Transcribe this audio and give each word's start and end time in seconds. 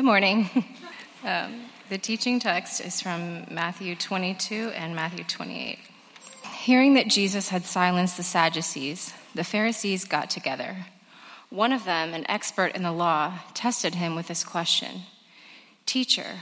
Good 0.00 0.06
morning. 0.06 0.48
Um, 1.22 1.64
the 1.90 1.98
teaching 1.98 2.40
text 2.40 2.80
is 2.80 3.02
from 3.02 3.44
Matthew 3.50 3.94
22 3.94 4.70
and 4.74 4.96
Matthew 4.96 5.22
28. 5.22 5.78
Hearing 6.62 6.94
that 6.94 7.08
Jesus 7.08 7.50
had 7.50 7.66
silenced 7.66 8.16
the 8.16 8.22
Sadducees, 8.22 9.12
the 9.34 9.44
Pharisees 9.44 10.06
got 10.06 10.30
together. 10.30 10.86
One 11.50 11.74
of 11.74 11.84
them, 11.84 12.14
an 12.14 12.24
expert 12.30 12.74
in 12.74 12.82
the 12.82 12.90
law, 12.90 13.40
tested 13.52 13.96
him 13.96 14.14
with 14.16 14.28
this 14.28 14.42
question 14.42 15.02
Teacher, 15.84 16.38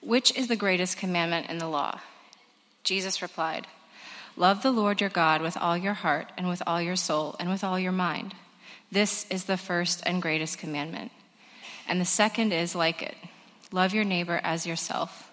which 0.00 0.32
is 0.36 0.46
the 0.46 0.54
greatest 0.54 0.96
commandment 0.96 1.50
in 1.50 1.58
the 1.58 1.68
law? 1.68 1.98
Jesus 2.84 3.20
replied, 3.20 3.66
Love 4.36 4.62
the 4.62 4.70
Lord 4.70 5.00
your 5.00 5.10
God 5.10 5.42
with 5.42 5.56
all 5.56 5.76
your 5.76 5.94
heart, 5.94 6.30
and 6.38 6.48
with 6.48 6.62
all 6.68 6.80
your 6.80 6.94
soul, 6.94 7.34
and 7.40 7.50
with 7.50 7.64
all 7.64 7.80
your 7.80 7.90
mind. 7.90 8.32
This 8.92 9.26
is 9.28 9.46
the 9.46 9.56
first 9.56 10.04
and 10.06 10.22
greatest 10.22 10.58
commandment. 10.58 11.10
And 11.88 12.00
the 12.00 12.04
second 12.04 12.52
is 12.52 12.74
like 12.74 13.02
it 13.02 13.16
love 13.72 13.92
your 13.92 14.04
neighbor 14.04 14.40
as 14.44 14.66
yourself. 14.66 15.30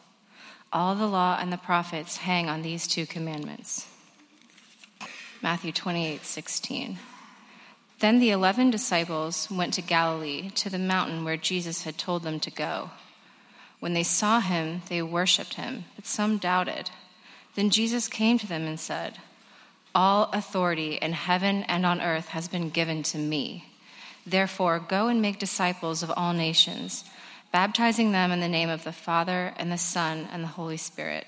All 0.74 0.96
the 0.96 1.08
law 1.08 1.38
and 1.40 1.52
the 1.52 1.58
prophets 1.58 2.18
hang 2.18 2.50
on 2.50 2.62
these 2.62 2.88
two 2.88 3.06
commandments. 3.06 3.88
Matthew 5.42 5.72
28 5.72 6.24
16. 6.24 6.98
Then 8.00 8.20
the 8.20 8.32
eleven 8.32 8.72
disciples 8.72 9.50
went 9.52 9.76
to 9.76 9.82
Galilee, 9.82 10.50
to 10.56 10.70
the 10.70 10.80
mountain 10.80 11.24
where 11.24 11.38
Jesus 11.38 11.84
had 11.84 11.98
told 11.98 12.24
them 12.24 12.40
to 12.40 12.50
go. 12.50 12.90
When 13.80 13.94
they 13.94 14.04
saw 14.04 14.40
him, 14.40 14.82
they 14.90 15.02
worshipped 15.02 15.56
him, 15.56 15.86
but 15.96 16.06
some 16.06 16.38
doubted. 16.38 16.90
Then 17.56 17.70
Jesus 17.70 18.08
came 18.08 18.38
to 18.40 18.48
them 18.48 18.66
and 18.66 18.80
said, 18.80 19.18
All 19.94 20.32
authority 20.34 20.96
in 20.96 21.14
heaven 21.14 21.64
and 21.64 21.86
on 21.86 22.02
earth 22.02 22.30
has 22.30 22.48
been 22.48 22.70
given 22.70 23.04
to 23.04 23.18
me. 23.18 23.71
Therefore, 24.26 24.80
go 24.80 25.08
and 25.08 25.22
make 25.22 25.40
disciples 25.40 26.04
of 26.04 26.12
all 26.16 26.34
nations, 26.34 27.04
baptizing 27.52 28.12
them 28.12 28.32
in 28.32 28.40
the 28.40 28.48
name 28.48 28.70
of 28.70 28.84
the 28.84 28.92
Father, 28.92 29.54
and 29.58 29.72
the 29.72 29.78
Son, 29.78 30.28
and 30.32 30.44
the 30.44 30.48
Holy 30.50 30.78
Spirit, 30.78 31.26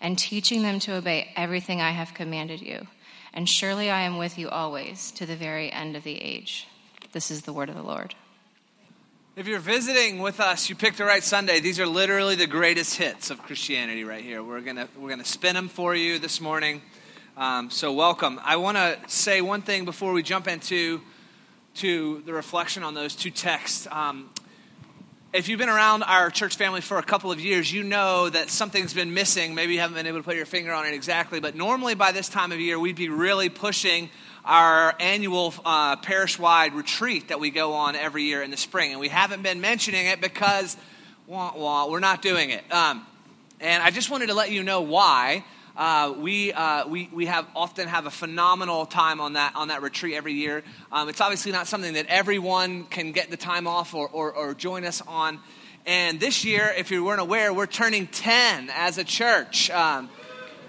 and 0.00 0.18
teaching 0.18 0.62
them 0.62 0.78
to 0.80 0.94
obey 0.94 1.32
everything 1.36 1.80
I 1.80 1.90
have 1.90 2.14
commanded 2.14 2.60
you. 2.60 2.86
And 3.32 3.48
surely 3.48 3.90
I 3.90 4.02
am 4.02 4.16
with 4.18 4.38
you 4.38 4.48
always 4.48 5.10
to 5.12 5.26
the 5.26 5.36
very 5.36 5.70
end 5.70 5.96
of 5.96 6.04
the 6.04 6.20
age. 6.20 6.68
This 7.12 7.30
is 7.30 7.42
the 7.42 7.52
word 7.52 7.68
of 7.68 7.74
the 7.74 7.82
Lord. 7.82 8.14
If 9.36 9.46
you're 9.46 9.58
visiting 9.58 10.20
with 10.20 10.40
us, 10.40 10.70
you 10.70 10.74
picked 10.74 10.96
the 10.96 11.04
right 11.04 11.22
Sunday. 11.22 11.60
These 11.60 11.78
are 11.78 11.86
literally 11.86 12.36
the 12.36 12.46
greatest 12.46 12.96
hits 12.96 13.30
of 13.30 13.42
Christianity 13.42 14.04
right 14.04 14.24
here. 14.24 14.42
We're 14.42 14.62
gonna 14.62 14.88
we're 14.98 15.10
gonna 15.10 15.26
spin 15.26 15.54
them 15.54 15.68
for 15.68 15.94
you 15.94 16.18
this 16.18 16.40
morning. 16.40 16.80
Um, 17.36 17.70
so 17.70 17.92
welcome. 17.92 18.40
I 18.42 18.56
want 18.56 18.78
to 18.78 18.98
say 19.08 19.42
one 19.42 19.60
thing 19.60 19.84
before 19.84 20.14
we 20.14 20.22
jump 20.22 20.48
into 20.48 21.02
to 21.76 22.22
the 22.24 22.32
reflection 22.32 22.82
on 22.82 22.94
those 22.94 23.14
two 23.14 23.30
texts. 23.30 23.86
Um, 23.90 24.30
if 25.32 25.48
you've 25.48 25.58
been 25.58 25.68
around 25.68 26.02
our 26.04 26.30
church 26.30 26.56
family 26.56 26.80
for 26.80 26.98
a 26.98 27.02
couple 27.02 27.30
of 27.30 27.38
years, 27.38 27.70
you 27.70 27.82
know 27.82 28.30
that 28.30 28.48
something's 28.48 28.94
been 28.94 29.12
missing. 29.12 29.54
Maybe 29.54 29.74
you 29.74 29.80
haven't 29.80 29.96
been 29.96 30.06
able 30.06 30.18
to 30.18 30.24
put 30.24 30.36
your 30.36 30.46
finger 30.46 30.72
on 30.72 30.86
it 30.86 30.94
exactly, 30.94 31.38
but 31.38 31.54
normally 31.54 31.94
by 31.94 32.12
this 32.12 32.30
time 32.30 32.52
of 32.52 32.60
year, 32.60 32.78
we'd 32.78 32.96
be 32.96 33.10
really 33.10 33.50
pushing 33.50 34.08
our 34.46 34.94
annual 35.00 35.52
uh, 35.64 35.96
parish 35.96 36.38
wide 36.38 36.72
retreat 36.72 37.28
that 37.28 37.40
we 37.40 37.50
go 37.50 37.74
on 37.74 37.96
every 37.96 38.22
year 38.22 38.42
in 38.42 38.50
the 38.50 38.56
spring. 38.56 38.92
And 38.92 39.00
we 39.00 39.08
haven't 39.08 39.42
been 39.42 39.60
mentioning 39.60 40.06
it 40.06 40.20
because 40.20 40.76
wah, 41.26 41.52
wah, 41.54 41.90
we're 41.90 42.00
not 42.00 42.22
doing 42.22 42.50
it. 42.50 42.64
Um, 42.72 43.06
and 43.60 43.82
I 43.82 43.90
just 43.90 44.10
wanted 44.10 44.28
to 44.28 44.34
let 44.34 44.50
you 44.50 44.62
know 44.62 44.80
why. 44.80 45.44
Uh, 45.76 46.14
we, 46.16 46.52
uh, 46.54 46.88
we, 46.88 47.10
we 47.12 47.26
have 47.26 47.46
often 47.54 47.86
have 47.86 48.06
a 48.06 48.10
phenomenal 48.10 48.86
time 48.86 49.20
on 49.20 49.34
that, 49.34 49.54
on 49.54 49.68
that 49.68 49.82
retreat 49.82 50.14
every 50.14 50.32
year. 50.32 50.62
Um, 50.90 51.08
it's 51.10 51.20
obviously 51.20 51.52
not 51.52 51.66
something 51.66 51.94
that 51.94 52.06
everyone 52.06 52.84
can 52.84 53.12
get 53.12 53.30
the 53.30 53.36
time 53.36 53.66
off 53.66 53.92
or, 53.94 54.08
or, 54.08 54.32
or 54.32 54.54
join 54.54 54.84
us 54.84 55.02
on. 55.06 55.38
And 55.84 56.18
this 56.18 56.44
year, 56.44 56.72
if 56.76 56.90
you 56.90 57.04
weren't 57.04 57.20
aware, 57.20 57.52
we're 57.52 57.66
turning 57.66 58.06
10 58.06 58.70
as 58.74 58.96
a 58.96 59.04
church. 59.04 59.70
Um, 59.70 60.08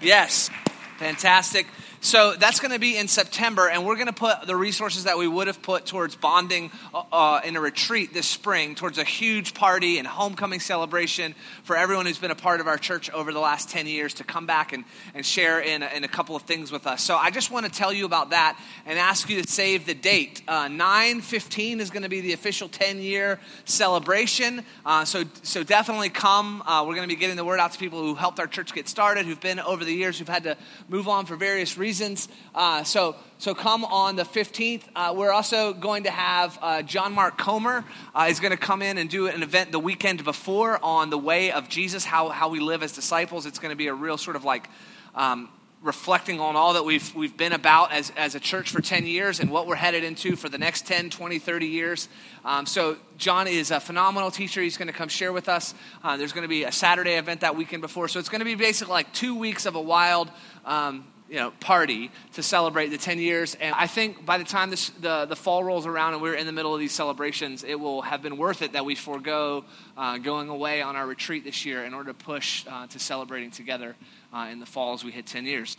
yes, 0.02 0.50
fantastic. 0.98 1.66
So 2.00 2.34
that's 2.34 2.60
going 2.60 2.70
to 2.70 2.78
be 2.78 2.96
in 2.96 3.08
September, 3.08 3.68
and 3.68 3.84
we're 3.84 3.96
going 3.96 4.06
to 4.06 4.12
put 4.12 4.46
the 4.46 4.54
resources 4.54 5.04
that 5.04 5.18
we 5.18 5.26
would 5.26 5.48
have 5.48 5.60
put 5.62 5.84
towards 5.84 6.14
bonding 6.14 6.70
uh, 6.94 7.02
uh, 7.10 7.40
in 7.44 7.56
a 7.56 7.60
retreat 7.60 8.14
this 8.14 8.26
spring 8.26 8.76
towards 8.76 8.98
a 8.98 9.04
huge 9.04 9.52
party 9.52 9.98
and 9.98 10.06
homecoming 10.06 10.60
celebration 10.60 11.34
for 11.64 11.76
everyone 11.76 12.06
who's 12.06 12.18
been 12.18 12.30
a 12.30 12.36
part 12.36 12.60
of 12.60 12.68
our 12.68 12.78
church 12.78 13.10
over 13.10 13.32
the 13.32 13.40
last 13.40 13.68
10 13.70 13.88
years 13.88 14.14
to 14.14 14.24
come 14.24 14.46
back 14.46 14.72
and, 14.72 14.84
and 15.12 15.26
share 15.26 15.58
in 15.58 15.82
in 15.82 16.04
a 16.04 16.08
couple 16.08 16.36
of 16.36 16.42
things 16.42 16.70
with 16.70 16.86
us. 16.86 17.02
So 17.02 17.16
I 17.16 17.30
just 17.30 17.50
want 17.50 17.66
to 17.66 17.72
tell 17.72 17.92
you 17.92 18.06
about 18.06 18.30
that 18.30 18.56
and 18.86 18.96
ask 18.96 19.28
you 19.28 19.42
to 19.42 19.48
save 19.48 19.84
the 19.84 19.94
date. 19.94 20.42
Uh, 20.46 20.68
9 20.68 21.20
15 21.20 21.80
is 21.80 21.90
going 21.90 22.04
to 22.04 22.08
be 22.08 22.20
the 22.20 22.32
official 22.32 22.68
10 22.68 23.00
year 23.00 23.40
celebration. 23.64 24.64
Uh, 24.86 25.04
so, 25.04 25.24
so 25.42 25.64
definitely 25.64 26.10
come. 26.10 26.62
Uh, 26.62 26.84
we're 26.86 26.94
going 26.94 27.08
to 27.08 27.12
be 27.12 27.18
getting 27.18 27.36
the 27.36 27.44
word 27.44 27.58
out 27.58 27.72
to 27.72 27.78
people 27.78 28.00
who 28.00 28.14
helped 28.14 28.38
our 28.38 28.46
church 28.46 28.72
get 28.72 28.88
started, 28.88 29.26
who've 29.26 29.40
been 29.40 29.58
over 29.58 29.84
the 29.84 29.92
years, 29.92 30.16
who've 30.16 30.28
had 30.28 30.44
to 30.44 30.56
move 30.88 31.08
on 31.08 31.26
for 31.26 31.34
various 31.34 31.76
reasons 31.76 31.87
reasons. 31.88 32.28
Uh, 32.54 32.84
so, 32.84 33.16
so 33.38 33.54
come 33.54 33.82
on 33.82 34.14
the 34.14 34.22
15th. 34.22 34.82
Uh, 34.94 35.14
we're 35.16 35.32
also 35.32 35.72
going 35.72 36.02
to 36.02 36.10
have 36.10 36.58
uh, 36.60 36.82
John 36.82 37.14
Mark 37.14 37.38
Comer 37.38 37.82
uh, 38.14 38.26
is 38.28 38.40
going 38.40 38.50
to 38.50 38.58
come 38.58 38.82
in 38.82 38.98
and 38.98 39.08
do 39.08 39.26
an 39.26 39.42
event 39.42 39.72
the 39.72 39.78
weekend 39.78 40.22
before 40.22 40.78
on 40.84 41.08
the 41.08 41.16
way 41.16 41.50
of 41.50 41.70
Jesus, 41.70 42.04
how, 42.04 42.28
how 42.28 42.50
we 42.50 42.60
live 42.60 42.82
as 42.82 42.92
disciples. 42.92 43.46
It's 43.46 43.58
going 43.58 43.70
to 43.70 43.76
be 43.76 43.86
a 43.86 43.94
real 43.94 44.18
sort 44.18 44.36
of 44.36 44.44
like 44.44 44.68
um, 45.14 45.48
reflecting 45.80 46.40
on 46.40 46.56
all 46.56 46.74
that 46.74 46.84
we've, 46.84 47.14
we've 47.14 47.38
been 47.38 47.54
about 47.54 47.90
as, 47.90 48.12
as 48.18 48.34
a 48.34 48.40
church 48.40 48.70
for 48.70 48.82
10 48.82 49.06
years 49.06 49.40
and 49.40 49.50
what 49.50 49.66
we're 49.66 49.76
headed 49.76 50.04
into 50.04 50.36
for 50.36 50.50
the 50.50 50.58
next 50.58 50.86
10, 50.86 51.08
20, 51.08 51.38
30 51.38 51.66
years. 51.66 52.10
Um, 52.44 52.66
so, 52.66 52.98
John 53.16 53.48
is 53.48 53.70
a 53.70 53.80
phenomenal 53.80 54.30
teacher. 54.30 54.60
He's 54.60 54.76
going 54.76 54.88
to 54.88 54.94
come 54.94 55.08
share 55.08 55.32
with 55.32 55.48
us. 55.48 55.74
Uh, 56.04 56.18
there's 56.18 56.32
going 56.32 56.42
to 56.42 56.48
be 56.48 56.64
a 56.64 56.72
Saturday 56.72 57.14
event 57.14 57.40
that 57.40 57.56
weekend 57.56 57.80
before. 57.80 58.08
So, 58.08 58.18
it's 58.18 58.28
going 58.28 58.40
to 58.40 58.44
be 58.44 58.56
basically 58.56 58.92
like 58.92 59.10
two 59.14 59.34
weeks 59.34 59.64
of 59.64 59.74
a 59.74 59.80
wild 59.80 60.30
um, 60.66 61.06
you 61.28 61.36
know, 61.36 61.52
party 61.60 62.10
to 62.34 62.42
celebrate 62.42 62.88
the 62.88 62.98
10 62.98 63.18
years. 63.18 63.54
And 63.54 63.74
I 63.74 63.86
think 63.86 64.24
by 64.24 64.38
the 64.38 64.44
time 64.44 64.70
this, 64.70 64.88
the, 64.90 65.26
the 65.26 65.36
fall 65.36 65.62
rolls 65.62 65.86
around 65.86 66.14
and 66.14 66.22
we're 66.22 66.34
in 66.34 66.46
the 66.46 66.52
middle 66.52 66.72
of 66.72 66.80
these 66.80 66.92
celebrations, 66.92 67.64
it 67.64 67.78
will 67.78 68.02
have 68.02 68.22
been 68.22 68.38
worth 68.38 68.62
it 68.62 68.72
that 68.72 68.84
we 68.84 68.94
forego 68.94 69.64
uh, 69.96 70.18
going 70.18 70.48
away 70.48 70.80
on 70.80 70.96
our 70.96 71.06
retreat 71.06 71.44
this 71.44 71.66
year 71.66 71.84
in 71.84 71.92
order 71.92 72.12
to 72.12 72.18
push 72.18 72.64
uh, 72.66 72.86
to 72.86 72.98
celebrating 72.98 73.50
together 73.50 73.94
uh, 74.32 74.48
in 74.50 74.58
the 74.58 74.66
fall 74.66 74.94
as 74.94 75.04
we 75.04 75.10
hit 75.10 75.26
10 75.26 75.44
years. 75.44 75.76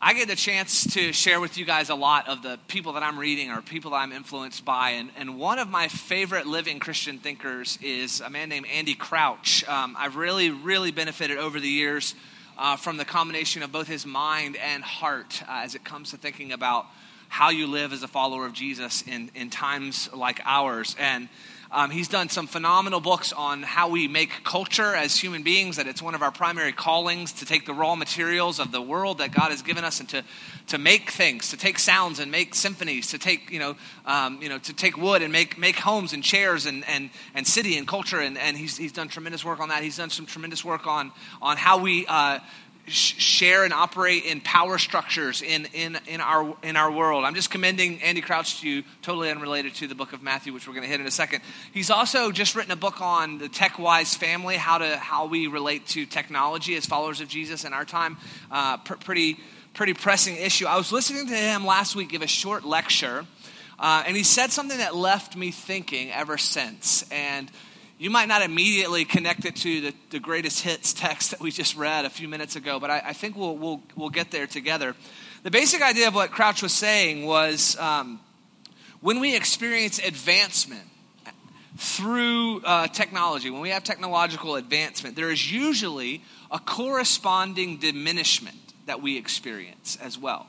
I 0.00 0.14
get 0.14 0.28
the 0.28 0.36
chance 0.36 0.94
to 0.94 1.12
share 1.12 1.40
with 1.40 1.58
you 1.58 1.64
guys 1.64 1.88
a 1.88 1.94
lot 1.96 2.28
of 2.28 2.42
the 2.42 2.56
people 2.68 2.92
that 2.92 3.02
I'm 3.02 3.18
reading 3.18 3.50
or 3.50 3.60
people 3.60 3.90
that 3.92 3.96
I'm 3.96 4.12
influenced 4.12 4.64
by. 4.64 4.90
And, 4.90 5.10
and 5.16 5.40
one 5.40 5.58
of 5.58 5.68
my 5.68 5.88
favorite 5.88 6.46
living 6.46 6.78
Christian 6.78 7.18
thinkers 7.18 7.80
is 7.82 8.20
a 8.20 8.30
man 8.30 8.48
named 8.48 8.66
Andy 8.72 8.94
Crouch. 8.94 9.68
Um, 9.68 9.96
I've 9.98 10.14
really, 10.14 10.50
really 10.50 10.92
benefited 10.92 11.38
over 11.38 11.58
the 11.58 11.68
years 11.68 12.14
uh, 12.58 12.76
from 12.76 12.96
the 12.96 13.04
combination 13.04 13.62
of 13.62 13.70
both 13.70 13.86
his 13.86 14.04
mind 14.04 14.56
and 14.56 14.82
heart 14.82 15.42
uh, 15.48 15.60
as 15.62 15.74
it 15.74 15.84
comes 15.84 16.10
to 16.10 16.16
thinking 16.16 16.52
about 16.52 16.86
how 17.28 17.50
you 17.50 17.66
live 17.66 17.92
as 17.92 18.02
a 18.02 18.08
follower 18.08 18.46
of 18.46 18.52
Jesus 18.52 19.02
in, 19.02 19.30
in 19.34 19.48
times 19.48 20.12
like 20.12 20.40
ours. 20.44 20.96
And 20.98 21.28
um, 21.70 21.90
he's 21.90 22.08
done 22.08 22.30
some 22.30 22.46
phenomenal 22.46 23.00
books 23.00 23.32
on 23.32 23.62
how 23.62 23.90
we 23.90 24.08
make 24.08 24.42
culture 24.42 24.94
as 24.94 25.16
human 25.16 25.42
beings, 25.42 25.76
that 25.76 25.86
it's 25.86 26.00
one 26.00 26.14
of 26.14 26.22
our 26.22 26.30
primary 26.30 26.72
callings 26.72 27.32
to 27.34 27.44
take 27.44 27.66
the 27.66 27.74
raw 27.74 27.94
materials 27.94 28.58
of 28.58 28.72
the 28.72 28.80
world 28.80 29.18
that 29.18 29.32
God 29.32 29.50
has 29.50 29.60
given 29.60 29.84
us 29.84 30.00
and 30.00 30.08
to, 30.08 30.24
to 30.68 30.78
make 30.78 31.10
things, 31.10 31.50
to 31.50 31.58
take 31.58 31.78
sounds 31.78 32.20
and 32.20 32.30
make 32.30 32.54
symphonies, 32.54 33.08
to 33.08 33.18
take, 33.18 33.50
you 33.50 33.58
know, 33.58 33.76
um, 34.06 34.40
you 34.40 34.48
know, 34.48 34.58
to 34.58 34.72
take 34.72 34.96
wood 34.96 35.20
and 35.20 35.30
make, 35.30 35.58
make 35.58 35.76
homes 35.76 36.14
and 36.14 36.24
chairs 36.24 36.64
and, 36.64 36.88
and, 36.88 37.10
and 37.34 37.46
city 37.46 37.76
and 37.76 37.86
culture. 37.86 38.20
And, 38.20 38.38
and 38.38 38.56
he's, 38.56 38.78
he's 38.78 38.92
done 38.92 39.08
tremendous 39.08 39.44
work 39.44 39.60
on 39.60 39.68
that. 39.68 39.82
He's 39.82 39.98
done 39.98 40.10
some 40.10 40.24
tremendous 40.24 40.64
work 40.64 40.86
on, 40.86 41.12
on 41.42 41.58
how 41.58 41.78
we 41.78 42.06
uh, 42.06 42.38
share 42.88 43.64
and 43.64 43.72
operate 43.72 44.24
in 44.24 44.40
power 44.40 44.78
structures 44.78 45.42
in, 45.42 45.66
in, 45.72 45.98
in, 46.06 46.20
our, 46.20 46.56
in 46.62 46.76
our 46.76 46.90
world. 46.90 47.24
I'm 47.24 47.34
just 47.34 47.50
commending 47.50 48.02
Andy 48.02 48.20
Crouch 48.20 48.60
to 48.60 48.68
you, 48.68 48.82
totally 49.02 49.30
unrelated 49.30 49.74
to 49.76 49.86
the 49.86 49.94
book 49.94 50.12
of 50.12 50.22
Matthew, 50.22 50.52
which 50.52 50.66
we're 50.66 50.74
going 50.74 50.84
to 50.84 50.90
hit 50.90 51.00
in 51.00 51.06
a 51.06 51.10
second. 51.10 51.42
He's 51.72 51.90
also 51.90 52.32
just 52.32 52.54
written 52.54 52.72
a 52.72 52.76
book 52.76 53.00
on 53.00 53.38
the 53.38 53.48
tech 53.48 53.78
wise 53.78 54.14
family, 54.14 54.56
how, 54.56 54.78
to, 54.78 54.96
how 54.96 55.26
we 55.26 55.46
relate 55.46 55.86
to 55.88 56.06
technology 56.06 56.74
as 56.76 56.86
followers 56.86 57.20
of 57.20 57.28
Jesus 57.28 57.64
in 57.64 57.72
our 57.72 57.84
time. 57.84 58.16
Uh, 58.50 58.78
pr- 58.78 58.94
pretty, 58.94 59.38
pretty 59.74 59.94
pressing 59.94 60.36
issue. 60.36 60.66
I 60.66 60.76
was 60.76 60.92
listening 60.92 61.26
to 61.28 61.36
him 61.36 61.64
last 61.64 61.94
week 61.94 62.08
give 62.08 62.22
a 62.22 62.26
short 62.26 62.64
lecture, 62.64 63.24
uh, 63.78 64.02
and 64.06 64.16
he 64.16 64.24
said 64.24 64.50
something 64.50 64.78
that 64.78 64.94
left 64.96 65.36
me 65.36 65.50
thinking 65.50 66.10
ever 66.10 66.36
since. 66.36 67.08
And 67.10 67.50
you 67.98 68.10
might 68.10 68.28
not 68.28 68.42
immediately 68.42 69.04
connect 69.04 69.44
it 69.44 69.56
to 69.56 69.80
the, 69.80 69.94
the 70.10 70.20
greatest 70.20 70.62
hits 70.62 70.92
text 70.92 71.32
that 71.32 71.40
we 71.40 71.50
just 71.50 71.76
read 71.76 72.04
a 72.04 72.10
few 72.10 72.28
minutes 72.28 72.54
ago, 72.54 72.78
but 72.78 72.90
I, 72.90 73.02
I 73.06 73.12
think 73.12 73.36
we'll, 73.36 73.56
we'll, 73.56 73.82
we'll 73.96 74.10
get 74.10 74.30
there 74.30 74.46
together. 74.46 74.94
The 75.42 75.50
basic 75.50 75.82
idea 75.82 76.08
of 76.08 76.14
what 76.14 76.30
Crouch 76.30 76.62
was 76.62 76.72
saying 76.72 77.26
was 77.26 77.76
um, 77.78 78.20
when 79.00 79.18
we 79.18 79.34
experience 79.34 79.98
advancement 79.98 80.82
through 81.76 82.60
uh, 82.62 82.88
technology, 82.88 83.50
when 83.50 83.60
we 83.60 83.70
have 83.70 83.84
technological 83.84 84.56
advancement, 84.56 85.16
there 85.16 85.30
is 85.30 85.50
usually 85.50 86.22
a 86.50 86.58
corresponding 86.58 87.78
diminishment 87.78 88.56
that 88.86 89.02
we 89.02 89.16
experience 89.16 89.98
as 90.00 90.16
well. 90.16 90.46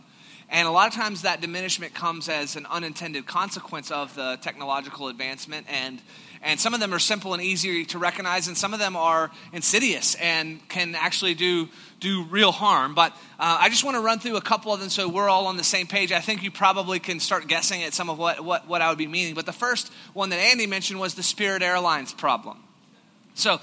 And 0.52 0.68
a 0.68 0.72
lot 0.72 0.88
of 0.88 0.96
times 0.96 1.22
that 1.22 1.42
diminishment 1.42 1.94
comes 1.94 2.28
as 2.28 2.56
an 2.56 2.66
unintended 2.66 3.28
consequence 3.28 3.92
of 3.92 4.16
the 4.16 4.40
technological 4.42 5.08
advancement. 5.08 5.68
And, 5.70 6.02
and 6.42 6.60
some 6.60 6.74
of 6.74 6.80
them 6.80 6.94
are 6.94 7.00
simple 7.00 7.34
and 7.34 7.44
easy 7.44 7.86
to 7.86 8.00
recognize, 8.00 8.48
and 8.48 8.58
some 8.58 8.74
of 8.74 8.80
them 8.80 8.96
are 8.96 9.30
insidious 9.52 10.16
and 10.16 10.66
can 10.70 10.96
actually 10.96 11.34
do, 11.34 11.68
do 12.00 12.24
real 12.26 12.52
harm. 12.52 12.96
But 12.96 13.12
uh, 13.40 13.58
I 13.60 13.70
just 13.70 13.84
want 13.84 13.96
to 13.96 14.02
run 14.02 14.20
through 14.20 14.38
a 14.38 14.42
couple 14.42 14.74
of 14.74 14.80
them 14.80 14.90
so 14.90 15.10
we're 15.10 15.30
all 15.30 15.48
on 15.48 15.58
the 15.58 15.64
same 15.64 15.88
page. 15.88 16.12
I 16.12 16.22
think 16.22 16.44
you 16.44 16.52
probably 16.52 17.00
can 17.00 17.20
start 17.20 17.48
guessing 17.48 17.84
at 17.84 17.94
some 17.94 18.10
of 18.10 18.18
what, 18.18 18.40
what, 18.42 18.68
what 18.68 18.82
I 18.82 18.90
would 18.90 18.98
be 18.98 19.08
meaning. 19.08 19.34
But 19.36 19.46
the 19.46 19.54
first 19.54 19.92
one 20.14 20.30
that 20.30 20.40
Andy 20.40 20.66
mentioned 20.66 21.00
was 21.00 21.16
the 21.16 21.24
Spirit 21.24 21.62
Airlines 21.62 22.14
problem. 22.14 22.64
So 23.34 23.60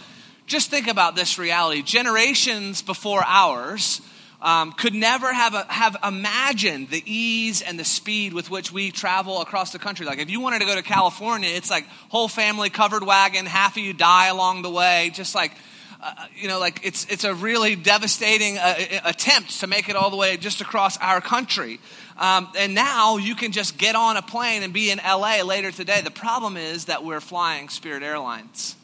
just 0.46 0.70
think 0.70 0.86
about 0.86 1.16
this 1.16 1.38
reality. 1.38 1.82
Generations 1.82 2.82
before 2.82 3.22
ours, 3.26 4.00
um, 4.42 4.72
could 4.72 4.94
never 4.94 5.32
have, 5.32 5.54
a, 5.54 5.64
have 5.68 5.96
imagined 6.06 6.90
the 6.90 7.02
ease 7.06 7.62
and 7.62 7.78
the 7.78 7.84
speed 7.84 8.32
with 8.32 8.50
which 8.50 8.70
we 8.70 8.90
travel 8.90 9.40
across 9.40 9.72
the 9.72 9.78
country. 9.78 10.04
Like, 10.04 10.18
if 10.18 10.30
you 10.30 10.40
wanted 10.40 10.60
to 10.60 10.66
go 10.66 10.74
to 10.74 10.82
California, 10.82 11.50
it's 11.50 11.70
like 11.70 11.86
whole 12.10 12.28
family 12.28 12.70
covered 12.70 13.02
wagon, 13.04 13.46
half 13.46 13.76
of 13.76 13.82
you 13.82 13.92
die 13.92 14.28
along 14.28 14.62
the 14.62 14.70
way, 14.70 15.10
just 15.14 15.34
like. 15.34 15.52
Uh, 15.98 16.12
you 16.36 16.46
know, 16.46 16.60
like 16.60 16.78
it's 16.84 17.06
it's 17.06 17.24
a 17.24 17.34
really 17.34 17.74
devastating 17.74 18.58
uh, 18.58 18.74
attempt 19.02 19.60
to 19.60 19.66
make 19.66 19.88
it 19.88 19.96
all 19.96 20.10
the 20.10 20.16
way 20.16 20.36
just 20.36 20.60
across 20.60 20.98
our 20.98 21.22
country. 21.22 21.80
Um, 22.18 22.48
and 22.56 22.74
now 22.74 23.16
you 23.16 23.34
can 23.34 23.50
just 23.50 23.78
get 23.78 23.96
on 23.96 24.18
a 24.18 24.22
plane 24.22 24.62
and 24.62 24.74
be 24.74 24.90
in 24.90 24.98
LA 24.98 25.42
later 25.42 25.72
today. 25.72 26.02
The 26.02 26.10
problem 26.10 26.58
is 26.58 26.84
that 26.84 27.02
we're 27.02 27.20
flying 27.20 27.70
Spirit 27.70 28.02
Airlines. 28.02 28.76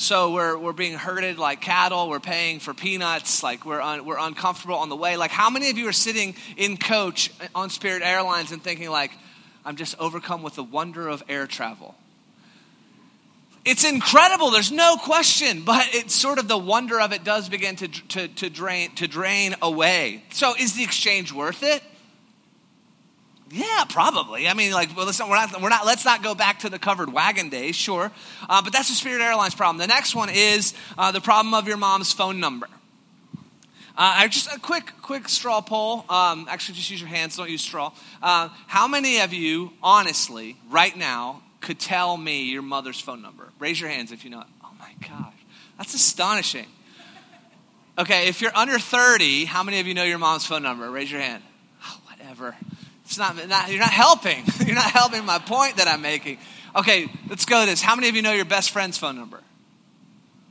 So 0.00 0.32
we're, 0.32 0.56
we're 0.56 0.72
being 0.72 0.94
herded 0.94 1.38
like 1.38 1.60
cattle. 1.60 2.08
We're 2.08 2.20
paying 2.20 2.58
for 2.58 2.72
peanuts. 2.72 3.42
Like 3.42 3.66
we're, 3.66 3.82
un, 3.82 4.06
we're 4.06 4.18
uncomfortable 4.18 4.76
on 4.76 4.88
the 4.88 4.96
way. 4.96 5.18
Like 5.18 5.30
how 5.30 5.50
many 5.50 5.68
of 5.68 5.76
you 5.76 5.86
are 5.88 5.92
sitting 5.92 6.36
in 6.56 6.78
coach 6.78 7.30
on 7.54 7.68
Spirit 7.68 8.00
Airlines 8.02 8.50
and 8.50 8.64
thinking 8.64 8.88
like, 8.88 9.10
I'm 9.62 9.76
just 9.76 9.94
overcome 9.98 10.42
with 10.42 10.54
the 10.54 10.64
wonder 10.64 11.06
of 11.06 11.22
air 11.28 11.46
travel? 11.46 11.94
It's 13.66 13.84
incredible. 13.84 14.50
There's 14.50 14.72
no 14.72 14.96
question, 14.96 15.64
but 15.66 15.86
it's 15.92 16.14
sort 16.14 16.38
of 16.38 16.48
the 16.48 16.56
wonder 16.56 16.98
of 16.98 17.12
it 17.12 17.22
does 17.22 17.50
begin 17.50 17.76
to, 17.76 17.88
to, 17.88 18.28
to, 18.28 18.48
drain, 18.48 18.94
to 18.94 19.06
drain 19.06 19.54
away. 19.60 20.24
So 20.30 20.54
is 20.58 20.72
the 20.72 20.82
exchange 20.82 21.30
worth 21.30 21.62
it? 21.62 21.82
Yeah, 23.52 23.84
probably. 23.88 24.46
I 24.46 24.54
mean, 24.54 24.72
like, 24.72 24.96
well, 24.96 25.06
listen, 25.06 25.28
we're 25.28 25.34
not, 25.34 25.60
we're 25.60 25.70
not, 25.70 25.84
let's 25.84 26.04
not 26.04 26.22
go 26.22 26.36
back 26.36 26.60
to 26.60 26.68
the 26.68 26.78
covered 26.78 27.12
wagon 27.12 27.48
days, 27.48 27.74
sure. 27.74 28.12
Uh, 28.48 28.62
but 28.62 28.72
that's 28.72 28.90
a 28.90 28.94
Spirit 28.94 29.20
Airlines 29.20 29.56
problem. 29.56 29.78
The 29.78 29.88
next 29.88 30.14
one 30.14 30.28
is 30.30 30.72
uh, 30.96 31.10
the 31.10 31.20
problem 31.20 31.52
of 31.54 31.66
your 31.66 31.76
mom's 31.76 32.12
phone 32.12 32.38
number. 32.38 32.68
Uh, 33.96 34.28
just 34.28 34.54
a 34.54 34.60
quick, 34.60 34.92
quick 35.02 35.28
straw 35.28 35.60
poll. 35.60 36.04
Um, 36.08 36.46
actually, 36.48 36.76
just 36.76 36.90
use 36.90 37.00
your 37.00 37.08
hands, 37.08 37.36
don't 37.36 37.50
use 37.50 37.60
straw. 37.60 37.92
Uh, 38.22 38.50
how 38.68 38.86
many 38.86 39.20
of 39.20 39.32
you, 39.32 39.72
honestly, 39.82 40.56
right 40.70 40.96
now, 40.96 41.42
could 41.60 41.80
tell 41.80 42.16
me 42.16 42.44
your 42.44 42.62
mother's 42.62 43.00
phone 43.00 43.20
number? 43.20 43.50
Raise 43.58 43.80
your 43.80 43.90
hands 43.90 44.12
if 44.12 44.24
you 44.24 44.30
know 44.30 44.40
it. 44.40 44.46
Oh 44.64 44.70
my 44.78 44.92
gosh, 45.06 45.34
that's 45.76 45.92
astonishing. 45.92 46.66
Okay, 47.98 48.28
if 48.28 48.40
you're 48.40 48.56
under 48.56 48.78
30, 48.78 49.44
how 49.44 49.64
many 49.64 49.80
of 49.80 49.86
you 49.88 49.94
know 49.94 50.04
your 50.04 50.18
mom's 50.18 50.46
phone 50.46 50.62
number? 50.62 50.88
Raise 50.88 51.10
your 51.10 51.20
hand. 51.20 51.42
Oh, 51.84 52.00
whatever. 52.06 52.56
It's 53.10 53.18
not, 53.18 53.48
not, 53.48 53.68
you're 53.68 53.80
not 53.80 53.90
helping. 53.90 54.44
You're 54.64 54.76
not 54.76 54.92
helping 54.92 55.24
my 55.24 55.40
point 55.40 55.78
that 55.78 55.88
I'm 55.88 56.00
making. 56.00 56.38
Okay, 56.76 57.08
let's 57.28 57.44
go 57.44 57.58
to 57.58 57.66
this. 57.68 57.82
How 57.82 57.96
many 57.96 58.08
of 58.08 58.14
you 58.14 58.22
know 58.22 58.30
your 58.30 58.44
best 58.44 58.70
friend's 58.70 58.98
phone 58.98 59.16
number? 59.16 59.40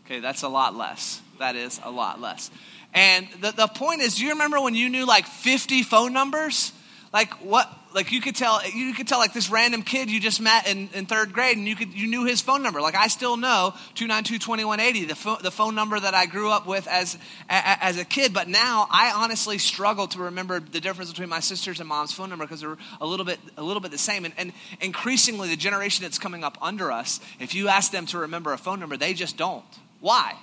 Okay, 0.06 0.20
that's 0.20 0.44
a 0.44 0.50
lot 0.50 0.76
less. 0.76 1.22
That 1.38 1.56
is 1.56 1.80
a 1.82 1.90
lot 1.90 2.20
less. 2.20 2.52
And 2.94 3.30
the, 3.40 3.52
the 3.52 3.68
point 3.68 4.02
is, 4.02 4.16
do 4.16 4.26
you 4.26 4.32
remember 4.32 4.60
when 4.60 4.76
you 4.76 4.90
knew 4.90 5.06
like 5.06 5.26
50 5.26 5.84
phone 5.84 6.12
numbers? 6.12 6.74
Like 7.12 7.34
what 7.44 7.72
like 7.94 8.12
you 8.12 8.22
could 8.22 8.36
tell 8.36 8.62
you 8.68 8.94
could 8.94 9.08
tell 9.08 9.18
like 9.18 9.34
this 9.34 9.50
random 9.50 9.82
kid 9.82 10.12
you 10.12 10.20
just 10.20 10.40
met 10.40 10.68
in, 10.68 10.90
in 10.94 11.08
third 11.08 11.34
grade 11.34 11.58
and 11.58 11.68
you 11.68 11.76
could 11.76 11.92
you 11.94 12.08
knew 12.08 12.26
his 12.26 12.40
phone 12.40 12.62
number. 12.62 12.82
Like 12.82 12.96
i 12.96 13.08
still 13.08 13.36
know 13.36 13.74
292-2180 13.96 15.08
the, 15.08 15.16
phone, 15.16 15.38
the 15.42 15.52
phone 15.52 15.74
number 15.74 16.00
that 16.00 16.14
i 16.14 16.28
grew 16.28 16.52
up 16.52 16.68
with 16.68 16.88
as 16.88 17.16
a, 17.50 17.84
as 17.84 17.98
a 17.98 18.06
kid. 18.06 18.34
But 18.34 18.48
now 18.48 18.88
i 18.92 19.12
honestly 19.16 19.58
struggle 19.58 20.08
to 20.10 20.20
remember 20.20 20.60
the 20.60 20.80
difference 20.80 21.10
between 21.10 21.30
my 21.30 21.40
sister's 21.40 21.80
and 21.80 21.90
mom's 21.90 22.14
phone 22.14 22.30
number 22.30 22.46
because 22.46 22.62
they're 22.62 22.78
a 23.02 23.08
little 23.08 23.26
bit 23.26 23.40
a 23.58 23.64
little 23.64 23.82
bit 23.82 23.90
the 23.92 23.98
same. 23.98 24.26
And, 24.26 24.34
and 24.38 24.54
increasingly 24.82 25.50
the 25.50 25.58
generation 25.58 26.04
that's 26.04 26.20
coming 26.20 26.44
up 26.44 26.58
under 26.62 26.92
us 26.92 27.20
if 27.40 27.56
you 27.56 27.70
ask 27.70 27.92
them 27.92 28.06
to 28.08 28.20
remember 28.20 28.54
a 28.54 28.58
phone 28.58 28.80
number 28.80 28.98
they 28.98 29.14
just 29.14 29.36
don't. 29.36 29.66
Why 30.00 30.36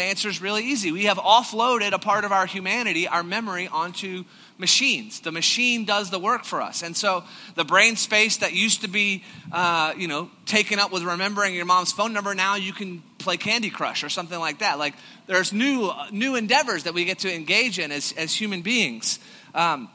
the 0.00 0.04
answer 0.04 0.28
is 0.28 0.40
really 0.40 0.64
easy 0.64 0.92
we 0.92 1.04
have 1.04 1.18
offloaded 1.18 1.92
a 1.92 1.98
part 1.98 2.24
of 2.24 2.32
our 2.32 2.46
humanity 2.46 3.06
our 3.06 3.22
memory 3.22 3.68
onto 3.68 4.24
machines. 4.60 5.20
The 5.20 5.32
machine 5.32 5.84
does 5.86 6.10
the 6.10 6.18
work 6.18 6.44
for 6.44 6.60
us. 6.60 6.82
And 6.82 6.96
so 6.96 7.24
the 7.56 7.64
brain 7.64 7.96
space 7.96 8.36
that 8.36 8.52
used 8.52 8.82
to 8.82 8.88
be, 8.88 9.24
uh, 9.50 9.94
you 9.96 10.06
know, 10.06 10.30
taken 10.46 10.78
up 10.78 10.92
with 10.92 11.02
remembering 11.02 11.54
your 11.54 11.64
mom's 11.64 11.90
phone 11.90 12.12
number, 12.12 12.34
now 12.34 12.54
you 12.54 12.72
can 12.72 13.02
play 13.18 13.38
Candy 13.38 13.70
Crush 13.70 14.04
or 14.04 14.08
something 14.08 14.38
like 14.38 14.58
that. 14.60 14.78
Like 14.78 14.94
there's 15.26 15.52
new, 15.52 15.86
uh, 15.86 16.06
new 16.12 16.36
endeavors 16.36 16.84
that 16.84 16.94
we 16.94 17.04
get 17.06 17.20
to 17.20 17.34
engage 17.34 17.78
in 17.78 17.90
as, 17.90 18.12
as 18.12 18.32
human 18.32 18.60
beings. 18.60 19.18
Um, 19.54 19.88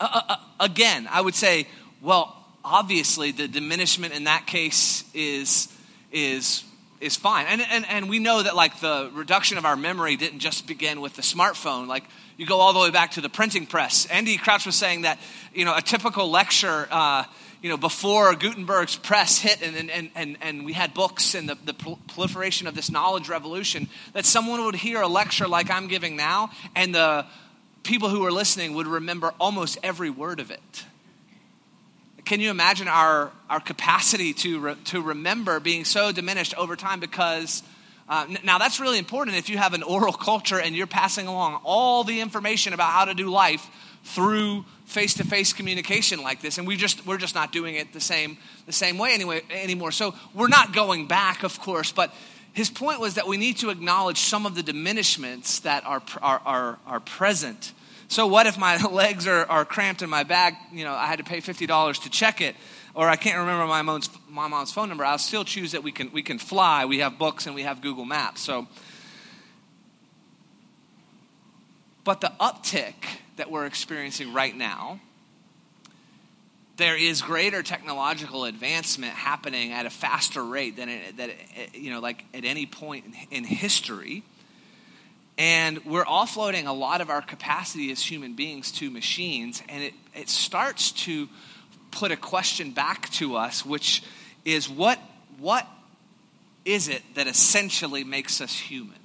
uh, 0.00 0.20
uh, 0.28 0.36
again, 0.60 1.08
I 1.10 1.20
would 1.20 1.34
say, 1.34 1.68
well, 2.02 2.34
obviously 2.64 3.30
the 3.30 3.48
diminishment 3.48 4.12
in 4.12 4.24
that 4.24 4.46
case 4.46 5.04
is, 5.14 5.72
is 6.12 6.64
is 7.00 7.16
fine. 7.16 7.46
And, 7.46 7.60
and, 7.60 7.86
and 7.88 8.08
we 8.08 8.18
know 8.18 8.42
that 8.42 8.56
like 8.56 8.80
the 8.80 9.10
reduction 9.14 9.58
of 9.58 9.64
our 9.64 9.76
memory 9.76 10.16
didn't 10.16 10.40
just 10.40 10.66
begin 10.66 11.00
with 11.00 11.14
the 11.14 11.22
smartphone. 11.22 11.86
Like 11.86 12.04
you 12.36 12.46
go 12.46 12.60
all 12.60 12.72
the 12.72 12.80
way 12.80 12.90
back 12.90 13.12
to 13.12 13.20
the 13.20 13.28
printing 13.28 13.66
press. 13.66 14.06
Andy 14.06 14.36
Crouch 14.36 14.66
was 14.66 14.76
saying 14.76 15.02
that, 15.02 15.18
you 15.54 15.64
know, 15.64 15.76
a 15.76 15.82
typical 15.82 16.30
lecture, 16.30 16.88
uh, 16.90 17.24
you 17.62 17.68
know, 17.68 17.76
before 17.76 18.34
Gutenberg's 18.34 18.96
press 18.96 19.38
hit 19.38 19.62
and, 19.62 19.90
and, 19.90 20.10
and, 20.14 20.36
and 20.40 20.64
we 20.64 20.72
had 20.72 20.94
books 20.94 21.34
and 21.34 21.48
the, 21.48 21.56
the 21.64 21.74
proliferation 21.74 22.68
of 22.68 22.74
this 22.74 22.90
knowledge 22.90 23.28
revolution, 23.28 23.88
that 24.12 24.24
someone 24.24 24.64
would 24.64 24.76
hear 24.76 25.00
a 25.00 25.08
lecture 25.08 25.48
like 25.48 25.70
I'm 25.70 25.88
giving 25.88 26.16
now, 26.16 26.50
and 26.76 26.94
the 26.94 27.26
people 27.82 28.08
who 28.10 28.20
were 28.20 28.30
listening 28.30 28.74
would 28.74 28.86
remember 28.86 29.34
almost 29.40 29.78
every 29.82 30.10
word 30.10 30.38
of 30.38 30.50
it. 30.52 30.84
Can 32.28 32.40
you 32.40 32.50
imagine 32.50 32.88
our, 32.88 33.32
our 33.48 33.58
capacity 33.58 34.34
to, 34.34 34.60
re, 34.60 34.74
to 34.84 35.00
remember 35.00 35.60
being 35.60 35.86
so 35.86 36.12
diminished 36.12 36.54
over 36.58 36.76
time? 36.76 37.00
Because 37.00 37.62
uh, 38.06 38.26
now, 38.44 38.58
that's 38.58 38.80
really 38.80 38.98
important 38.98 39.38
if 39.38 39.48
you 39.48 39.56
have 39.56 39.72
an 39.72 39.82
oral 39.82 40.12
culture 40.28 40.60
and 40.60 40.76
you're 40.76 40.86
passing 40.86 41.26
along 41.26 41.58
all 41.64 42.04
the 42.04 42.20
information 42.20 42.74
about 42.74 42.92
how 42.92 43.06
to 43.06 43.14
do 43.14 43.30
life 43.30 43.66
through 44.04 44.66
face-to-face 44.84 45.54
communication 45.54 46.22
like 46.22 46.42
this 46.42 46.58
and 46.58 46.66
we 46.66 46.76
just 46.76 47.06
we're 47.06 47.16
just 47.16 47.34
not 47.34 47.50
doing 47.50 47.76
it 47.76 47.94
the 47.94 48.00
same 48.00 48.36
the 48.66 48.72
same 48.72 48.98
way 48.98 49.14
anyway 49.14 49.40
anymore. 49.50 49.90
So 49.90 50.14
we're 50.34 50.48
not 50.48 50.74
going 50.74 51.06
back 51.06 51.44
of 51.44 51.58
course 51.58 51.92
but 51.92 52.12
his 52.52 52.68
point 52.68 53.00
was 53.00 53.14
that 53.14 53.26
we 53.26 53.38
need 53.38 53.56
to 53.58 53.70
acknowledge 53.70 54.18
some 54.18 54.44
of 54.44 54.54
the 54.54 54.62
diminishments 54.62 55.62
that 55.62 55.82
are 55.86 56.02
are 56.20 56.42
are, 56.44 56.78
are 56.86 57.00
present 57.00 57.72
so 58.08 58.26
what 58.26 58.46
if 58.46 58.58
my 58.58 58.76
legs 58.90 59.26
are, 59.26 59.44
are 59.46 59.64
cramped 59.64 60.02
in 60.02 60.10
my 60.10 60.24
bag 60.24 60.54
you 60.72 60.84
know 60.84 60.92
i 60.92 61.06
had 61.06 61.18
to 61.18 61.24
pay 61.24 61.40
$50 61.40 62.02
to 62.02 62.10
check 62.10 62.40
it 62.40 62.56
or 62.98 63.08
I 63.08 63.14
can't 63.14 63.38
remember 63.38 63.64
my 63.66 63.82
mom's, 63.82 64.10
my 64.28 64.48
mom's 64.48 64.72
phone 64.72 64.88
number, 64.88 65.04
I'll 65.04 65.18
still 65.18 65.44
choose 65.44 65.70
that 65.70 65.84
we 65.84 65.92
can, 65.92 66.10
we 66.10 66.20
can 66.20 66.40
fly. 66.40 66.84
We 66.84 66.98
have 66.98 67.16
books 67.16 67.46
and 67.46 67.54
we 67.54 67.62
have 67.62 67.80
Google 67.80 68.04
Maps. 68.04 68.40
So, 68.40 68.66
but 72.02 72.20
the 72.20 72.32
uptick 72.40 72.94
that 73.36 73.52
we're 73.52 73.66
experiencing 73.66 74.34
right 74.34 74.56
now, 74.56 74.98
there 76.76 76.96
is 76.96 77.22
greater 77.22 77.62
technological 77.62 78.46
advancement 78.46 79.12
happening 79.12 79.70
at 79.70 79.86
a 79.86 79.90
faster 79.90 80.44
rate 80.44 80.74
than 80.74 80.88
it, 80.88 81.18
that 81.18 81.30
it, 81.30 81.74
you 81.74 81.92
know, 81.92 82.00
like 82.00 82.24
at 82.34 82.44
any 82.44 82.66
point 82.66 83.04
in, 83.30 83.38
in 83.38 83.44
history. 83.44 84.24
And 85.38 85.84
we're 85.84 86.04
offloading 86.04 86.66
a 86.66 86.72
lot 86.72 87.00
of 87.00 87.10
our 87.10 87.22
capacity 87.22 87.92
as 87.92 88.02
human 88.02 88.34
beings 88.34 88.72
to 88.72 88.90
machines, 88.90 89.62
and 89.68 89.84
it, 89.84 89.94
it 90.14 90.28
starts 90.28 90.90
to 91.04 91.28
put 91.92 92.10
a 92.10 92.16
question 92.16 92.72
back 92.72 93.08
to 93.10 93.36
us, 93.36 93.64
which 93.64 94.02
is 94.44 94.68
what, 94.68 94.98
what 95.38 95.66
is 96.64 96.88
it 96.88 97.02
that 97.14 97.28
essentially 97.28 98.02
makes 98.02 98.40
us 98.40 98.58
human? 98.58 98.98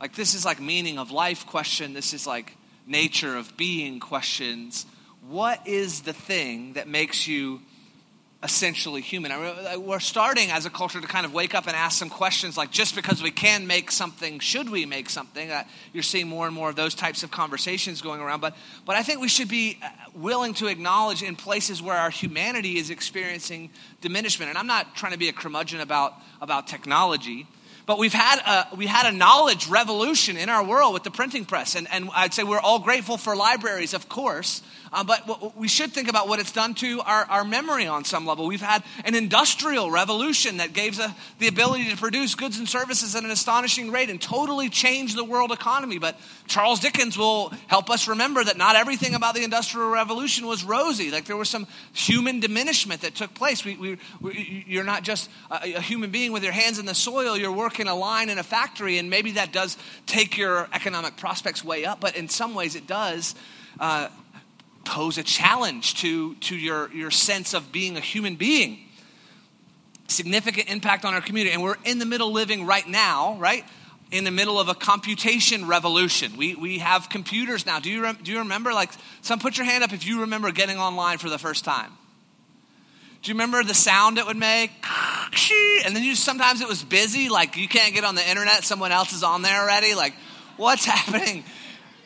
Like, 0.00 0.14
this 0.14 0.34
is 0.34 0.44
like 0.44 0.60
meaning 0.60 0.98
of 0.98 1.10
life 1.10 1.46
question. 1.46 1.92
This 1.92 2.14
is 2.14 2.26
like 2.26 2.56
nature 2.86 3.36
of 3.36 3.56
being 3.56 4.00
questions. 4.00 4.86
What 5.28 5.66
is 5.66 6.02
the 6.02 6.12
thing 6.12 6.74
that 6.74 6.88
makes 6.88 7.26
you 7.26 7.60
essentially 8.46 9.00
human. 9.00 9.32
We're 9.84 9.98
starting 9.98 10.52
as 10.52 10.66
a 10.66 10.70
culture 10.70 11.00
to 11.00 11.06
kind 11.08 11.26
of 11.26 11.34
wake 11.34 11.52
up 11.52 11.66
and 11.66 11.74
ask 11.74 11.98
some 11.98 12.08
questions 12.08 12.56
like 12.56 12.70
just 12.70 12.94
because 12.94 13.20
we 13.20 13.32
can 13.32 13.66
make 13.66 13.90
something, 13.90 14.38
should 14.38 14.70
we 14.70 14.86
make 14.86 15.10
something? 15.10 15.50
Uh, 15.50 15.64
you're 15.92 16.04
seeing 16.04 16.28
more 16.28 16.46
and 16.46 16.54
more 16.54 16.70
of 16.70 16.76
those 16.76 16.94
types 16.94 17.24
of 17.24 17.32
conversations 17.32 18.00
going 18.00 18.20
around. 18.20 18.40
But, 18.40 18.56
but 18.84 18.94
I 18.94 19.02
think 19.02 19.20
we 19.20 19.26
should 19.26 19.48
be 19.48 19.78
uh, 19.82 19.88
willing 20.14 20.54
to 20.54 20.68
acknowledge 20.68 21.24
in 21.24 21.34
places 21.34 21.82
where 21.82 21.96
our 21.96 22.10
humanity 22.10 22.78
is 22.78 22.88
experiencing 22.88 23.70
diminishment. 24.00 24.48
And 24.48 24.56
I'm 24.56 24.68
not 24.68 24.94
trying 24.94 25.12
to 25.12 25.18
be 25.18 25.28
a 25.28 25.32
curmudgeon 25.32 25.80
about, 25.80 26.14
about 26.40 26.68
technology, 26.68 27.48
But 27.86 27.98
we've 27.98 28.12
had 28.12 28.40
a, 28.44 28.76
we 28.76 28.86
had 28.86 29.06
a 29.06 29.16
knowledge 29.16 29.68
revolution 29.68 30.36
in 30.36 30.48
our 30.48 30.64
world 30.64 30.92
with 30.92 31.04
the 31.04 31.10
printing 31.12 31.44
press. 31.44 31.76
And, 31.76 31.86
and 31.92 32.10
I'd 32.12 32.34
say 32.34 32.42
we're 32.42 32.58
all 32.58 32.80
grateful 32.80 33.16
for 33.16 33.36
libraries, 33.36 33.94
of 33.94 34.08
course. 34.08 34.60
Uh, 34.92 35.04
but 35.04 35.56
we 35.56 35.68
should 35.68 35.92
think 35.92 36.08
about 36.08 36.26
what 36.28 36.38
it's 36.40 36.52
done 36.52 36.72
to 36.72 37.00
our, 37.00 37.24
our 37.24 37.44
memory 37.44 37.86
on 37.86 38.04
some 38.04 38.24
level. 38.24 38.46
We've 38.46 38.60
had 38.60 38.82
an 39.04 39.14
industrial 39.14 39.90
revolution 39.90 40.56
that 40.56 40.72
gave 40.72 40.98
us 40.98 41.12
the 41.38 41.48
ability 41.48 41.90
to 41.90 41.96
produce 41.96 42.34
goods 42.34 42.58
and 42.58 42.68
services 42.68 43.14
at 43.14 43.22
an 43.22 43.30
astonishing 43.30 43.92
rate 43.92 44.10
and 44.10 44.20
totally 44.20 44.68
change 44.68 45.14
the 45.14 45.24
world 45.24 45.52
economy. 45.52 45.98
But 45.98 46.18
Charles 46.46 46.80
Dickens 46.80 47.18
will 47.18 47.52
help 47.66 47.90
us 47.90 48.08
remember 48.08 48.42
that 48.42 48.56
not 48.56 48.74
everything 48.74 49.14
about 49.14 49.34
the 49.34 49.44
industrial 49.44 49.90
revolution 49.90 50.46
was 50.46 50.64
rosy. 50.64 51.10
Like 51.10 51.26
there 51.26 51.36
was 51.36 51.48
some 51.48 51.66
human 51.92 52.40
diminishment 52.40 53.02
that 53.02 53.14
took 53.14 53.34
place. 53.34 53.64
We, 53.64 53.76
we, 53.76 53.98
we, 54.20 54.64
you're 54.66 54.84
not 54.84 55.02
just 55.02 55.28
a, 55.50 55.74
a 55.74 55.80
human 55.80 56.10
being 56.10 56.32
with 56.32 56.42
your 56.42 56.52
hands 56.52 56.78
in 56.78 56.86
the 56.86 56.94
soil, 56.94 57.36
you're 57.36 57.52
working 57.52 57.75
a 57.88 57.94
line 57.94 58.30
in 58.30 58.38
a 58.38 58.42
factory, 58.42 58.98
and 58.98 59.10
maybe 59.10 59.32
that 59.32 59.52
does 59.52 59.76
take 60.06 60.38
your 60.38 60.68
economic 60.72 61.16
prospects 61.16 61.62
way 61.62 61.84
up, 61.84 62.00
but 62.00 62.16
in 62.16 62.28
some 62.28 62.54
ways 62.54 62.74
it 62.74 62.86
does. 62.86 63.34
Uh, 63.78 64.08
pose 64.86 65.18
a 65.18 65.22
challenge 65.22 65.96
to, 65.96 66.34
to 66.36 66.56
your, 66.56 66.90
your 66.92 67.10
sense 67.10 67.52
of 67.52 67.72
being 67.72 67.96
a 67.96 68.00
human 68.00 68.36
being. 68.36 68.78
Significant 70.08 70.70
impact 70.70 71.04
on 71.04 71.12
our 71.12 71.20
community. 71.20 71.52
And 71.52 71.62
we're 71.62 71.76
in 71.84 71.98
the 71.98 72.06
middle 72.06 72.32
living 72.32 72.64
right 72.64 72.86
now, 72.88 73.36
right? 73.38 73.64
In 74.12 74.24
the 74.24 74.30
middle 74.30 74.58
of 74.58 74.68
a 74.68 74.74
computation 74.74 75.66
revolution. 75.66 76.36
We, 76.36 76.54
we 76.54 76.78
have 76.78 77.08
computers 77.08 77.66
now. 77.66 77.80
Do 77.80 77.90
you, 77.90 78.14
do 78.22 78.30
you 78.30 78.38
remember? 78.38 78.72
Like, 78.72 78.92
some 79.20 79.40
put 79.40 79.58
your 79.58 79.66
hand 79.66 79.82
up 79.82 79.92
if 79.92 80.06
you 80.06 80.20
remember 80.20 80.52
getting 80.52 80.78
online 80.78 81.18
for 81.18 81.28
the 81.28 81.38
first 81.38 81.64
time. 81.64 81.90
Do 83.26 83.32
you 83.32 83.34
remember 83.34 83.64
the 83.64 83.74
sound 83.74 84.18
it 84.18 84.26
would 84.26 84.36
make? 84.36 84.70
And 85.84 85.94
then 85.94 86.02
you 86.02 86.14
sometimes 86.14 86.60
it 86.60 86.68
was 86.68 86.82
busy, 86.82 87.28
like 87.28 87.56
you 87.56 87.68
can't 87.68 87.92
get 87.92 88.04
on 88.04 88.14
the 88.14 88.28
internet, 88.28 88.64
someone 88.64 88.90
else 88.90 89.12
is 89.12 89.22
on 89.22 89.42
there 89.42 89.62
already. 89.62 89.94
Like, 89.94 90.14
what's 90.56 90.84
happening? 90.92 91.44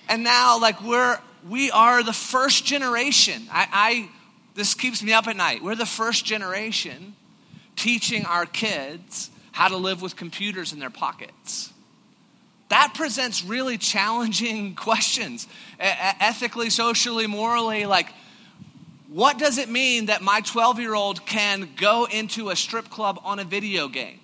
And 0.09 0.25
now, 0.25 0.59
like, 0.59 0.83
we're 0.83 1.19
we 1.49 1.71
are 1.71 2.03
the 2.03 2.13
first 2.13 2.65
generation. 2.65 3.43
I, 3.51 3.69
I, 3.71 4.09
this 4.55 4.75
keeps 4.75 5.03
me 5.03 5.13
up 5.13 5.27
at 5.27 5.37
night. 5.37 5.63
We're 5.63 5.77
the 5.77 5.87
first 5.87 6.25
generation 6.25 7.15
teaching 7.77 8.25
our 8.25 8.47
kids 8.47 9.31
how 9.53 9.69
to 9.69 9.77
live 9.77 10.03
with 10.03 10.17
computers 10.17 10.73
in 10.73 10.79
their 10.79 10.91
pockets. 10.91 11.73
That 12.71 12.93
presents 12.95 13.45
really 13.45 13.77
challenging 13.77 14.75
questions, 14.87 15.47
ethically, 15.79 16.71
socially, 16.71 17.27
morally. 17.27 17.85
Like, 17.87 18.09
what 19.13 19.39
does 19.39 19.59
it 19.59 19.69
mean 19.69 20.07
that 20.07 20.23
my 20.23 20.41
12 20.41 20.79
year 20.81 20.95
old 20.95 21.27
can 21.27 21.69
go 21.77 22.07
into 22.11 22.51
a 22.51 22.57
strip 22.57 22.89
club 22.89 23.21
on 23.25 23.39
a 23.39 23.45
video 23.45 23.89
game? 23.89 24.21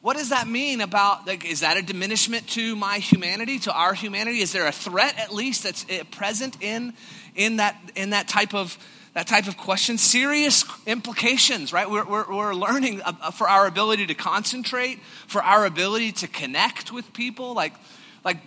what 0.00 0.16
does 0.16 0.30
that 0.30 0.46
mean 0.46 0.80
about 0.80 1.26
like 1.26 1.44
is 1.44 1.60
that 1.60 1.76
a 1.76 1.82
diminishment 1.82 2.48
to 2.48 2.76
my 2.76 2.98
humanity 2.98 3.58
to 3.58 3.72
our 3.72 3.94
humanity? 3.94 4.40
Is 4.40 4.52
there 4.52 4.66
a 4.66 4.72
threat 4.72 5.18
at 5.18 5.34
least 5.34 5.64
that's 5.64 5.84
eh, 5.88 6.02
present 6.10 6.56
in 6.62 6.94
in 7.34 7.56
that 7.56 7.76
in 7.94 8.10
that 8.10 8.28
type 8.28 8.54
of 8.54 8.78
that 9.14 9.26
type 9.26 9.48
of 9.48 9.56
question? 9.56 9.98
Serious 9.98 10.64
implications 10.86 11.72
right? 11.72 11.90
We're, 11.90 12.04
we're, 12.06 12.34
we're 12.34 12.54
learning 12.54 13.02
for 13.34 13.48
our 13.48 13.66
ability 13.66 14.06
to 14.06 14.14
concentrate 14.14 15.00
for 15.26 15.42
our 15.42 15.66
ability 15.66 16.12
to 16.12 16.28
connect 16.28 16.92
with 16.92 17.12
people. 17.12 17.54
Like 17.54 17.74
like 18.24 18.38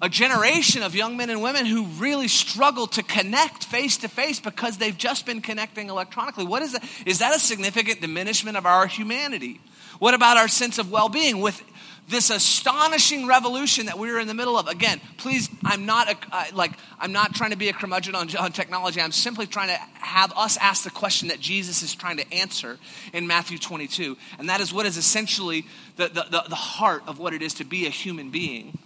a 0.00 0.08
generation 0.08 0.82
of 0.82 0.94
young 0.94 1.16
men 1.16 1.30
and 1.30 1.42
women 1.42 1.66
who 1.66 1.84
really 1.98 2.28
struggle 2.28 2.86
to 2.86 3.02
connect 3.02 3.64
face 3.64 3.96
to 3.98 4.08
face 4.08 4.40
because 4.40 4.78
they've 4.78 4.96
just 4.96 5.26
been 5.26 5.40
connecting 5.40 5.88
electronically 5.88 6.46
what 6.46 6.62
is 6.62 6.72
that 6.72 6.84
is 7.06 7.18
that 7.18 7.34
a 7.34 7.38
significant 7.38 8.00
diminishment 8.00 8.56
of 8.56 8.66
our 8.66 8.86
humanity 8.86 9.60
what 9.98 10.14
about 10.14 10.36
our 10.36 10.48
sense 10.48 10.78
of 10.78 10.90
well 10.90 11.08
being 11.08 11.40
with 11.40 11.62
this 12.08 12.30
astonishing 12.30 13.26
revolution 13.26 13.86
that 13.86 13.98
we're 13.98 14.18
in 14.18 14.26
the 14.26 14.34
middle 14.34 14.56
of? 14.56 14.66
Again, 14.66 15.00
please, 15.18 15.48
I'm 15.64 15.84
not 15.84 16.10
a, 16.10 16.16
uh, 16.32 16.44
like 16.54 16.72
I'm 16.98 17.12
not 17.12 17.34
trying 17.34 17.50
to 17.50 17.56
be 17.56 17.68
a 17.68 17.72
curmudgeon 17.72 18.14
on, 18.14 18.34
on 18.36 18.52
technology. 18.52 19.00
I'm 19.00 19.12
simply 19.12 19.46
trying 19.46 19.68
to 19.68 19.76
have 20.00 20.32
us 20.36 20.56
ask 20.56 20.84
the 20.84 20.90
question 20.90 21.28
that 21.28 21.40
Jesus 21.40 21.82
is 21.82 21.94
trying 21.94 22.16
to 22.16 22.32
answer 22.32 22.78
in 23.12 23.26
Matthew 23.26 23.58
22, 23.58 24.16
and 24.38 24.48
that 24.48 24.60
is 24.60 24.72
what 24.72 24.86
is 24.86 24.96
essentially 24.96 25.66
the, 25.96 26.08
the, 26.08 26.26
the, 26.30 26.44
the 26.48 26.54
heart 26.54 27.02
of 27.06 27.18
what 27.18 27.34
it 27.34 27.42
is 27.42 27.54
to 27.54 27.64
be 27.64 27.86
a 27.86 27.90
human 27.90 28.30
being. 28.30 28.78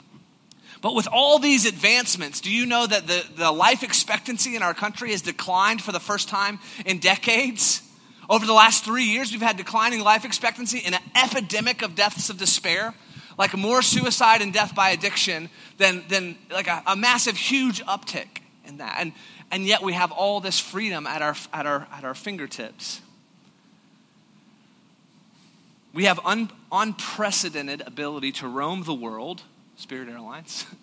But 0.82 0.96
with 0.96 1.06
all 1.10 1.38
these 1.38 1.64
advancements, 1.64 2.40
do 2.40 2.50
you 2.50 2.66
know 2.66 2.86
that 2.86 3.06
the, 3.06 3.24
the 3.36 3.52
life 3.52 3.84
expectancy 3.84 4.56
in 4.56 4.62
our 4.62 4.74
country 4.74 5.12
has 5.12 5.22
declined 5.22 5.80
for 5.80 5.92
the 5.92 6.00
first 6.00 6.28
time 6.28 6.58
in 6.84 6.98
decades? 6.98 7.82
Over 8.28 8.46
the 8.46 8.52
last 8.52 8.84
three 8.84 9.04
years, 9.04 9.30
we've 9.30 9.40
had 9.40 9.56
declining 9.56 10.00
life 10.00 10.24
expectancy 10.24 10.82
and 10.84 10.96
an 10.96 11.00
epidemic 11.14 11.82
of 11.82 11.94
deaths 11.94 12.30
of 12.30 12.36
despair, 12.36 12.94
like 13.38 13.56
more 13.56 13.80
suicide 13.80 14.42
and 14.42 14.52
death 14.52 14.74
by 14.74 14.90
addiction 14.90 15.50
than, 15.78 16.02
than 16.08 16.36
like 16.50 16.66
a, 16.66 16.82
a 16.84 16.96
massive, 16.96 17.36
huge 17.36 17.80
uptick 17.84 18.42
in 18.66 18.78
that. 18.78 18.96
And, 18.98 19.12
and 19.52 19.64
yet 19.64 19.82
we 19.82 19.92
have 19.92 20.10
all 20.10 20.40
this 20.40 20.58
freedom 20.58 21.06
at 21.06 21.22
our, 21.22 21.36
at 21.52 21.64
our, 21.64 21.86
at 21.92 22.02
our 22.02 22.14
fingertips. 22.14 23.00
We 25.94 26.06
have 26.06 26.18
un, 26.24 26.50
unprecedented 26.72 27.82
ability 27.86 28.32
to 28.32 28.48
roam 28.48 28.82
the 28.82 28.94
world, 28.94 29.42
Spirit 29.82 30.08
Airlines. 30.08 30.64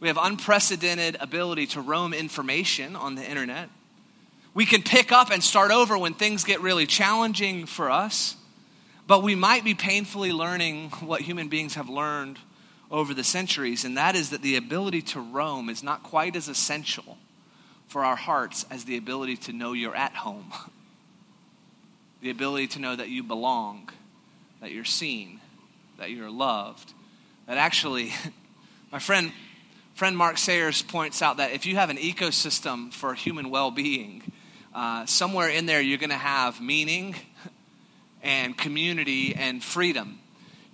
We 0.00 0.06
have 0.06 0.16
unprecedented 0.16 1.16
ability 1.18 1.66
to 1.68 1.80
roam 1.80 2.14
information 2.14 2.94
on 2.94 3.16
the 3.16 3.28
internet. 3.28 3.68
We 4.54 4.64
can 4.64 4.84
pick 4.84 5.10
up 5.10 5.32
and 5.32 5.42
start 5.42 5.72
over 5.72 5.98
when 5.98 6.14
things 6.14 6.44
get 6.44 6.60
really 6.60 6.86
challenging 6.86 7.66
for 7.66 7.90
us, 7.90 8.36
but 9.08 9.24
we 9.24 9.34
might 9.34 9.64
be 9.64 9.74
painfully 9.74 10.30
learning 10.30 10.90
what 11.00 11.22
human 11.22 11.48
beings 11.48 11.74
have 11.74 11.88
learned 11.88 12.38
over 12.92 13.12
the 13.12 13.24
centuries, 13.24 13.84
and 13.84 13.96
that 13.96 14.14
is 14.14 14.30
that 14.30 14.40
the 14.40 14.54
ability 14.54 15.02
to 15.02 15.20
roam 15.20 15.68
is 15.68 15.82
not 15.82 16.04
quite 16.04 16.36
as 16.36 16.46
essential 16.46 17.18
for 17.88 18.04
our 18.04 18.14
hearts 18.14 18.66
as 18.70 18.84
the 18.84 18.96
ability 18.96 19.36
to 19.36 19.52
know 19.52 19.72
you're 19.72 19.96
at 19.96 20.14
home, 20.14 20.52
the 22.22 22.30
ability 22.30 22.68
to 22.68 22.78
know 22.78 22.94
that 22.94 23.08
you 23.08 23.24
belong, 23.24 23.88
that 24.60 24.70
you're 24.70 24.84
seen, 24.84 25.40
that 25.98 26.12
you're 26.12 26.30
loved. 26.30 26.92
That 27.48 27.56
actually, 27.56 28.12
my 28.92 28.98
friend, 28.98 29.32
friend 29.94 30.14
Mark 30.14 30.36
Sayers 30.36 30.82
points 30.82 31.22
out 31.22 31.38
that 31.38 31.52
if 31.52 31.64
you 31.64 31.76
have 31.76 31.88
an 31.88 31.96
ecosystem 31.96 32.92
for 32.92 33.14
human 33.14 33.48
well 33.48 33.70
being, 33.70 34.22
uh, 34.74 35.06
somewhere 35.06 35.48
in 35.48 35.64
there 35.64 35.80
you're 35.80 35.96
going 35.96 36.10
to 36.10 36.16
have 36.16 36.60
meaning 36.60 37.16
and 38.22 38.56
community 38.56 39.34
and 39.34 39.64
freedom 39.64 40.20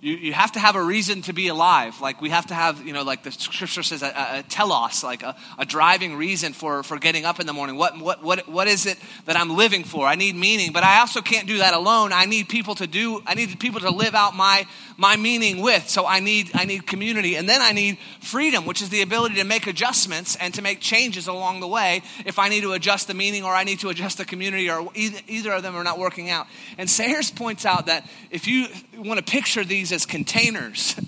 you, 0.05 0.17
you 0.17 0.33
have 0.33 0.51
to 0.51 0.59
have 0.59 0.75
a 0.75 0.83
reason 0.83 1.23
to 1.23 1.33
be 1.33 1.47
alive. 1.47 1.99
Like 1.99 2.21
we 2.21 2.29
have 2.29 2.45
to 2.47 2.53
have, 2.53 2.85
you 2.85 2.93
know, 2.93 3.01
like 3.01 3.23
the 3.23 3.31
scripture 3.31 3.81
says, 3.81 4.03
a, 4.03 4.13
a 4.15 4.43
telos, 4.43 5.03
like 5.03 5.23
a, 5.23 5.35
a, 5.57 5.65
driving 5.65 6.15
reason 6.15 6.53
for, 6.53 6.83
for 6.83 6.99
getting 6.99 7.25
up 7.25 7.39
in 7.39 7.47
the 7.47 7.53
morning. 7.53 7.75
What, 7.75 7.99
what, 7.99 8.23
what, 8.23 8.47
what 8.47 8.67
is 8.67 8.85
it 8.85 8.99
that 9.25 9.35
I'm 9.35 9.57
living 9.57 9.83
for? 9.83 10.05
I 10.05 10.13
need 10.13 10.35
meaning, 10.35 10.73
but 10.73 10.83
I 10.83 10.99
also 10.99 11.21
can't 11.21 11.47
do 11.47 11.57
that 11.57 11.73
alone. 11.73 12.13
I 12.13 12.25
need 12.25 12.49
people 12.49 12.75
to 12.75 12.85
do, 12.85 13.23
I 13.25 13.33
need 13.33 13.59
people 13.59 13.81
to 13.81 13.89
live 13.89 14.13
out 14.13 14.35
my, 14.35 14.67
my 14.95 15.17
meaning 15.17 15.63
with. 15.63 15.89
So 15.89 16.05
I 16.05 16.19
need, 16.19 16.51
I 16.53 16.65
need 16.65 16.85
community. 16.85 17.35
And 17.35 17.49
then 17.49 17.61
I 17.61 17.71
need 17.71 17.97
freedom, 18.21 18.67
which 18.67 18.83
is 18.83 18.89
the 18.89 19.01
ability 19.01 19.35
to 19.35 19.43
make 19.43 19.65
adjustments 19.65 20.35
and 20.35 20.53
to 20.53 20.61
make 20.61 20.81
changes 20.81 21.27
along 21.27 21.61
the 21.61 21.67
way 21.67 22.03
if 22.25 22.37
I 22.37 22.49
need 22.49 22.61
to 22.61 22.73
adjust 22.73 23.07
the 23.07 23.15
meaning 23.15 23.43
or 23.43 23.53
I 23.53 23.63
need 23.63 23.79
to 23.79 23.89
adjust 23.89 24.19
the 24.19 24.25
community 24.25 24.69
or 24.69 24.87
either, 24.93 25.19
either 25.27 25.51
of 25.51 25.63
them 25.63 25.75
are 25.75 25.83
not 25.83 25.97
working 25.97 26.29
out. 26.29 26.45
And 26.77 26.87
Sayers 26.87 27.31
points 27.31 27.65
out 27.65 27.87
that 27.87 28.07
if 28.29 28.47
you 28.47 28.67
want 28.95 29.17
to 29.17 29.23
picture 29.23 29.63
these 29.63 29.94
as 29.95 30.05
containers. 30.05 30.95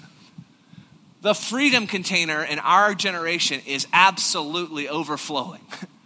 The 1.20 1.34
freedom 1.34 1.88
container 1.88 2.44
in 2.44 2.60
our 2.60 2.94
generation 2.94 3.60
is 3.66 3.88
absolutely 3.92 4.88
overflowing. 4.88 5.62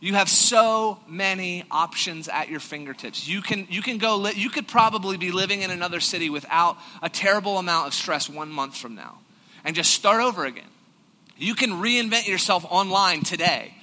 You 0.00 0.14
have 0.14 0.28
so 0.28 1.00
many 1.08 1.64
options 1.72 2.28
at 2.28 2.48
your 2.48 2.60
fingertips. 2.60 3.26
You 3.26 3.42
can, 3.42 3.66
you 3.68 3.82
can 3.82 3.98
go, 3.98 4.16
li- 4.16 4.34
you 4.36 4.48
could 4.48 4.68
probably 4.68 5.16
be 5.16 5.32
living 5.32 5.62
in 5.62 5.72
another 5.72 5.98
city 5.98 6.30
without 6.30 6.76
a 7.02 7.08
terrible 7.08 7.58
amount 7.58 7.88
of 7.88 7.94
stress 7.94 8.30
one 8.30 8.48
month 8.48 8.76
from 8.76 8.94
now 8.94 9.18
and 9.64 9.74
just 9.74 9.90
start 9.90 10.22
over 10.22 10.44
again. 10.44 10.70
You 11.36 11.56
can 11.56 11.70
reinvent 11.70 12.28
yourself 12.28 12.64
online 12.68 13.22
today. 13.22 13.74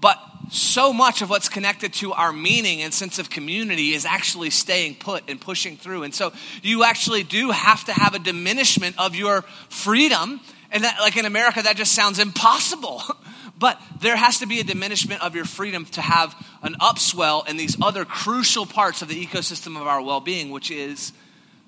But 0.00 0.18
so 0.50 0.92
much 0.92 1.22
of 1.22 1.30
what's 1.30 1.48
connected 1.48 1.92
to 1.94 2.12
our 2.12 2.32
meaning 2.32 2.82
and 2.82 2.92
sense 2.94 3.18
of 3.18 3.28
community 3.28 3.94
is 3.94 4.04
actually 4.06 4.50
staying 4.50 4.96
put 4.96 5.28
and 5.28 5.40
pushing 5.40 5.76
through. 5.76 6.04
And 6.04 6.14
so 6.14 6.32
you 6.62 6.84
actually 6.84 7.22
do 7.22 7.50
have 7.50 7.84
to 7.84 7.92
have 7.92 8.14
a 8.14 8.18
diminishment 8.18 8.96
of 8.98 9.14
your 9.14 9.42
freedom. 9.68 10.40
And 10.70 10.84
that, 10.84 10.98
like 11.00 11.16
in 11.16 11.26
America, 11.26 11.62
that 11.62 11.76
just 11.76 11.92
sounds 11.92 12.18
impossible. 12.18 13.02
but 13.58 13.80
there 14.00 14.16
has 14.16 14.38
to 14.38 14.46
be 14.46 14.60
a 14.60 14.64
diminishment 14.64 15.22
of 15.22 15.34
your 15.34 15.44
freedom 15.44 15.84
to 15.86 16.00
have 16.00 16.34
an 16.62 16.74
upswell 16.80 17.48
in 17.48 17.56
these 17.56 17.76
other 17.82 18.04
crucial 18.04 18.66
parts 18.66 19.02
of 19.02 19.08
the 19.08 19.26
ecosystem 19.26 19.80
of 19.80 19.86
our 19.86 20.00
well 20.00 20.20
being, 20.20 20.50
which 20.50 20.70
is 20.70 21.12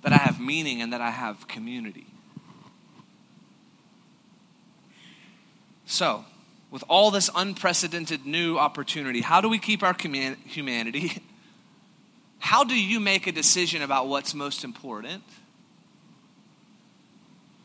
that 0.03 0.13
I 0.13 0.19
have 0.19 0.41
meaning 0.41 0.81
and 0.81 0.93
that 0.93 1.01
I 1.01 1.11
have 1.11 1.49
community. 1.49 2.07
So, 5.85 6.25
with 6.71 6.85
all 6.89 7.11
this 7.11 7.29
unprecedented 7.35 8.27
new 8.27 8.57
opportunity, 8.59 9.21
how 9.21 9.41
do 9.41 9.49
we 9.49 9.59
keep 9.59 9.83
our 9.83 9.97
humanity? 10.47 11.23
How 12.43 12.65
do 12.65 12.75
you 12.75 13.01
make 13.01 13.27
a 13.27 13.33
decision 13.33 13.83
about 13.83 14.09
what's 14.09 14.35
most 14.35 14.65
important? 14.65 15.23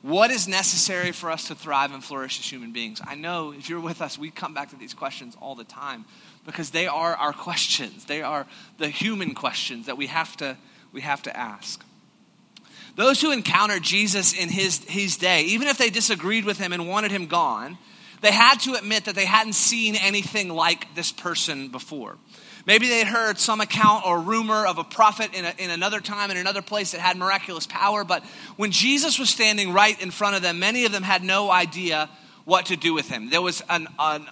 What 0.01 0.29
is 0.29 0.47
necessary 0.47 1.13
for 1.13 1.31
us 1.31 1.47
to 1.47 1.55
thrive 1.55 1.93
and 1.93 2.03
flourish 2.03 2.39
as 2.39 2.45
human 2.45 2.73
beings? 2.73 3.01
I 3.03 3.15
know 3.15 3.53
if 3.53 3.69
you're 3.69 3.79
with 3.79 4.01
us, 4.01 4.19
we 4.19 4.29
come 4.29 4.53
back 4.53 4.69
to 4.71 4.75
these 4.75 4.93
questions 4.93 5.35
all 5.41 5.55
the 5.55 5.63
time 5.63 6.05
because 6.45 6.69
they 6.69 6.85
are 6.85 7.15
our 7.15 7.33
questions. 7.47 8.05
They 8.05 8.21
are 8.21 8.45
the 8.77 8.89
human 8.89 9.33
questions 9.33 9.87
that 9.87 9.97
we 9.97 10.07
have 10.07 10.37
to, 10.37 10.57
we 10.91 11.01
have 11.01 11.23
to 11.23 11.35
ask. 11.35 11.83
Those 12.95 13.19
who 13.19 13.31
encountered 13.31 13.81
Jesus 13.81 14.33
in 14.33 14.49
his, 14.49 14.83
his 14.83 15.17
day, 15.17 15.41
even 15.43 15.67
if 15.67 15.77
they 15.77 15.89
disagreed 15.89 16.45
with 16.45 16.59
him 16.59 16.71
and 16.71 16.87
wanted 16.87 17.11
him 17.11 17.25
gone, 17.25 17.77
they 18.21 18.31
had 18.31 18.59
to 18.61 18.73
admit 18.75 19.05
that 19.05 19.15
they 19.15 19.25
hadn't 19.25 19.53
seen 19.53 19.95
anything 19.95 20.49
like 20.49 20.93
this 20.95 21.11
person 21.11 21.69
before. 21.69 22.17
Maybe 22.65 22.87
they'd 22.87 23.07
heard 23.07 23.37
some 23.37 23.61
account 23.61 24.07
or 24.07 24.19
rumor 24.19 24.65
of 24.65 24.79
a 24.79 24.83
prophet 24.83 25.35
in, 25.35 25.45
a, 25.45 25.53
in 25.59 25.69
another 25.69 25.99
time, 25.99 26.31
in 26.31 26.37
another 26.37 26.63
place 26.63 26.91
that 26.93 27.01
had 27.01 27.15
miraculous 27.15 27.67
power, 27.67 28.03
but 28.03 28.23
when 28.55 28.71
Jesus 28.71 29.19
was 29.19 29.29
standing 29.29 29.71
right 29.71 29.99
in 30.01 30.09
front 30.09 30.35
of 30.35 30.41
them, 30.41 30.59
many 30.59 30.85
of 30.85 30.91
them 30.91 31.03
had 31.03 31.23
no 31.23 31.51
idea 31.51 32.09
what 32.43 32.67
to 32.67 32.75
do 32.75 32.93
with 32.93 33.07
him. 33.09 33.29
There 33.29 33.41
was 33.41 33.61
an, 33.69 33.87
an 33.99 34.27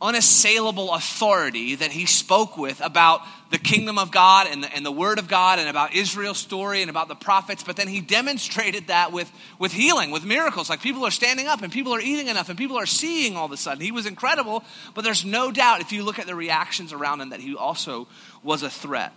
unassailable 0.00 0.94
authority 0.94 1.74
that 1.74 1.90
he 1.90 2.06
spoke 2.06 2.56
with 2.56 2.80
about 2.80 3.22
the 3.50 3.58
kingdom 3.58 3.98
of 3.98 4.10
God 4.10 4.46
and 4.48 4.62
the, 4.62 4.72
and 4.74 4.84
the 4.84 4.92
word 4.92 5.18
of 5.18 5.26
God 5.26 5.58
and 5.58 5.68
about 5.68 5.94
Israel's 5.94 6.38
story 6.38 6.82
and 6.82 6.90
about 6.90 7.08
the 7.08 7.14
prophets. 7.14 7.64
But 7.64 7.76
then 7.76 7.88
he 7.88 8.00
demonstrated 8.00 8.88
that 8.88 9.10
with, 9.10 9.30
with 9.58 9.72
healing, 9.72 10.10
with 10.10 10.24
miracles. 10.24 10.70
Like 10.70 10.82
people 10.82 11.04
are 11.04 11.10
standing 11.10 11.46
up 11.46 11.62
and 11.62 11.72
people 11.72 11.94
are 11.94 12.00
eating 12.00 12.28
enough 12.28 12.48
and 12.48 12.58
people 12.58 12.76
are 12.76 12.86
seeing 12.86 13.36
all 13.36 13.46
of 13.46 13.52
a 13.52 13.56
sudden. 13.56 13.82
He 13.82 13.90
was 13.90 14.06
incredible, 14.06 14.62
but 14.94 15.02
there's 15.02 15.24
no 15.24 15.50
doubt 15.50 15.80
if 15.80 15.92
you 15.92 16.04
look 16.04 16.18
at 16.18 16.26
the 16.26 16.34
reactions 16.34 16.92
around 16.92 17.20
him 17.20 17.30
that 17.30 17.40
he 17.40 17.56
also 17.56 18.06
was 18.42 18.62
a 18.62 18.70
threat. 18.70 19.12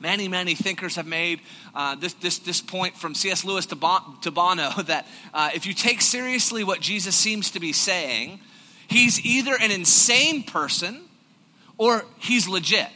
Many, 0.00 0.26
many 0.26 0.56
thinkers 0.56 0.96
have 0.96 1.06
made 1.06 1.40
uh, 1.76 1.94
this, 1.94 2.14
this, 2.14 2.40
this 2.40 2.60
point 2.60 2.96
from 2.96 3.14
C.S. 3.14 3.44
Lewis 3.44 3.66
to, 3.66 3.76
bon, 3.76 4.18
to 4.22 4.32
Bono 4.32 4.70
that 4.86 5.06
uh, 5.32 5.50
if 5.54 5.64
you 5.64 5.72
take 5.72 6.02
seriously 6.02 6.64
what 6.64 6.80
Jesus 6.80 7.14
seems 7.14 7.52
to 7.52 7.60
be 7.60 7.72
saying, 7.72 8.40
He's 8.92 9.24
either 9.24 9.56
an 9.58 9.70
insane 9.70 10.42
person 10.42 11.02
or 11.78 12.04
he's 12.18 12.46
legit. 12.46 12.88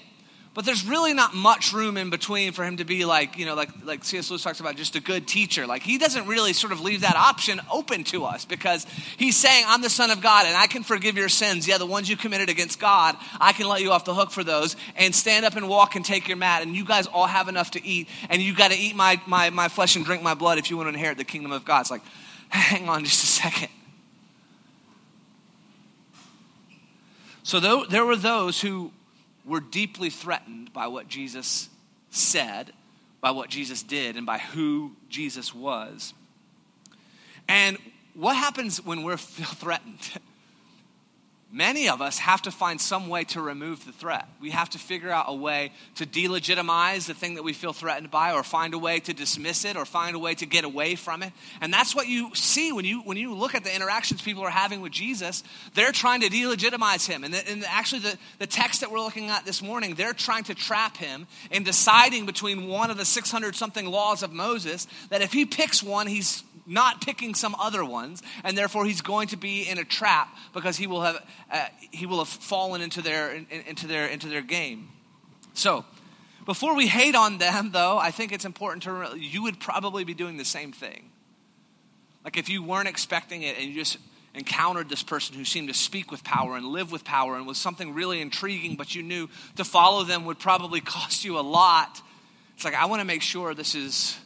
But 0.52 0.64
there's 0.64 0.86
really 0.86 1.12
not 1.12 1.34
much 1.34 1.74
room 1.74 1.98
in 1.98 2.08
between 2.08 2.52
for 2.52 2.64
him 2.64 2.78
to 2.78 2.84
be 2.84 3.04
like, 3.04 3.36
you 3.36 3.44
know, 3.44 3.54
like, 3.54 3.68
like 3.84 4.04
C.S. 4.04 4.30
Lewis 4.30 4.42
talks 4.42 4.58
about, 4.58 4.76
just 4.76 4.96
a 4.96 5.00
good 5.00 5.26
teacher. 5.26 5.66
Like, 5.66 5.82
he 5.82 5.98
doesn't 5.98 6.26
really 6.26 6.54
sort 6.54 6.72
of 6.72 6.80
leave 6.80 7.02
that 7.02 7.14
option 7.14 7.60
open 7.70 8.04
to 8.04 8.24
us 8.24 8.46
because 8.46 8.86
he's 9.18 9.36
saying, 9.36 9.64
I'm 9.66 9.82
the 9.82 9.90
Son 9.90 10.10
of 10.10 10.22
God 10.22 10.46
and 10.46 10.56
I 10.56 10.66
can 10.66 10.82
forgive 10.82 11.18
your 11.18 11.28
sins. 11.28 11.68
Yeah, 11.68 11.76
the 11.76 11.84
ones 11.84 12.08
you 12.08 12.16
committed 12.16 12.48
against 12.48 12.78
God, 12.78 13.16
I 13.38 13.52
can 13.52 13.68
let 13.68 13.82
you 13.82 13.92
off 13.92 14.06
the 14.06 14.14
hook 14.14 14.30
for 14.30 14.44
those 14.44 14.76
and 14.96 15.14
stand 15.14 15.44
up 15.44 15.56
and 15.56 15.68
walk 15.68 15.94
and 15.94 16.02
take 16.02 16.26
your 16.26 16.38
mat. 16.38 16.62
And 16.62 16.74
you 16.74 16.86
guys 16.86 17.06
all 17.06 17.26
have 17.26 17.48
enough 17.48 17.72
to 17.72 17.86
eat. 17.86 18.08
And 18.30 18.40
you 18.40 18.54
got 18.54 18.70
to 18.70 18.78
eat 18.78 18.96
my, 18.96 19.20
my, 19.26 19.50
my 19.50 19.68
flesh 19.68 19.96
and 19.96 20.06
drink 20.06 20.22
my 20.22 20.34
blood 20.34 20.56
if 20.56 20.70
you 20.70 20.78
want 20.78 20.88
to 20.88 20.94
inherit 20.94 21.18
the 21.18 21.24
kingdom 21.24 21.52
of 21.52 21.66
God. 21.66 21.82
It's 21.82 21.90
like, 21.90 22.02
hang 22.48 22.88
on 22.88 23.04
just 23.04 23.22
a 23.22 23.26
second. 23.26 23.68
So 27.46 27.60
there 27.84 28.04
were 28.04 28.16
those 28.16 28.60
who 28.60 28.90
were 29.44 29.60
deeply 29.60 30.10
threatened 30.10 30.72
by 30.72 30.88
what 30.88 31.06
Jesus 31.06 31.68
said, 32.10 32.72
by 33.20 33.30
what 33.30 33.50
Jesus 33.50 33.84
did, 33.84 34.16
and 34.16 34.26
by 34.26 34.38
who 34.38 34.96
Jesus 35.08 35.54
was. 35.54 36.12
And 37.46 37.78
what 38.14 38.34
happens 38.34 38.84
when 38.84 39.04
we're 39.04 39.16
threatened? 39.16 40.18
Many 41.52 41.88
of 41.88 42.02
us 42.02 42.18
have 42.18 42.42
to 42.42 42.50
find 42.50 42.80
some 42.80 43.08
way 43.08 43.22
to 43.24 43.40
remove 43.40 43.84
the 43.84 43.92
threat. 43.92 44.28
We 44.40 44.50
have 44.50 44.68
to 44.70 44.78
figure 44.78 45.10
out 45.10 45.26
a 45.28 45.34
way 45.34 45.70
to 45.94 46.04
delegitimize 46.04 47.06
the 47.06 47.14
thing 47.14 47.34
that 47.34 47.44
we 47.44 47.52
feel 47.52 47.72
threatened 47.72 48.10
by, 48.10 48.32
or 48.32 48.42
find 48.42 48.74
a 48.74 48.78
way 48.78 48.98
to 49.00 49.14
dismiss 49.14 49.64
it, 49.64 49.76
or 49.76 49.84
find 49.84 50.16
a 50.16 50.18
way 50.18 50.34
to 50.34 50.44
get 50.44 50.64
away 50.64 50.96
from 50.96 51.22
it. 51.22 51.32
And 51.60 51.72
that's 51.72 51.94
what 51.94 52.08
you 52.08 52.34
see 52.34 52.72
when 52.72 52.84
you, 52.84 53.00
when 53.02 53.16
you 53.16 53.32
look 53.32 53.54
at 53.54 53.62
the 53.62 53.74
interactions 53.74 54.22
people 54.22 54.42
are 54.42 54.50
having 54.50 54.80
with 54.80 54.90
Jesus. 54.90 55.44
They're 55.74 55.92
trying 55.92 56.22
to 56.22 56.28
delegitimize 56.28 57.06
him. 57.06 57.22
And, 57.22 57.32
the, 57.32 57.48
and 57.48 57.64
actually, 57.66 58.00
the, 58.00 58.18
the 58.40 58.48
text 58.48 58.80
that 58.80 58.90
we're 58.90 58.98
looking 58.98 59.30
at 59.30 59.44
this 59.44 59.62
morning, 59.62 59.94
they're 59.94 60.14
trying 60.14 60.44
to 60.44 60.54
trap 60.54 60.96
him 60.96 61.28
in 61.52 61.62
deciding 61.62 62.26
between 62.26 62.66
one 62.66 62.90
of 62.90 62.96
the 62.96 63.04
600 63.04 63.54
something 63.54 63.86
laws 63.86 64.24
of 64.24 64.32
Moses 64.32 64.88
that 65.10 65.22
if 65.22 65.32
he 65.32 65.46
picks 65.46 65.80
one, 65.80 66.08
he's 66.08 66.42
not 66.66 67.00
picking 67.00 67.34
some 67.34 67.54
other 67.56 67.84
ones, 67.84 68.22
and 68.44 68.56
therefore 68.56 68.84
he's 68.84 69.00
going 69.00 69.28
to 69.28 69.36
be 69.36 69.68
in 69.68 69.78
a 69.78 69.84
trap 69.84 70.36
because 70.52 70.76
he 70.76 70.86
will 70.86 71.02
have 71.02 71.24
uh, 71.50 71.66
he 71.90 72.06
will 72.06 72.18
have 72.18 72.28
fallen 72.28 72.80
into 72.80 73.02
their 73.02 73.32
in, 73.32 73.46
into 73.66 73.86
their 73.86 74.06
into 74.06 74.28
their 74.28 74.42
game. 74.42 74.88
So, 75.54 75.84
before 76.44 76.74
we 76.74 76.86
hate 76.86 77.14
on 77.14 77.38
them, 77.38 77.70
though, 77.72 77.98
I 77.98 78.10
think 78.10 78.32
it's 78.32 78.44
important 78.44 78.82
to 78.84 79.16
you 79.16 79.42
would 79.44 79.60
probably 79.60 80.04
be 80.04 80.14
doing 80.14 80.36
the 80.36 80.44
same 80.44 80.72
thing. 80.72 81.10
Like 82.24 82.36
if 82.36 82.48
you 82.48 82.62
weren't 82.62 82.88
expecting 82.88 83.42
it 83.42 83.56
and 83.56 83.68
you 83.68 83.74
just 83.74 83.98
encountered 84.34 84.88
this 84.88 85.02
person 85.02 85.36
who 85.36 85.44
seemed 85.44 85.68
to 85.68 85.74
speak 85.74 86.10
with 86.10 86.24
power 86.24 86.56
and 86.56 86.66
live 86.66 86.92
with 86.92 87.04
power 87.04 87.36
and 87.36 87.46
was 87.46 87.56
something 87.56 87.94
really 87.94 88.20
intriguing, 88.20 88.74
but 88.76 88.94
you 88.94 89.02
knew 89.02 89.28
to 89.56 89.64
follow 89.64 90.04
them 90.04 90.24
would 90.24 90.38
probably 90.38 90.80
cost 90.96 91.24
you 91.24 91.38
a 91.38 91.40
lot. 91.40 92.02
It's 92.54 92.64
like 92.64 92.74
I 92.74 92.86
want 92.86 93.00
to 93.00 93.06
make 93.06 93.22
sure 93.22 93.54
this 93.54 93.74
is 93.74 94.18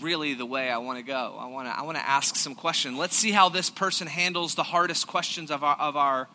really 0.00 0.34
the 0.34 0.46
way 0.46 0.70
I 0.70 0.78
want 0.78 0.98
to 0.98 1.04
go. 1.04 1.36
I 1.38 1.46
want 1.46 1.68
to 1.68 1.78
I 1.78 1.82
want 1.82 1.96
to 1.96 2.08
ask 2.08 2.36
some 2.36 2.54
questions. 2.54 2.98
Let's 2.98 3.16
see 3.16 3.30
how 3.30 3.48
this 3.48 3.70
person 3.70 4.06
handles 4.06 4.54
the 4.54 4.62
hardest 4.62 5.06
questions 5.06 5.50
of 5.50 5.62
our 5.62 5.76
of 5.76 5.96
our 5.96 6.28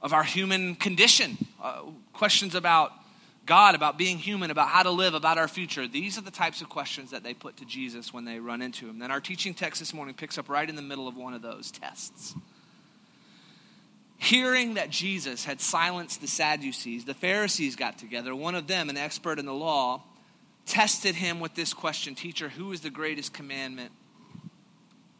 of 0.00 0.12
our 0.12 0.22
human 0.24 0.74
condition. 0.74 1.36
Uh, 1.62 1.82
questions 2.12 2.54
about 2.54 2.92
God, 3.46 3.74
about 3.74 3.96
being 3.96 4.18
human, 4.18 4.50
about 4.50 4.68
how 4.68 4.82
to 4.82 4.90
live, 4.90 5.14
about 5.14 5.38
our 5.38 5.48
future. 5.48 5.88
These 5.88 6.18
are 6.18 6.20
the 6.20 6.30
types 6.30 6.60
of 6.60 6.68
questions 6.68 7.10
that 7.12 7.22
they 7.22 7.32
put 7.32 7.56
to 7.56 7.64
Jesus 7.64 8.12
when 8.12 8.26
they 8.26 8.40
run 8.40 8.60
into 8.60 8.86
him. 8.86 8.98
Then 8.98 9.10
our 9.10 9.20
teaching 9.20 9.54
text 9.54 9.80
this 9.80 9.94
morning 9.94 10.14
picks 10.14 10.36
up 10.36 10.50
right 10.50 10.68
in 10.68 10.76
the 10.76 10.82
middle 10.82 11.08
of 11.08 11.16
one 11.16 11.32
of 11.32 11.40
those 11.40 11.70
tests. 11.70 12.34
Hearing 14.18 14.74
that 14.74 14.90
Jesus 14.90 15.44
had 15.44 15.60
silenced 15.60 16.20
the 16.20 16.26
Sadducees, 16.26 17.06
the 17.06 17.14
Pharisees 17.14 17.74
got 17.74 17.98
together. 17.98 18.34
One 18.34 18.54
of 18.54 18.66
them, 18.66 18.90
an 18.90 18.96
expert 18.96 19.38
in 19.38 19.46
the 19.46 19.54
law, 19.54 20.02
tested 20.68 21.14
him 21.14 21.40
with 21.40 21.54
this 21.54 21.74
question 21.74 22.14
Teacher, 22.14 22.48
who 22.48 22.70
is 22.72 22.80
the 22.80 22.90
greatest 22.90 23.32
commandment 23.32 23.92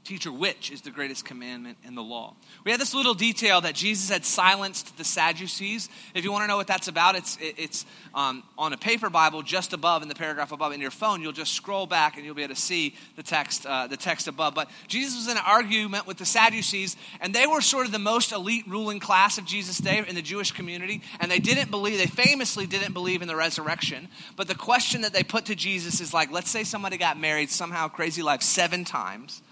Teacher, 0.09 0.33
which 0.33 0.71
is 0.71 0.81
the 0.81 0.91
greatest 0.91 1.27
commandment 1.27 1.77
in 1.85 1.95
the 1.95 2.03
law? 2.03 2.35
We 2.65 2.71
had 2.71 2.81
this 2.81 2.95
little 2.95 3.13
detail 3.13 3.61
that 3.61 3.75
Jesus 3.75 4.09
had 4.09 4.25
silenced 4.25 4.97
the 4.97 5.05
Sadducees. 5.05 5.91
If 6.15 6.25
you 6.25 6.33
want 6.33 6.45
to 6.45 6.49
know 6.49 6.57
what 6.57 6.67
that's 6.67 6.89
about, 6.89 7.15
it's, 7.15 7.37
it's 7.43 7.85
um, 8.15 8.43
on 8.57 8.73
a 8.73 8.79
paper 8.79 9.11
Bible 9.11 9.43
just 9.43 9.75
above 9.75 10.01
in 10.01 10.09
the 10.09 10.15
paragraph 10.15 10.51
above. 10.51 10.73
In 10.73 10.81
your 10.81 10.91
phone, 10.91 11.21
you'll 11.21 11.33
just 11.33 11.53
scroll 11.53 11.85
back 11.85 12.17
and 12.17 12.25
you'll 12.25 12.35
be 12.35 12.43
able 12.43 12.55
to 12.55 12.61
see 12.61 12.95
the 13.17 13.23
text, 13.23 13.67
uh, 13.67 13.87
the 13.87 13.99
text 13.99 14.29
above. 14.29 14.55
But 14.55 14.71
Jesus 14.87 15.15
was 15.15 15.27
in 15.27 15.37
an 15.37 15.43
argument 15.47 16.07
with 16.07 16.17
the 16.17 16.25
Sadducees, 16.25 16.97
and 17.21 17.35
they 17.35 17.47
were 17.47 17.61
sort 17.61 17.85
of 17.85 17.93
the 17.93 17.99
most 17.99 18.33
elite 18.33 18.65
ruling 18.67 19.01
class 19.01 19.37
of 19.37 19.45
Jesus' 19.45 19.77
day 19.77 20.03
in 20.09 20.15
the 20.15 20.23
Jewish 20.23 20.53
community. 20.53 21.03
And 21.21 21.31
they 21.31 21.39
didn't 21.39 21.71
believe, 21.71 21.99
they 21.99 22.07
famously 22.07 22.67
didn't 22.67 22.95
believe 22.95 23.21
in 23.21 23.29
the 23.29 23.37
resurrection. 23.37 24.09
But 24.37 24.49
the 24.49 24.55
question 24.55 25.03
that 25.03 25.13
they 25.13 25.23
put 25.23 25.45
to 25.45 25.55
Jesus 25.55 26.01
is 26.01 26.15
like, 26.15 26.31
let's 26.31 26.49
say 26.49 26.65
somebody 26.65 26.97
got 26.97 27.21
married 27.21 27.51
somehow, 27.51 27.89
crazy 27.89 28.23
life, 28.23 28.41
seven 28.41 28.87
times 28.87 29.43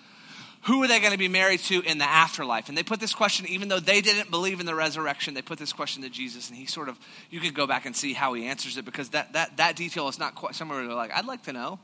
who 0.67 0.83
are 0.83 0.89
they 0.89 0.99
going 0.99 1.13
to 1.13 1.19
be 1.19 1.29
married 1.29 1.61
to 1.61 1.81
in 1.83 1.99
the 1.99 2.05
afterlife? 2.05 2.69
And 2.69 2.77
they 2.77 2.83
put 2.83 2.99
this 2.99 3.15
question, 3.15 3.47
even 3.47 3.69
though 3.69 3.79
they 3.79 4.01
didn't 4.01 4.33
believe 4.33 4.59
in 4.59 4.67
the 4.67 4.75
resurrection, 4.75 5.35
they 5.35 5.43
put 5.43 5.59
this 5.59 5.73
question 5.73 6.03
to 6.03 6.11
Jesus, 6.11 6.49
and 6.49 6.59
he 6.59 6.67
sort 6.67 6.89
of, 6.89 6.99
you 7.31 7.39
could 7.39 7.55
go 7.55 7.69
back 7.69 7.87
and 7.87 7.95
see 7.95 8.13
how 8.13 8.35
he 8.35 8.47
answers 8.47 8.77
it 8.77 8.85
because 8.85 9.11
that, 9.11 9.33
that, 9.35 9.57
that 9.59 9.77
detail 9.77 10.09
is 10.09 10.19
not 10.19 10.35
quite 10.35 10.57
somewhere 10.57 10.85
they're 10.85 10.95
like, 10.95 11.13
I'd 11.13 11.25
like 11.25 11.45
to 11.45 11.53
know. 11.53 11.79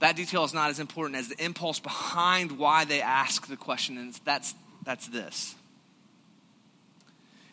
That 0.00 0.16
detail 0.16 0.42
is 0.44 0.54
not 0.54 0.70
as 0.70 0.80
important 0.80 1.18
as 1.18 1.28
the 1.28 1.44
impulse 1.44 1.80
behind 1.80 2.58
why 2.58 2.86
they 2.86 3.02
ask 3.02 3.46
the 3.46 3.58
question, 3.58 3.98
and 3.98 4.18
that's, 4.24 4.54
that's 4.84 5.06
this. 5.08 5.54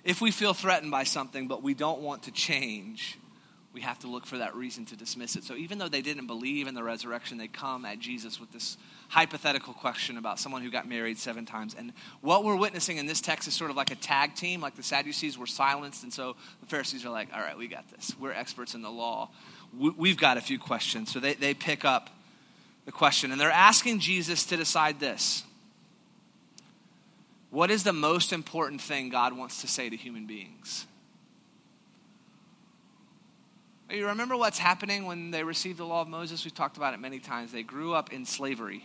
If 0.06 0.21
we 0.21 0.32
feel 0.32 0.54
threatened 0.54 0.89
by 0.89 1.04
something, 1.04 1.49
but 1.49 1.63
we 1.63 1.73
don't 1.73 1.99
want 1.99 2.23
to 2.23 2.32
change, 2.32 3.17
we 3.71 3.82
have 3.82 3.99
to 3.99 4.08
look 4.08 4.25
for 4.25 4.39
that 4.39 4.55
reason 4.55 4.86
to 4.86 4.95
dismiss 4.95 5.36
it. 5.36 5.43
So 5.43 5.55
even 5.55 5.77
though 5.77 5.89
they 5.89 6.01
didn't 6.01 6.25
believe 6.25 6.67
in 6.67 6.73
the 6.73 6.84
resurrection, 6.84 7.38
they 7.38 7.47
come 7.47 7.86
at 7.86 7.99
Jesus 7.99 8.39
with 8.39 8.51
this 8.51 8.77
hypothetical 9.10 9.73
question 9.73 10.17
about 10.17 10.39
someone 10.39 10.63
who 10.63 10.71
got 10.71 10.88
married 10.88 11.19
seven 11.19 11.45
times. 11.45 11.75
And 11.77 11.93
what 12.21 12.43
we're 12.43 12.55
witnessing 12.55 12.97
in 12.97 13.05
this 13.05 13.21
text 13.21 13.47
is 13.47 13.53
sort 13.53 13.69
of 13.69 13.77
like 13.77 13.91
a 13.91 13.95
tag 13.95 14.34
team, 14.34 14.60
like 14.60 14.75
the 14.75 14.84
Sadducees 14.84 15.38
were 15.38 15.45
silenced, 15.47 16.03
and 16.03 16.12
so 16.12 16.36
the 16.62 16.65
Pharisees 16.65 17.05
are 17.05 17.12
like, 17.12 17.29
all 17.34 17.41
right, 17.41 17.58
we 17.58 17.67
got 17.67 17.88
this. 17.91 18.15
We're 18.19 18.32
experts 18.32 18.73
in 18.73 18.82
the 18.82 18.89
law. 18.89 19.29
We've 19.77 20.17
got 20.17 20.38
a 20.38 20.41
few 20.41 20.58
questions. 20.58 21.12
So 21.12 21.19
they, 21.19 21.36
they 21.36 21.53
pick 21.53 21.86
up 21.86 22.10
the 22.86 22.91
question, 22.91 23.32
and 23.32 23.39
they're 23.39 23.51
asking 23.51 23.99
Jesus 23.99 24.45
to 24.45 24.58
decide 24.58 24.99
this. 24.99 25.43
What 27.51 27.69
is 27.69 27.84
the 27.84 27.93
most 27.93 28.34
important 28.34 28.82
thing 28.82 29.10
God 29.10 29.38
wants 29.38 29.62
to 29.62 29.67
say 29.67 29.89
to 29.89 29.95
human 29.95 30.25
beings? 30.25 30.88
You 33.91 34.08
remember 34.08 34.38
what's 34.38 34.60
happening 34.60 35.06
when 35.06 35.32
they 35.32 35.43
received 35.43 35.80
the 35.80 35.86
law 35.86 36.02
of 36.02 36.08
Moses? 36.08 36.45
We've 36.45 36.54
talked 36.54 36.78
about 36.78 36.93
it 36.93 36.99
many 36.99 37.19
times. 37.19 37.52
They 37.52 37.63
grew 37.63 37.93
up 37.93 38.13
in 38.13 38.25
slavery. 38.25 38.84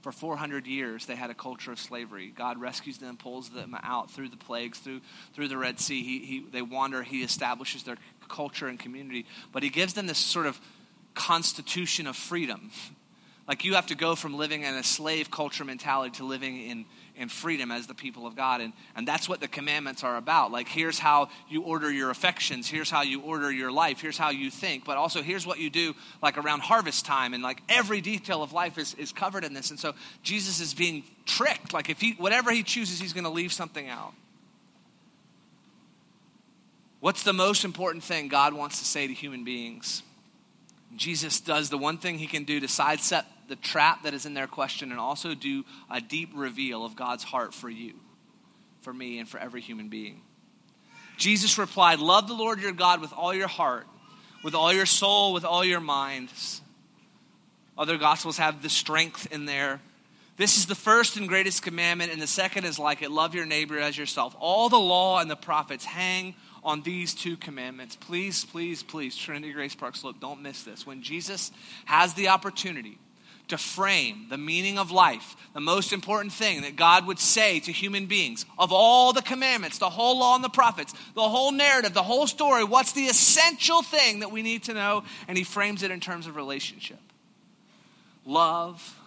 For 0.00 0.10
400 0.10 0.66
years, 0.66 1.06
they 1.06 1.14
had 1.14 1.30
a 1.30 1.34
culture 1.34 1.70
of 1.70 1.78
slavery. 1.78 2.32
God 2.34 2.60
rescues 2.60 2.98
them, 2.98 3.16
pulls 3.16 3.50
them 3.50 3.76
out 3.82 4.10
through 4.10 4.30
the 4.30 4.36
plagues, 4.36 4.78
through, 4.78 5.00
through 5.34 5.48
the 5.48 5.58
Red 5.58 5.78
Sea. 5.78 6.02
He, 6.02 6.18
he, 6.20 6.46
they 6.50 6.62
wander, 6.62 7.02
He 7.02 7.22
establishes 7.22 7.82
their 7.82 7.98
culture 8.28 8.66
and 8.66 8.78
community. 8.80 9.26
But 9.52 9.62
He 9.62 9.68
gives 9.68 9.92
them 9.92 10.06
this 10.06 10.18
sort 10.18 10.46
of 10.46 10.60
constitution 11.14 12.06
of 12.06 12.16
freedom 12.16 12.70
Like 13.48 13.64
you 13.64 13.74
have 13.74 13.88
to 13.88 13.96
go 13.96 14.14
from 14.14 14.36
living 14.36 14.62
in 14.62 14.74
a 14.74 14.84
slave 14.84 15.30
culture 15.30 15.64
mentality 15.64 16.12
to 16.18 16.24
living 16.24 16.62
in, 16.62 16.84
in 17.16 17.28
freedom 17.28 17.72
as 17.72 17.88
the 17.88 17.94
people 17.94 18.24
of 18.24 18.36
God. 18.36 18.60
And, 18.60 18.72
and 18.94 19.06
that's 19.06 19.28
what 19.28 19.40
the 19.40 19.48
commandments 19.48 20.04
are 20.04 20.16
about. 20.16 20.52
Like 20.52 20.68
here's 20.68 20.98
how 20.98 21.28
you 21.48 21.62
order 21.62 21.90
your 21.90 22.10
affections, 22.10 22.68
here's 22.68 22.88
how 22.88 23.02
you 23.02 23.20
order 23.20 23.50
your 23.50 23.72
life, 23.72 24.00
here's 24.00 24.16
how 24.16 24.30
you 24.30 24.48
think, 24.48 24.84
but 24.84 24.96
also 24.96 25.22
here's 25.22 25.44
what 25.44 25.58
you 25.58 25.70
do 25.70 25.94
like 26.22 26.38
around 26.38 26.60
harvest 26.60 27.04
time. 27.04 27.34
And 27.34 27.42
like 27.42 27.62
every 27.68 28.00
detail 28.00 28.44
of 28.44 28.52
life 28.52 28.78
is, 28.78 28.94
is 28.94 29.12
covered 29.12 29.42
in 29.42 29.54
this. 29.54 29.70
And 29.70 29.78
so 29.78 29.94
Jesus 30.22 30.60
is 30.60 30.72
being 30.72 31.02
tricked. 31.26 31.72
Like 31.72 31.90
if 31.90 32.00
he 32.00 32.12
whatever 32.12 32.52
he 32.52 32.62
chooses, 32.62 33.00
he's 33.00 33.12
going 33.12 33.24
to 33.24 33.30
leave 33.30 33.52
something 33.52 33.88
out. 33.88 34.14
What's 37.00 37.24
the 37.24 37.32
most 37.32 37.64
important 37.64 38.04
thing 38.04 38.28
God 38.28 38.54
wants 38.54 38.78
to 38.78 38.84
say 38.84 39.08
to 39.08 39.12
human 39.12 39.42
beings? 39.42 40.04
Jesus 40.96 41.40
does 41.40 41.70
the 41.70 41.78
one 41.78 41.98
thing 41.98 42.18
he 42.18 42.26
can 42.26 42.44
do 42.44 42.60
to 42.60 42.68
sidestep 42.68 43.26
the 43.48 43.56
trap 43.56 44.04
that 44.04 44.14
is 44.14 44.26
in 44.26 44.34
their 44.34 44.46
question 44.46 44.90
and 44.90 45.00
also 45.00 45.34
do 45.34 45.64
a 45.90 46.00
deep 46.00 46.30
reveal 46.34 46.84
of 46.84 46.96
God's 46.96 47.24
heart 47.24 47.54
for 47.54 47.68
you, 47.68 47.94
for 48.82 48.92
me, 48.92 49.18
and 49.18 49.28
for 49.28 49.38
every 49.38 49.60
human 49.60 49.88
being. 49.88 50.22
Jesus 51.16 51.58
replied, 51.58 51.98
Love 51.98 52.28
the 52.28 52.34
Lord 52.34 52.60
your 52.60 52.72
God 52.72 53.00
with 53.00 53.12
all 53.12 53.34
your 53.34 53.48
heart, 53.48 53.86
with 54.42 54.54
all 54.54 54.72
your 54.72 54.86
soul, 54.86 55.32
with 55.32 55.44
all 55.44 55.64
your 55.64 55.80
mind. 55.80 56.30
Other 57.76 57.96
gospels 57.96 58.38
have 58.38 58.62
the 58.62 58.68
strength 58.68 59.30
in 59.32 59.44
there. 59.44 59.80
This 60.36 60.56
is 60.56 60.66
the 60.66 60.74
first 60.74 61.16
and 61.16 61.28
greatest 61.28 61.62
commandment, 61.62 62.12
and 62.12 62.20
the 62.20 62.26
second 62.26 62.64
is 62.64 62.78
like 62.78 63.02
it 63.02 63.10
love 63.10 63.34
your 63.34 63.46
neighbor 63.46 63.78
as 63.78 63.96
yourself. 63.96 64.34
All 64.38 64.68
the 64.68 64.78
law 64.78 65.20
and 65.20 65.30
the 65.30 65.36
prophets 65.36 65.84
hang 65.84 66.34
on 66.64 66.82
these 66.82 67.14
two 67.14 67.36
commandments. 67.36 67.96
Please, 67.96 68.44
please, 68.44 68.82
please, 68.82 69.16
Trinity 69.16 69.52
Grace 69.52 69.74
Park 69.74 69.96
Slope, 69.96 70.20
don't 70.20 70.42
miss 70.42 70.62
this. 70.62 70.86
When 70.86 71.02
Jesus 71.02 71.50
has 71.86 72.14
the 72.14 72.28
opportunity 72.28 72.98
to 73.48 73.58
frame 73.58 74.26
the 74.30 74.38
meaning 74.38 74.78
of 74.78 74.90
life, 74.90 75.36
the 75.52 75.60
most 75.60 75.92
important 75.92 76.32
thing 76.32 76.62
that 76.62 76.76
God 76.76 77.06
would 77.06 77.18
say 77.18 77.60
to 77.60 77.72
human 77.72 78.06
beings, 78.06 78.46
of 78.58 78.72
all 78.72 79.12
the 79.12 79.22
commandments, 79.22 79.78
the 79.78 79.90
whole 79.90 80.18
law 80.18 80.36
and 80.36 80.44
the 80.44 80.48
prophets, 80.48 80.94
the 81.14 81.28
whole 81.28 81.52
narrative, 81.52 81.92
the 81.92 82.02
whole 82.02 82.26
story, 82.26 82.64
what's 82.64 82.92
the 82.92 83.06
essential 83.06 83.82
thing 83.82 84.20
that 84.20 84.30
we 84.30 84.42
need 84.42 84.62
to 84.64 84.74
know? 84.74 85.04
And 85.28 85.36
he 85.36 85.44
frames 85.44 85.82
it 85.82 85.90
in 85.90 86.00
terms 86.00 86.26
of 86.26 86.36
relationship. 86.36 87.00
Love 88.24 88.98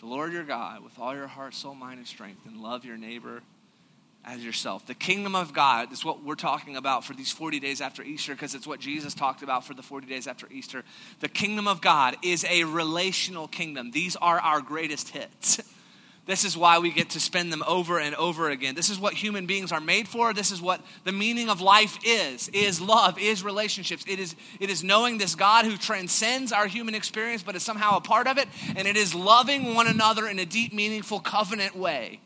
the 0.00 0.06
Lord 0.06 0.32
your 0.32 0.44
God 0.44 0.82
with 0.82 0.98
all 0.98 1.14
your 1.14 1.28
heart, 1.28 1.54
soul, 1.54 1.74
mind, 1.74 1.98
and 1.98 2.08
strength, 2.08 2.44
and 2.46 2.56
love 2.56 2.84
your 2.84 2.96
neighbor 2.96 3.42
as 4.24 4.44
yourself. 4.44 4.86
The 4.86 4.94
kingdom 4.94 5.34
of 5.34 5.52
God 5.52 5.92
is 5.92 6.04
what 6.04 6.22
we're 6.22 6.34
talking 6.34 6.76
about 6.76 7.04
for 7.04 7.12
these 7.12 7.32
40 7.32 7.60
days 7.60 7.80
after 7.80 8.02
Easter 8.02 8.32
because 8.32 8.54
it's 8.54 8.66
what 8.66 8.80
Jesus 8.80 9.14
talked 9.14 9.42
about 9.42 9.64
for 9.64 9.74
the 9.74 9.82
40 9.82 10.06
days 10.06 10.26
after 10.26 10.46
Easter. 10.50 10.84
The 11.20 11.28
kingdom 11.28 11.66
of 11.66 11.80
God 11.80 12.16
is 12.22 12.44
a 12.48 12.64
relational 12.64 13.48
kingdom. 13.48 13.90
These 13.90 14.16
are 14.16 14.38
our 14.38 14.60
greatest 14.60 15.08
hits. 15.08 15.60
This 16.24 16.44
is 16.44 16.56
why 16.56 16.78
we 16.78 16.92
get 16.92 17.10
to 17.10 17.20
spend 17.20 17.52
them 17.52 17.64
over 17.66 17.98
and 17.98 18.14
over 18.14 18.48
again. 18.48 18.76
This 18.76 18.90
is 18.90 19.00
what 19.00 19.12
human 19.14 19.46
beings 19.46 19.72
are 19.72 19.80
made 19.80 20.06
for. 20.06 20.32
This 20.32 20.52
is 20.52 20.62
what 20.62 20.80
the 21.02 21.10
meaning 21.10 21.48
of 21.48 21.60
life 21.60 21.98
is. 22.04 22.48
Is 22.50 22.80
love, 22.80 23.18
is 23.18 23.42
relationships. 23.42 24.04
It 24.06 24.20
is 24.20 24.36
it 24.60 24.70
is 24.70 24.84
knowing 24.84 25.18
this 25.18 25.34
God 25.34 25.64
who 25.64 25.76
transcends 25.76 26.52
our 26.52 26.68
human 26.68 26.94
experience 26.94 27.42
but 27.42 27.56
is 27.56 27.64
somehow 27.64 27.96
a 27.96 28.00
part 28.00 28.28
of 28.28 28.38
it 28.38 28.46
and 28.76 28.86
it 28.86 28.96
is 28.96 29.16
loving 29.16 29.74
one 29.74 29.88
another 29.88 30.28
in 30.28 30.38
a 30.38 30.46
deep 30.46 30.72
meaningful 30.72 31.18
covenant 31.18 31.76
way. 31.76 32.20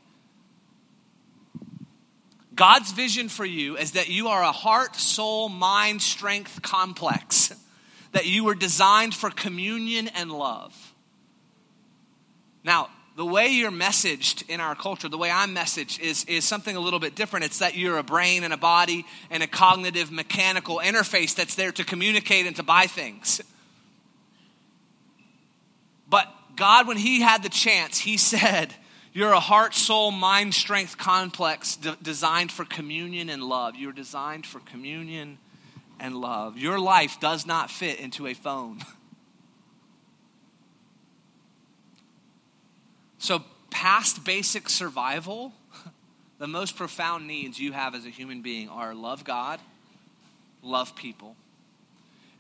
God's 2.57 2.91
vision 2.93 3.29
for 3.29 3.45
you 3.45 3.77
is 3.77 3.93
that 3.93 4.09
you 4.09 4.29
are 4.29 4.43
a 4.43 4.51
heart, 4.51 4.97
soul, 4.97 5.51
mind, 5.51 6.01
strength 6.01 6.63
complex, 6.63 7.55
that 8.13 8.27
you 8.27 8.45
were 8.45 8.55
designed 8.55 9.15
for 9.15 9.31
communion 9.31 10.09
and 10.09 10.33
love. 10.33 10.75
Now, 12.65 12.89
the 13.15 13.25
way 13.25 13.49
you're 13.49 13.71
messaged 13.71 14.49
in 14.49 14.61
our 14.61 14.75
culture, 14.75 15.09
the 15.09 15.19
way 15.19 15.31
I'm 15.31 15.55
messaged, 15.55 16.01
is, 16.01 16.25
is 16.25 16.45
something 16.45 16.77
a 16.77 16.81
little 16.81 16.99
bit 16.99 17.15
different. 17.15 17.47
It's 17.47 17.61
that 17.61 17.77
you're 17.77 17.99
a 17.99 18.03
brain 18.03 18.43
and 18.43 18.53
a 18.53 18.59
body 18.59 19.07
and 19.31 19.43
a 19.43 19.47
cognitive 19.47 20.11
mechanical 20.11 20.81
interface 20.83 21.35
that's 21.35 21.55
there 21.55 21.73
to 21.73 21.85
communicate 21.85 22.47
and 22.47 22.57
to 22.57 22.63
buy 22.63 22.87
things. 22.87 23.41
But 26.09 26.29
God, 26.57 26.87
when 26.87 26.97
He 26.99 27.21
had 27.21 27.43
the 27.43 27.49
chance, 27.49 27.99
He 27.99 28.17
said, 28.19 28.75
you're 29.17 29.33
a 29.33 29.41
heart, 29.41 29.75
soul, 29.75 30.11
mind, 30.11 30.53
strength 30.53 30.99
complex 30.99 31.77
de- 31.77 31.97
designed 32.03 32.53
for 32.53 32.67
communion 32.67 33.31
and 33.31 33.43
love. 33.43 33.75
You're 33.75 33.91
designed 33.91 34.45
for 34.45 34.61
communion 34.61 35.39
and 35.99 36.15
love. 36.15 36.59
Your 36.59 36.79
life 36.79 37.19
does 37.19 37.47
not 37.47 37.71
fit 37.71 37.99
into 37.99 38.27
a 38.27 38.35
phone. 38.35 38.81
So, 43.19 43.43
past 43.71 44.25
basic 44.25 44.69
survival, 44.69 45.53
the 46.39 46.47
most 46.47 46.77
profound 46.77 47.27
needs 47.27 47.59
you 47.59 47.73
have 47.73 47.95
as 47.95 48.05
a 48.05 48.11
human 48.11 48.43
being 48.43 48.69
are 48.69 48.95
love 48.95 49.25
God, 49.25 49.59
love 50.63 50.95
people. 50.95 51.35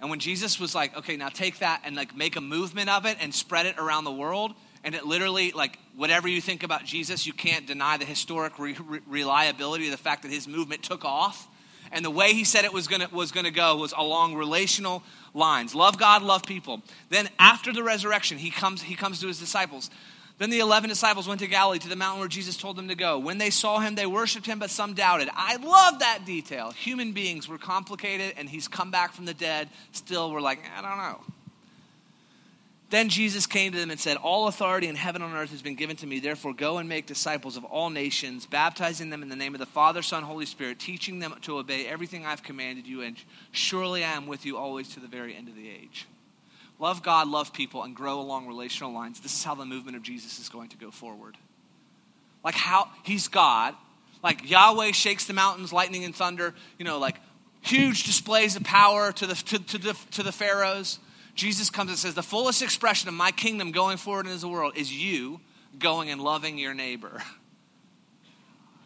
And 0.00 0.10
when 0.10 0.20
Jesus 0.20 0.60
was 0.60 0.74
like, 0.74 0.96
okay, 0.96 1.16
now 1.16 1.30
take 1.30 1.58
that 1.60 1.80
and 1.84 1.96
like 1.96 2.14
make 2.14 2.36
a 2.36 2.40
movement 2.40 2.90
of 2.90 3.06
it 3.06 3.16
and 3.20 3.34
spread 3.34 3.66
it 3.66 3.78
around 3.78 4.04
the 4.04 4.12
world, 4.12 4.54
and 4.84 4.94
it 4.94 5.04
literally, 5.04 5.52
like, 5.52 5.78
whatever 5.96 6.28
you 6.28 6.40
think 6.40 6.62
about 6.62 6.84
Jesus, 6.84 7.26
you 7.26 7.32
can't 7.32 7.66
deny 7.66 7.96
the 7.96 8.04
historic 8.04 8.58
re- 8.58 8.76
re- 8.86 9.00
reliability 9.06 9.86
of 9.86 9.90
the 9.90 9.96
fact 9.96 10.22
that 10.22 10.30
his 10.30 10.46
movement 10.46 10.82
took 10.82 11.04
off. 11.04 11.48
And 11.92 12.04
the 12.04 12.10
way 12.10 12.32
he 12.32 12.44
said 12.44 12.64
it 12.64 12.72
was 12.72 12.88
gonna, 12.88 13.08
was 13.12 13.32
gonna 13.32 13.50
go 13.50 13.76
was 13.76 13.94
along 13.96 14.34
relational 14.34 15.02
lines 15.34 15.74
love 15.74 15.98
God, 15.98 16.22
love 16.22 16.44
people. 16.44 16.82
Then 17.10 17.28
after 17.38 17.72
the 17.72 17.82
resurrection, 17.82 18.38
he 18.38 18.50
comes, 18.50 18.82
he 18.82 18.94
comes 18.94 19.20
to 19.20 19.28
his 19.28 19.38
disciples. 19.38 19.90
Then 20.38 20.50
the 20.50 20.58
11 20.58 20.90
disciples 20.90 21.26
went 21.26 21.40
to 21.40 21.46
Galilee 21.46 21.78
to 21.78 21.88
the 21.88 21.96
mountain 21.96 22.20
where 22.20 22.28
Jesus 22.28 22.58
told 22.58 22.76
them 22.76 22.88
to 22.88 22.94
go. 22.94 23.18
When 23.18 23.38
they 23.38 23.48
saw 23.48 23.78
him, 23.78 23.94
they 23.94 24.06
worshiped 24.06 24.44
him, 24.44 24.58
but 24.58 24.70
some 24.70 24.92
doubted. 24.92 25.30
I 25.32 25.56
love 25.56 26.00
that 26.00 26.26
detail. 26.26 26.72
Human 26.72 27.12
beings 27.12 27.48
were 27.48 27.56
complicated, 27.56 28.34
and 28.36 28.48
he's 28.48 28.68
come 28.68 28.90
back 28.90 29.14
from 29.14 29.24
the 29.24 29.32
dead. 29.32 29.70
Still, 29.92 30.30
we're 30.30 30.42
like, 30.42 30.58
eh, 30.58 30.78
I 30.78 30.82
don't 30.82 30.98
know. 30.98 31.35
Then 32.88 33.08
Jesus 33.08 33.46
came 33.46 33.72
to 33.72 33.78
them 33.78 33.90
and 33.90 33.98
said, 33.98 34.16
All 34.16 34.46
authority 34.46 34.86
in 34.86 34.94
heaven 34.94 35.20
and 35.20 35.32
on 35.32 35.38
earth 35.38 35.50
has 35.50 35.62
been 35.62 35.74
given 35.74 35.96
to 35.96 36.06
me. 36.06 36.20
Therefore, 36.20 36.54
go 36.54 36.78
and 36.78 36.88
make 36.88 37.06
disciples 37.06 37.56
of 37.56 37.64
all 37.64 37.90
nations, 37.90 38.46
baptizing 38.46 39.10
them 39.10 39.22
in 39.22 39.28
the 39.28 39.34
name 39.34 39.54
of 39.54 39.58
the 39.58 39.66
Father, 39.66 40.02
Son, 40.02 40.22
Holy 40.22 40.46
Spirit, 40.46 40.78
teaching 40.78 41.18
them 41.18 41.34
to 41.42 41.58
obey 41.58 41.86
everything 41.86 42.24
I've 42.24 42.44
commanded 42.44 42.86
you, 42.86 43.02
and 43.02 43.16
surely 43.50 44.04
I 44.04 44.12
am 44.12 44.28
with 44.28 44.46
you 44.46 44.56
always 44.56 44.88
to 44.90 45.00
the 45.00 45.08
very 45.08 45.34
end 45.34 45.48
of 45.48 45.56
the 45.56 45.68
age. 45.68 46.06
Love 46.78 47.02
God, 47.02 47.26
love 47.26 47.52
people, 47.52 47.82
and 47.82 47.96
grow 47.96 48.20
along 48.20 48.46
relational 48.46 48.92
lines. 48.92 49.20
This 49.20 49.34
is 49.34 49.42
how 49.42 49.56
the 49.56 49.64
movement 49.64 49.96
of 49.96 50.02
Jesus 50.02 50.38
is 50.38 50.48
going 50.48 50.68
to 50.68 50.76
go 50.76 50.92
forward. 50.92 51.36
Like 52.44 52.54
how 52.54 52.88
he's 53.02 53.26
God, 53.26 53.74
like 54.22 54.48
Yahweh 54.48 54.92
shakes 54.92 55.24
the 55.24 55.32
mountains, 55.32 55.72
lightning 55.72 56.04
and 56.04 56.14
thunder, 56.14 56.54
you 56.78 56.84
know, 56.84 56.98
like 56.98 57.16
huge 57.62 58.04
displays 58.04 58.54
of 58.54 58.62
power 58.62 59.10
to 59.10 59.26
the, 59.26 59.34
to, 59.34 59.58
to 59.58 59.78
the, 59.78 59.98
to 60.12 60.22
the 60.22 60.30
pharaohs 60.30 61.00
Jesus 61.36 61.70
comes 61.70 61.90
and 61.90 61.98
says, 61.98 62.14
The 62.14 62.22
fullest 62.22 62.62
expression 62.62 63.08
of 63.08 63.14
my 63.14 63.30
kingdom 63.30 63.70
going 63.70 63.98
forward 63.98 64.26
into 64.26 64.38
the 64.38 64.48
world 64.48 64.72
is 64.76 64.92
you 64.92 65.40
going 65.78 66.10
and 66.10 66.20
loving 66.20 66.58
your 66.58 66.74
neighbor. 66.74 67.22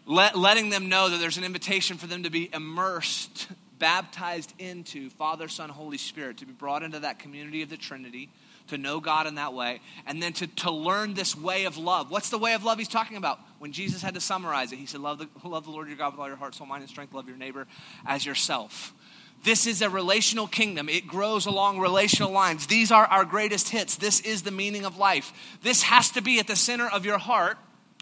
Let, 0.07 0.37
letting 0.37 0.71
them 0.71 0.89
know 0.89 1.09
that 1.09 1.19
there's 1.19 1.37
an 1.37 1.45
invitation 1.45 1.97
for 1.97 2.09
them 2.09 2.25
to 2.25 2.31
be 2.31 2.51
immersed, 2.53 3.47
baptized 3.79 4.53
into 4.59 5.09
Father, 5.11 5.47
Son, 5.47 5.71
Holy 5.71 5.99
Spirit, 5.99 6.39
to 6.39 6.47
be 6.47 6.53
brought 6.53 6.83
into 6.83 6.99
that 7.01 7.21
community 7.21 7.63
of 7.63 7.69
the 7.69 7.77
Trinity, 7.77 8.29
to 8.69 8.79
know 8.79 8.99
God 8.99 9.29
in 9.29 9.37
that 9.37 9.55
way, 9.55 9.81
and 10.07 10.21
then 10.21 10.33
to, 10.33 10.49
to 10.49 10.71
learn 10.73 11.15
this 11.15 11.37
way 11.37 11.65
of 11.65 11.77
love. 11.77 12.11
What's 12.11 12.31
the 12.31 12.39
way 12.39 12.55
of 12.55 12.65
love 12.65 12.79
he's 12.79 12.89
talking 12.89 13.19
about? 13.19 13.39
When 13.61 13.71
Jesus 13.71 14.03
had 14.03 14.15
to 14.15 14.21
summarize 14.21 14.73
it, 14.73 14.77
he 14.77 14.87
said, 14.87 15.01
Love 15.01 15.19
the, 15.19 15.29
love 15.49 15.65
the 15.65 15.71
Lord 15.71 15.87
your 15.87 15.97
God 15.97 16.15
with 16.15 16.21
all 16.21 16.29
your 16.29 16.37
heart, 16.37 16.57
soul, 16.57 16.67
mind, 16.67 16.83
and 16.83 16.91
strength. 16.91 17.15
Love 17.15 17.29
your 17.29 17.37
neighbor 17.37 17.69
as 18.05 18.27
yourself. 18.27 18.93
This 19.42 19.66
is 19.66 19.81
a 19.81 19.88
relational 19.88 20.46
kingdom. 20.46 20.88
It 20.88 21.07
grows 21.07 21.46
along 21.46 21.79
relational 21.79 22.31
lines. 22.31 22.66
These 22.66 22.92
are 22.92 23.07
our 23.07 23.24
greatest 23.24 23.70
hits. 23.70 23.96
This 23.96 24.20
is 24.20 24.42
the 24.42 24.50
meaning 24.50 24.85
of 24.85 24.98
life. 24.98 25.33
This 25.62 25.83
has 25.85 26.11
to 26.11 26.20
be 26.20 26.38
at 26.38 26.46
the 26.46 26.57
center 26.57 26.88
of 26.88 27.07
your 27.07 27.18
heart, 27.18 27.57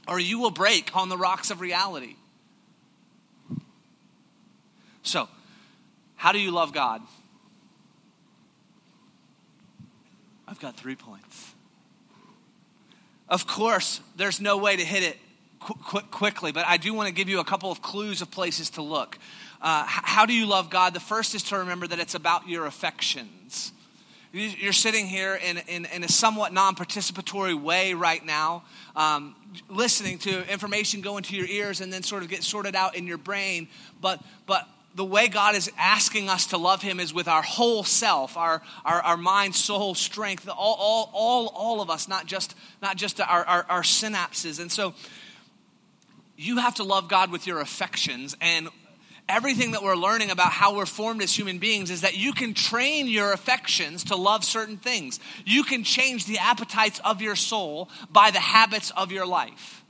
or 0.09 0.19
you 0.19 0.41
will 0.41 0.51
break 0.51 0.97
on 0.97 1.09
the 1.09 1.17
rocks 1.17 1.51
of 1.51 1.61
reality. 1.61 2.17
So, 5.03 5.29
how 6.17 6.33
do 6.33 6.41
you 6.41 6.51
love 6.51 6.73
God? 6.73 7.03
I've 10.49 10.59
got 10.59 10.77
three 10.77 10.97
points. 10.97 11.55
Of 13.29 13.47
course, 13.47 14.01
there's 14.17 14.41
no 14.41 14.57
way 14.57 14.77
to 14.77 14.85
hit 14.85 15.03
it 15.03 15.19
qu- 15.61 15.75
qu- 15.75 16.07
quickly, 16.11 16.53
but 16.53 16.67
I 16.67 16.79
do 16.79 16.95
want 16.95 17.09
to 17.09 17.15
give 17.15 17.29
you 17.29 17.41
a 17.41 17.45
couple 17.45 17.71
of 17.71 17.83
clues 17.83 18.23
of 18.23 18.31
places 18.31 18.71
to 18.71 18.83
look. 18.83 19.19
Uh, 19.61 19.85
how 19.87 20.25
do 20.27 20.33
you 20.33 20.47
love 20.47 20.71
God? 20.71 20.95
The 20.95 21.01
first 21.01 21.35
is 21.35 21.43
to 21.45 21.59
remember 21.59 21.87
that 21.89 21.99
it's 21.99 22.15
about 22.15 22.49
your 22.49 22.67
affections. 22.67 23.73
You're 24.31 24.75
sitting 24.75 25.07
here 25.07 25.35
in, 25.35 25.57
in, 25.69 25.87
in 25.87 26.05
a 26.05 26.09
somewhat 26.09 26.53
non 26.53 26.77
participatory 26.77 27.61
way 27.61 27.95
right 27.95 28.25
now, 28.25 28.63
um, 28.95 29.35
listening 29.71 30.19
to 30.19 30.53
information 30.53 31.01
go 31.01 31.17
into 31.17 31.35
your 31.35 31.47
ears 31.47 31.81
and 31.81 31.91
then 31.91 32.03
sort 32.03 32.23
of 32.23 32.29
get 32.29 32.43
sorted 32.43 32.77
out 32.77 32.95
in 32.95 33.07
your 33.07 33.17
brain. 33.17 33.69
But, 34.03 34.23
but 34.47 34.69
the 34.95 35.05
way 35.05 35.29
God 35.29 35.55
is 35.55 35.71
asking 35.79 36.29
us 36.29 36.49
to 36.49 36.59
love 36.59 36.83
Him 36.83 37.01
is 37.01 37.15
with 37.15 37.27
our 37.27 37.41
whole 37.41 37.85
self, 37.85 38.37
our, 38.37 38.61
our, 38.85 39.01
our 39.01 39.17
mind, 39.17 39.55
soul, 39.55 39.95
strength, 39.95 40.47
all, 40.47 40.77
all, 40.79 41.11
all, 41.15 41.47
all 41.55 41.81
of 41.81 41.89
us, 41.89 42.07
not 42.07 42.27
just, 42.27 42.55
not 42.83 42.97
just 42.97 43.21
our, 43.21 43.45
our, 43.47 43.67
our 43.69 43.83
synapses. 43.83 44.61
And 44.61 44.71
so 44.71 44.95
you 46.37 46.59
have 46.59 46.75
to 46.75 46.85
love 46.85 47.09
God 47.09 47.33
with 47.33 47.47
your 47.47 47.61
affections. 47.61 48.37
And 48.43 48.69
everything 49.29 49.73
that 49.73 49.83
we're 49.83 49.97
learning 49.97 50.31
about 50.31 50.53
how 50.53 50.75
we're 50.75 50.87
formed 50.87 51.23
as 51.23 51.37
human 51.37 51.59
beings 51.59 51.91
is 51.91 52.01
that 52.01 52.17
you 52.17 52.33
can 52.33 52.55
train 52.55 53.07
your 53.07 53.33
affections 53.33 54.05
to 54.05 54.17
love 54.17 54.45
certain 54.45 54.77
things. 54.77 55.21
You 55.45 55.65
can 55.65 55.85
change 55.85 56.27
the 56.27 56.39
appetites 56.39 57.01
of 57.05 57.21
your 57.21 57.37
soul 57.37 57.91
by 58.11 58.31
the 58.31 58.41
habits 58.41 58.91
of 58.91 59.13
your 59.13 59.27
life. 59.27 59.85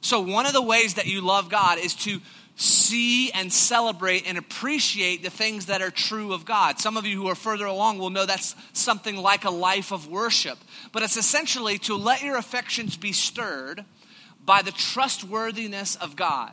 So, 0.00 0.20
one 0.20 0.46
of 0.46 0.52
the 0.52 0.62
ways 0.62 0.94
that 0.94 1.06
you 1.06 1.20
love 1.20 1.50
God 1.50 1.78
is 1.78 1.94
to 1.96 2.20
see 2.56 3.30
and 3.32 3.52
celebrate 3.52 4.26
and 4.26 4.36
appreciate 4.36 5.22
the 5.22 5.30
things 5.30 5.66
that 5.66 5.80
are 5.80 5.90
true 5.90 6.32
of 6.32 6.44
God. 6.44 6.78
Some 6.78 6.96
of 6.96 7.06
you 7.06 7.16
who 7.16 7.28
are 7.28 7.34
further 7.34 7.64
along 7.64 7.98
will 7.98 8.10
know 8.10 8.26
that's 8.26 8.54
something 8.72 9.16
like 9.16 9.44
a 9.44 9.50
life 9.50 9.92
of 9.92 10.08
worship. 10.08 10.58
But 10.92 11.02
it's 11.02 11.16
essentially 11.16 11.78
to 11.80 11.96
let 11.96 12.22
your 12.22 12.36
affections 12.36 12.96
be 12.96 13.12
stirred 13.12 13.84
by 14.44 14.60
the 14.62 14.72
trustworthiness 14.72 15.96
of 15.96 16.16
God. 16.16 16.52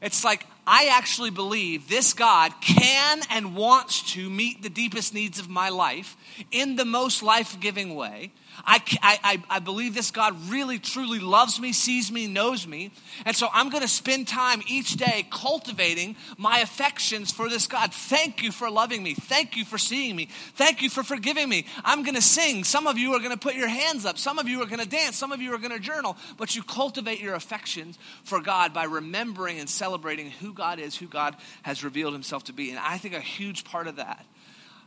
It's 0.00 0.24
like, 0.24 0.46
I 0.66 0.90
actually 0.92 1.30
believe 1.30 1.88
this 1.88 2.12
God 2.14 2.52
can 2.60 3.20
and 3.30 3.56
wants 3.56 4.12
to 4.12 4.30
meet 4.30 4.62
the 4.62 4.70
deepest 4.70 5.12
needs 5.12 5.38
of 5.38 5.48
my 5.48 5.68
life 5.70 6.16
in 6.50 6.76
the 6.76 6.84
most 6.84 7.22
life 7.22 7.58
giving 7.60 7.94
way. 7.94 8.32
I, 8.64 8.82
I, 9.02 9.42
I 9.48 9.58
believe 9.58 9.94
this 9.94 10.10
God 10.10 10.36
really, 10.48 10.78
truly 10.78 11.18
loves 11.18 11.58
me, 11.60 11.72
sees 11.72 12.12
me, 12.12 12.26
knows 12.26 12.66
me. 12.66 12.92
And 13.24 13.34
so 13.34 13.48
I'm 13.52 13.70
going 13.70 13.82
to 13.82 13.88
spend 13.88 14.28
time 14.28 14.62
each 14.68 14.92
day 14.92 15.26
cultivating 15.30 16.16
my 16.36 16.58
affections 16.58 17.32
for 17.32 17.48
this 17.48 17.66
God. 17.66 17.92
Thank 17.92 18.42
you 18.42 18.52
for 18.52 18.70
loving 18.70 19.02
me. 19.02 19.14
Thank 19.14 19.56
you 19.56 19.64
for 19.64 19.78
seeing 19.78 20.14
me. 20.14 20.28
Thank 20.54 20.82
you 20.82 20.90
for 20.90 21.02
forgiving 21.02 21.48
me. 21.48 21.66
I'm 21.84 22.02
going 22.02 22.14
to 22.14 22.22
sing. 22.22 22.64
Some 22.64 22.86
of 22.86 22.98
you 22.98 23.14
are 23.14 23.18
going 23.18 23.30
to 23.30 23.36
put 23.36 23.54
your 23.54 23.68
hands 23.68 24.04
up. 24.04 24.18
Some 24.18 24.38
of 24.38 24.48
you 24.48 24.62
are 24.62 24.66
going 24.66 24.80
to 24.80 24.88
dance. 24.88 25.16
Some 25.16 25.32
of 25.32 25.40
you 25.40 25.52
are 25.54 25.58
going 25.58 25.72
to 25.72 25.80
journal. 25.80 26.16
But 26.36 26.54
you 26.54 26.62
cultivate 26.62 27.20
your 27.20 27.34
affections 27.34 27.98
for 28.24 28.40
God 28.40 28.72
by 28.72 28.84
remembering 28.84 29.58
and 29.58 29.68
celebrating 29.68 30.30
who 30.30 30.52
God 30.52 30.78
is, 30.78 30.96
who 30.96 31.06
God 31.06 31.36
has 31.62 31.82
revealed 31.82 32.12
himself 32.12 32.44
to 32.44 32.52
be. 32.52 32.70
And 32.70 32.78
I 32.78 32.98
think 32.98 33.14
a 33.14 33.20
huge 33.20 33.64
part 33.64 33.86
of 33.86 33.96
that 33.96 34.24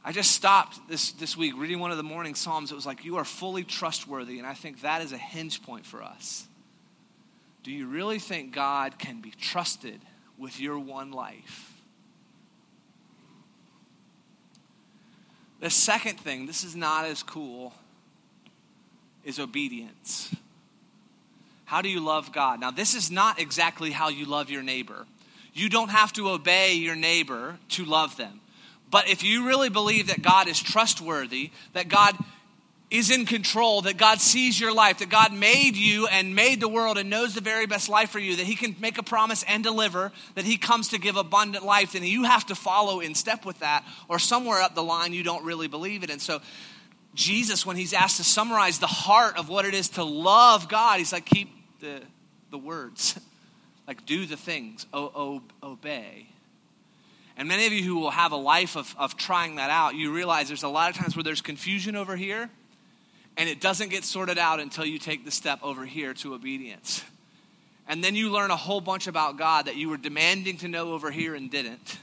I 0.07 0.11
just 0.11 0.33
stopped 0.33 0.87
this, 0.87 1.13
this 1.13 1.35
week 1.35 1.55
reading 1.57 1.79
one 1.79 1.89
of 1.89 1.97
the 1.97 2.03
morning 2.03 2.35
Psalms. 2.35 2.71
It 2.71 2.75
was 2.75 2.85
like, 2.85 3.03
You 3.03 3.17
are 3.17 3.25
fully 3.25 3.63
trustworthy. 3.63 4.37
And 4.37 4.47
I 4.47 4.53
think 4.53 4.81
that 4.81 5.01
is 5.01 5.11
a 5.11 5.17
hinge 5.17 5.63
point 5.63 5.83
for 5.83 6.03
us. 6.03 6.47
Do 7.63 7.71
you 7.71 7.87
really 7.87 8.19
think 8.19 8.53
God 8.53 8.99
can 8.99 9.19
be 9.19 9.31
trusted 9.31 9.99
with 10.37 10.59
your 10.59 10.77
one 10.77 11.11
life? 11.11 11.73
The 15.59 15.71
second 15.71 16.19
thing, 16.19 16.45
this 16.45 16.63
is 16.63 16.75
not 16.75 17.05
as 17.05 17.23
cool, 17.23 17.73
is 19.23 19.39
obedience. 19.39 20.35
How 21.63 21.81
do 21.81 21.89
you 21.89 21.99
love 21.99 22.31
God? 22.31 22.59
Now, 22.59 22.69
this 22.69 22.93
is 22.93 23.09
not 23.09 23.39
exactly 23.39 23.89
how 23.89 24.09
you 24.09 24.25
love 24.25 24.51
your 24.51 24.61
neighbor. 24.61 25.07
You 25.51 25.67
don't 25.67 25.89
have 25.89 26.13
to 26.13 26.29
obey 26.29 26.73
your 26.73 26.95
neighbor 26.95 27.57
to 27.69 27.85
love 27.85 28.15
them. 28.17 28.41
But 28.95 29.09
if 29.09 29.25
you 29.25 29.45
really 29.45 29.67
believe 29.67 30.07
that 30.07 30.21
God 30.21 30.47
is 30.47 30.57
trustworthy, 30.57 31.51
that 31.73 31.89
God 31.89 32.15
is 32.89 33.11
in 33.11 33.25
control, 33.25 33.81
that 33.81 33.97
God 33.97 34.21
sees 34.21 34.57
your 34.57 34.73
life, 34.73 34.99
that 34.99 35.09
God 35.09 35.33
made 35.33 35.75
you 35.75 36.07
and 36.07 36.33
made 36.33 36.61
the 36.61 36.69
world 36.69 36.97
and 36.97 37.09
knows 37.09 37.35
the 37.35 37.41
very 37.41 37.65
best 37.65 37.89
life 37.89 38.09
for 38.09 38.19
you, 38.19 38.37
that 38.37 38.45
He 38.45 38.55
can 38.55 38.73
make 38.79 38.97
a 38.97 39.03
promise 39.03 39.43
and 39.49 39.65
deliver, 39.65 40.13
that 40.35 40.45
He 40.45 40.55
comes 40.55 40.87
to 40.87 40.97
give 40.97 41.17
abundant 41.17 41.65
life, 41.65 41.91
then 41.91 42.03
you 42.03 42.23
have 42.23 42.45
to 42.45 42.55
follow 42.55 43.01
in 43.01 43.15
step 43.15 43.45
with 43.45 43.59
that, 43.59 43.83
or 44.07 44.17
somewhere 44.17 44.61
up 44.61 44.75
the 44.75 44.81
line 44.81 45.11
you 45.11 45.23
don't 45.23 45.43
really 45.43 45.67
believe 45.67 46.05
it. 46.05 46.09
And 46.09 46.21
so, 46.21 46.39
Jesus, 47.13 47.65
when 47.65 47.75
He's 47.75 47.91
asked 47.91 48.15
to 48.15 48.23
summarize 48.23 48.79
the 48.79 48.87
heart 48.87 49.37
of 49.37 49.49
what 49.49 49.65
it 49.65 49.73
is 49.73 49.89
to 49.89 50.05
love 50.05 50.69
God, 50.69 50.99
He's 50.99 51.11
like, 51.11 51.25
keep 51.25 51.49
the, 51.81 52.01
the 52.49 52.57
words, 52.57 53.19
like, 53.87 54.05
do 54.05 54.25
the 54.25 54.37
things, 54.37 54.85
o- 54.93 55.11
o- 55.13 55.41
obey. 55.61 56.29
And 57.37 57.47
many 57.47 57.67
of 57.67 57.73
you 57.73 57.83
who 57.83 57.95
will 57.97 58.11
have 58.11 58.31
a 58.31 58.37
life 58.37 58.77
of, 58.77 58.95
of 58.97 59.17
trying 59.17 59.55
that 59.55 59.69
out, 59.69 59.95
you 59.95 60.13
realize 60.13 60.47
there's 60.47 60.63
a 60.63 60.69
lot 60.69 60.89
of 60.89 60.95
times 60.95 61.15
where 61.15 61.23
there's 61.23 61.41
confusion 61.41 61.95
over 61.95 62.15
here, 62.15 62.49
and 63.35 63.49
it 63.49 63.59
doesn't 63.59 63.89
get 63.89 64.05
sorted 64.05 64.37
out 64.37 64.59
until 64.59 64.85
you 64.85 64.97
take 64.97 65.25
the 65.25 65.31
step 65.31 65.59
over 65.61 65.85
here 65.85 66.13
to 66.13 66.33
obedience. 66.33 67.03
And 67.87 68.03
then 68.03 68.15
you 68.15 68.31
learn 68.31 68.51
a 68.51 68.55
whole 68.55 68.81
bunch 68.81 69.07
about 69.07 69.37
God 69.37 69.65
that 69.65 69.75
you 69.75 69.89
were 69.89 69.97
demanding 69.97 70.57
to 70.57 70.67
know 70.67 70.93
over 70.93 71.11
here 71.11 71.35
and 71.35 71.51
didn't. 71.51 71.99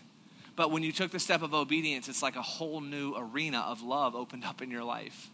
But 0.54 0.70
when 0.70 0.82
you 0.82 0.92
took 0.92 1.10
the 1.10 1.18
step 1.18 1.42
of 1.42 1.54
obedience, 1.54 2.08
it's 2.08 2.22
like 2.22 2.36
a 2.36 2.42
whole 2.42 2.82
new 2.82 3.14
arena 3.16 3.60
of 3.66 3.82
love 3.82 4.14
opened 4.14 4.44
up 4.44 4.60
in 4.60 4.70
your 4.70 4.84
life. 4.84 5.30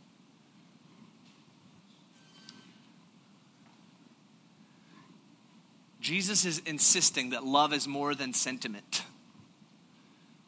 Jesus 6.00 6.44
is 6.44 6.62
insisting 6.64 7.30
that 7.30 7.44
love 7.44 7.72
is 7.72 7.88
more 7.88 8.14
than 8.14 8.32
sentiment 8.32 9.02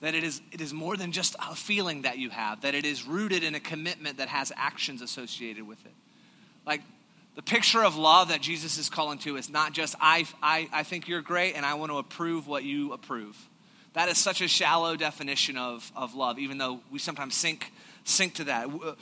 that 0.01 0.15
it 0.15 0.25
is, 0.25 0.41
it 0.51 0.61
is 0.61 0.73
more 0.73 0.97
than 0.97 1.13
just 1.13 1.37
a 1.39 1.55
feeling 1.55 2.03
that 2.03 2.19
you 2.19 2.31
have, 2.31 2.63
that 2.63 2.75
it 2.75 2.85
is 2.85 3.05
rooted 3.05 3.45
in 3.45 3.55
a 3.55 3.61
commitment 3.61 4.17
that 4.17 4.29
has 4.29 4.51
actions 4.57 5.03
associated 5.03 5.67
with 5.67 5.85
it. 5.85 5.93
Like 6.67 6.83
the 7.37 7.43
picture 7.43 7.85
of 7.85 7.97
love 7.97 8.29
that 8.29 8.41
Jesus 8.41 8.79
is 8.79 8.89
calling 8.89 9.19
to 9.21 9.37
is 9.37 9.51
not 9.51 9.73
just, 9.73 9.95
I, 10.01 10.27
I, 10.43 10.69
I 10.73 10.83
think 10.85 11.07
you're 11.07 11.21
great 11.21 11.55
and 11.55 11.67
I 11.67 11.75
want 11.75 11.93
to 11.93 11.99
approve 11.99 12.47
what 12.47 12.65
you 12.65 12.93
approve. 12.93 13.37
That 13.93 14.09
is 14.09 14.19
such 14.19 14.41
a 14.41 14.49
shallow 14.49 14.97
definition 14.97 15.57
of, 15.57 15.91
of 15.95 16.15
love, 16.15 16.39
even 16.39 16.59
though 16.59 16.81
we 16.91 16.99
sometimes 16.99 17.35
sink, 17.35 17.73
sink 18.05 18.35
to 18.37 18.45
that. 18.45 18.69
Uh, 18.69 18.95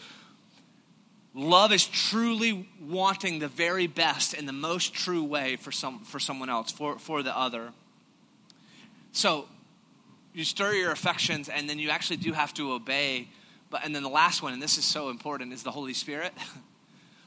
love 1.34 1.72
is 1.72 1.86
truly 1.86 2.68
wanting 2.80 3.38
the 3.38 3.48
very 3.48 3.86
best 3.86 4.34
in 4.34 4.46
the 4.46 4.52
most 4.52 4.94
true 4.94 5.22
way 5.22 5.56
for, 5.56 5.70
some, 5.70 6.00
for 6.00 6.18
someone 6.18 6.48
else, 6.48 6.72
for, 6.72 6.98
for 6.98 7.22
the 7.22 7.36
other. 7.36 7.70
So, 9.12 9.46
you 10.32 10.44
stir 10.44 10.74
your 10.74 10.92
affections 10.92 11.48
and 11.48 11.68
then 11.68 11.78
you 11.78 11.90
actually 11.90 12.18
do 12.18 12.32
have 12.32 12.54
to 12.54 12.72
obey. 12.72 13.28
But 13.70 13.84
and 13.84 13.94
then 13.94 14.02
the 14.02 14.08
last 14.08 14.42
one 14.42 14.52
and 14.52 14.62
this 14.62 14.78
is 14.78 14.84
so 14.84 15.10
important 15.10 15.52
is 15.52 15.62
the 15.62 15.72
holy 15.72 15.94
spirit. 15.94 16.32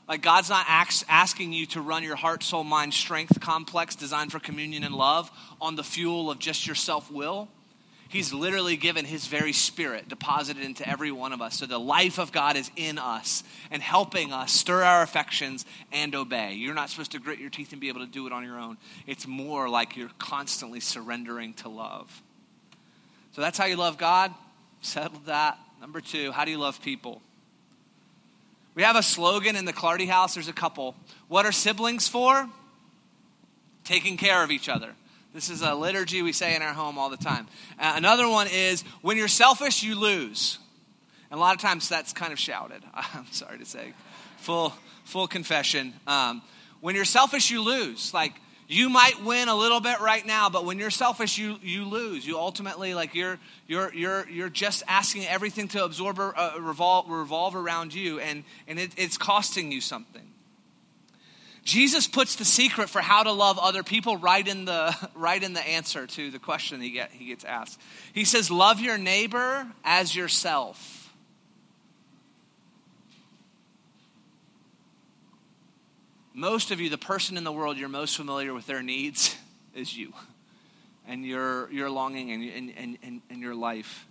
Like 0.07 0.23
god's 0.23 0.49
not 0.49 0.65
ask, 0.67 1.05
asking 1.07 1.53
you 1.53 1.65
to 1.67 1.79
run 1.79 2.03
your 2.03 2.17
heart 2.17 2.43
soul 2.43 2.65
mind 2.65 2.93
strength 2.93 3.39
complex 3.39 3.95
designed 3.95 4.33
for 4.33 4.39
communion 4.39 4.83
and 4.83 4.93
love 4.93 5.31
on 5.61 5.77
the 5.77 5.85
fuel 5.85 6.29
of 6.29 6.37
just 6.37 6.65
your 6.67 6.75
self-will. 6.75 7.47
He's 8.09 8.33
literally 8.33 8.75
given 8.75 9.05
his 9.05 9.27
very 9.27 9.53
spirit 9.53 10.09
deposited 10.09 10.63
into 10.63 10.85
every 10.89 11.13
one 11.13 11.31
of 11.31 11.41
us 11.41 11.57
so 11.57 11.65
the 11.65 11.79
life 11.79 12.19
of 12.19 12.33
god 12.33 12.57
is 12.57 12.69
in 12.75 12.97
us 12.97 13.45
and 13.69 13.81
helping 13.81 14.33
us 14.33 14.51
stir 14.51 14.83
our 14.83 15.01
affections 15.01 15.65
and 15.93 16.13
obey. 16.13 16.55
You're 16.55 16.73
not 16.73 16.89
supposed 16.89 17.13
to 17.13 17.19
grit 17.19 17.39
your 17.39 17.49
teeth 17.49 17.71
and 17.71 17.79
be 17.79 17.87
able 17.87 18.01
to 18.01 18.11
do 18.11 18.27
it 18.27 18.33
on 18.33 18.43
your 18.43 18.59
own. 18.59 18.77
It's 19.07 19.25
more 19.25 19.69
like 19.69 19.95
you're 19.95 20.11
constantly 20.19 20.81
surrendering 20.81 21.53
to 21.53 21.69
love 21.69 22.21
so 23.33 23.41
that's 23.41 23.57
how 23.57 23.65
you 23.65 23.75
love 23.75 23.97
God. 23.97 24.33
Settled 24.81 25.25
that. 25.27 25.57
Number 25.79 26.01
two, 26.01 26.31
how 26.31 26.45
do 26.45 26.51
you 26.51 26.57
love 26.57 26.81
people? 26.81 27.21
We 28.75 28.83
have 28.83 28.95
a 28.95 29.03
slogan 29.03 29.55
in 29.55 29.65
the 29.65 29.73
Clardy 29.73 30.07
house. 30.07 30.33
There's 30.33 30.47
a 30.47 30.53
couple. 30.53 30.95
What 31.27 31.45
are 31.45 31.51
siblings 31.51 32.07
for? 32.07 32.49
Taking 33.83 34.17
care 34.17 34.43
of 34.43 34.51
each 34.51 34.69
other. 34.69 34.91
This 35.33 35.49
is 35.49 35.61
a 35.61 35.73
liturgy 35.73 36.21
we 36.21 36.33
say 36.33 36.55
in 36.55 36.61
our 36.61 36.73
home 36.73 36.97
all 36.97 37.09
the 37.09 37.17
time. 37.17 37.47
Uh, 37.79 37.93
another 37.95 38.27
one 38.27 38.47
is 38.51 38.83
when 39.01 39.17
you're 39.17 39.27
selfish, 39.27 39.81
you 39.81 39.99
lose. 39.99 40.57
And 41.29 41.37
a 41.37 41.41
lot 41.41 41.55
of 41.55 41.61
times 41.61 41.87
that's 41.87 42.11
kind 42.11 42.33
of 42.33 42.39
shouted. 42.39 42.83
I'm 42.93 43.31
sorry 43.31 43.57
to 43.59 43.65
say. 43.65 43.93
Full, 44.39 44.73
full 45.05 45.27
confession. 45.27 45.93
Um, 46.05 46.41
when 46.81 46.95
you're 46.95 47.05
selfish, 47.05 47.49
you 47.49 47.61
lose. 47.61 48.13
Like, 48.13 48.33
you 48.71 48.89
might 48.89 49.21
win 49.23 49.49
a 49.49 49.55
little 49.55 49.81
bit 49.81 49.99
right 49.99 50.25
now 50.25 50.49
but 50.49 50.65
when 50.65 50.79
you're 50.79 50.89
selfish 50.89 51.37
you 51.37 51.57
you 51.61 51.85
lose. 51.85 52.25
You 52.25 52.37
ultimately 52.37 52.93
like 52.93 53.13
you're 53.13 53.37
you're 53.67 53.93
you're 53.93 54.29
you're 54.29 54.49
just 54.49 54.83
asking 54.87 55.25
everything 55.27 55.67
to 55.69 55.83
absorb 55.83 56.19
or 56.19 56.37
uh, 56.37 56.57
revolve 56.59 57.09
revolve 57.09 57.55
around 57.55 57.93
you 57.93 58.19
and 58.19 58.43
and 58.67 58.79
it, 58.79 58.91
it's 58.97 59.17
costing 59.17 59.71
you 59.71 59.81
something. 59.81 60.27
Jesus 61.63 62.07
puts 62.07 62.37
the 62.37 62.45
secret 62.45 62.89
for 62.89 63.01
how 63.01 63.21
to 63.23 63.31
love 63.31 63.59
other 63.59 63.83
people 63.83 64.17
right 64.17 64.47
in 64.47 64.65
the 64.65 64.95
right 65.15 65.41
in 65.41 65.53
the 65.53 65.67
answer 65.67 66.07
to 66.07 66.31
the 66.31 66.39
question 66.39 66.81
he 66.81 66.91
get 66.91 67.11
he 67.11 67.25
gets 67.25 67.43
asked. 67.43 67.79
He 68.13 68.25
says 68.25 68.49
love 68.49 68.79
your 68.79 68.97
neighbor 68.97 69.67
as 69.83 70.15
yourself 70.15 71.00
most 76.33 76.71
of 76.71 76.79
you, 76.79 76.89
the 76.89 76.97
person 76.97 77.37
in 77.37 77.43
the 77.43 77.51
world 77.51 77.77
you're 77.77 77.89
most 77.89 78.15
familiar 78.15 78.53
with 78.53 78.67
their 78.67 78.81
needs 78.81 79.35
is 79.75 79.95
you 79.95 80.13
and 81.07 81.25
your, 81.25 81.71
your 81.71 81.89
longing 81.89 82.31
and, 82.31 82.71
and, 82.77 82.97
and, 83.03 83.21
and 83.29 83.41
your 83.41 83.55
life. 83.55 84.05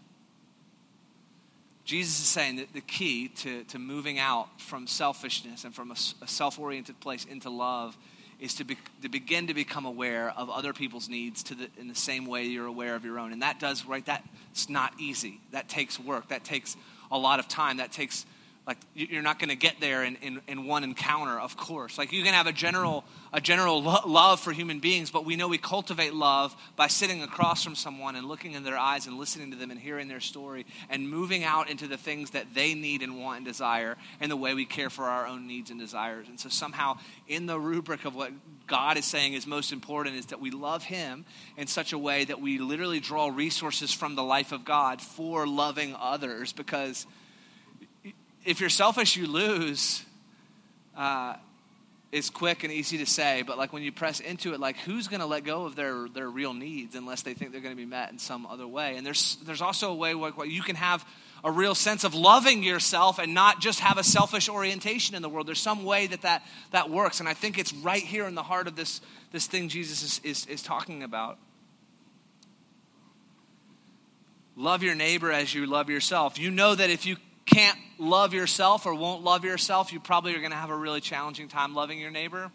Jesus 1.85 2.21
is 2.21 2.27
saying 2.27 2.57
that 2.57 2.73
the 2.73 2.81
key 2.81 3.29
to, 3.29 3.65
to 3.65 3.79
moving 3.79 4.19
out 4.19 4.61
from 4.61 4.87
selfishness 4.87 5.65
and 5.65 5.75
from 5.75 5.91
a, 5.91 5.97
a 6.23 6.29
self 6.29 6.59
oriented 6.59 7.01
place 7.01 7.25
into 7.25 7.51
love 7.51 7.97
is 8.39 8.55
to, 8.55 8.65
be, 8.65 8.77
to 9.03 9.09
begin 9.09 9.49
to 9.49 9.55
become 9.55 9.85
aware 9.85 10.33
of 10.37 10.49
other 10.49 10.73
people's 10.73 11.09
needs 11.09 11.43
to 11.43 11.55
the, 11.55 11.69
in 11.79 11.89
the 11.89 11.95
same 11.95 12.27
way 12.27 12.45
you're 12.45 12.67
aware 12.67 12.95
of 12.95 13.05
your 13.05 13.19
own. 13.19 13.33
And 13.33 13.43
that 13.43 13.61
does, 13.61 13.85
right, 13.85 14.05
that's 14.05 14.69
not 14.69 14.95
easy. 14.99 15.41
That 15.53 15.69
takes 15.69 15.99
work. 15.99 16.29
That 16.29 16.45
takes 16.45 16.77
a 17.11 17.19
lot 17.19 17.39
of 17.39 17.49
time. 17.49 17.79
That 17.79 17.93
takes 17.93 18.25
like 18.67 18.79
you're 18.95 19.23
not 19.23 19.39
going 19.39 19.49
to 19.49 19.57
get 19.57 19.81
there 19.81 20.05
in, 20.05 20.17
in, 20.17 20.41
in, 20.47 20.67
one 20.67 20.85
encounter 20.85 21.41
of 21.41 21.57
course. 21.57 21.97
Like 21.99 22.13
you 22.13 22.23
can 22.23 22.35
have 22.35 22.47
a 22.47 22.53
general 22.53 23.05
a 23.33 23.41
general 23.41 23.83
lo- 23.83 24.07
love 24.07 24.41
for 24.41 24.53
human 24.53 24.81
beings 24.81 25.11
but 25.11 25.25
we 25.25 25.37
know 25.37 25.49
we 25.49 25.59
cultivate 25.59 26.15
love 26.15 26.55
by 26.77 26.87
sitting 26.87 27.23
across 27.23 27.65
from 27.65 27.75
someone 27.75 28.17
and 28.17 28.27
looking 28.27 28.53
in 28.53 28.63
their 28.63 28.77
eyes 28.77 29.07
and 29.07 29.19
listening 29.19 29.51
to 29.51 29.57
them 29.57 29.71
and 29.71 29.81
hearing 29.81 30.09
their 30.09 30.21
story 30.21 30.67
and 30.89 31.09
moving 31.09 31.43
out 31.43 31.71
into 31.71 31.87
the 31.87 31.97
things 31.97 32.31
that 32.31 32.55
they 32.55 32.75
need 32.75 33.03
and 33.03 33.19
want 33.19 33.39
and 33.39 33.47
desire 33.47 33.97
and 34.21 34.31
the 34.31 34.37
way 34.37 34.55
we 34.55 34.67
care 34.67 34.91
for 34.91 35.05
our 35.05 35.27
own 35.27 35.47
needs 35.47 35.71
and 35.71 35.81
desires. 35.81 36.29
And 36.29 36.39
so 36.39 36.49
somehow 36.49 36.99
in 37.29 37.47
the 37.47 37.59
rubric 37.59 38.05
of 38.05 38.15
what 38.15 38.31
god 38.67 38.97
is 38.97 39.05
saying 39.05 39.33
is 39.33 39.47
most 39.47 39.73
important 39.73 40.17
is 40.17 40.27
that 40.27 40.41
we 40.41 40.51
love 40.51 40.85
him 40.85 41.25
in 41.57 41.67
such 41.67 41.93
a 41.93 41.99
way 41.99 42.25
that 42.25 42.41
we 42.41 42.59
literally 42.59 43.01
draw 43.01 43.29
resources 43.29 43.93
from 43.93 44.15
the 44.15 44.23
life 44.23 44.53
of 44.53 44.65
god 44.65 45.01
for 45.01 45.47
loving 45.47 45.97
others 45.99 46.53
because 46.53 47.07
if 48.45 48.61
you're 48.61 48.71
selfish, 48.71 49.17
you 49.17 49.27
lose. 49.27 50.05
Uh, 50.97 51.35
it's 52.13 52.29
quick 52.29 52.65
and 52.65 52.73
easy 52.73 52.99
to 52.99 53.07
say, 53.07 53.43
but 53.47 53.57
like 53.57 53.73
when 53.73 53.83
you 53.83 53.93
press 53.93 54.19
into 54.19 54.53
it, 54.53 54.59
like 54.59 54.77
who's 54.79 55.07
going 55.07 55.21
to 55.21 55.27
let 55.27 55.45
go 55.45 55.65
of 55.65 55.77
their, 55.77 56.09
their 56.09 56.29
real 56.29 56.53
needs 56.53 56.97
unless 56.97 57.23
they 57.23 57.35
think 57.35 57.53
they're 57.53 57.61
going 57.61 57.75
to 57.75 57.81
be 57.81 57.87
met 57.87 58.11
in 58.11 58.19
some 58.19 58.47
other 58.47 58.67
way? 58.67 58.97
And 58.97 59.07
there's 59.07 59.37
there's 59.45 59.63
also 59.63 59.93
a 59.93 59.95
way 59.95 60.15
where, 60.15 60.33
where 60.33 60.47
you 60.47 60.63
can 60.63 60.75
have 60.75 61.07
a 61.45 61.53
real 61.53 61.75
sense 61.75 62.03
of 62.03 62.15
loving 62.15 62.63
yourself 62.63 63.19
and 63.19 63.33
not 63.33 63.61
just 63.61 63.81
have 63.81 63.97
a 63.97 64.03
selfish 64.03 64.49
orientation 64.49 65.15
in 65.15 65.23
the 65.23 65.29
world. 65.29 65.47
There's 65.47 65.61
some 65.61 65.85
way 65.85 66.09
that 66.09 66.23
that, 66.23 66.43
that 66.73 66.91
works, 66.91 67.21
and 67.21 67.29
I 67.29 67.35
think 67.35 67.59
it's 67.59 67.73
right 67.73 68.03
here 68.03 68.27
in 68.27 68.35
the 68.35 68.43
heart 68.43 68.67
of 68.67 68.75
this 68.75 69.01
this 69.31 69.47
thing 69.47 69.69
Jesus 69.69 70.03
is, 70.03 70.21
is, 70.25 70.47
is 70.47 70.63
talking 70.63 71.05
about. 71.05 71.39
Love 74.57 74.83
your 74.83 74.97
neighbor 74.97 75.31
as 75.31 75.55
you 75.55 75.65
love 75.65 75.89
yourself. 75.89 76.39
You 76.39 76.51
know 76.51 76.75
that 76.75 76.91
if 76.91 77.07
you 77.07 77.17
can't 77.51 77.79
love 77.99 78.33
yourself 78.33 78.87
or 78.87 78.95
won't 78.95 79.23
love 79.23 79.45
yourself, 79.45 79.93
you 79.93 80.01
probably 80.01 80.35
are 80.35 80.39
going 80.39 80.53
to 80.53 80.57
have 80.57 80.71
a 80.71 80.77
really 80.77 81.01
challenging 81.01 81.49
time 81.49 81.75
loving 81.75 81.99
your 81.99 82.11
neighbor. 82.11 82.51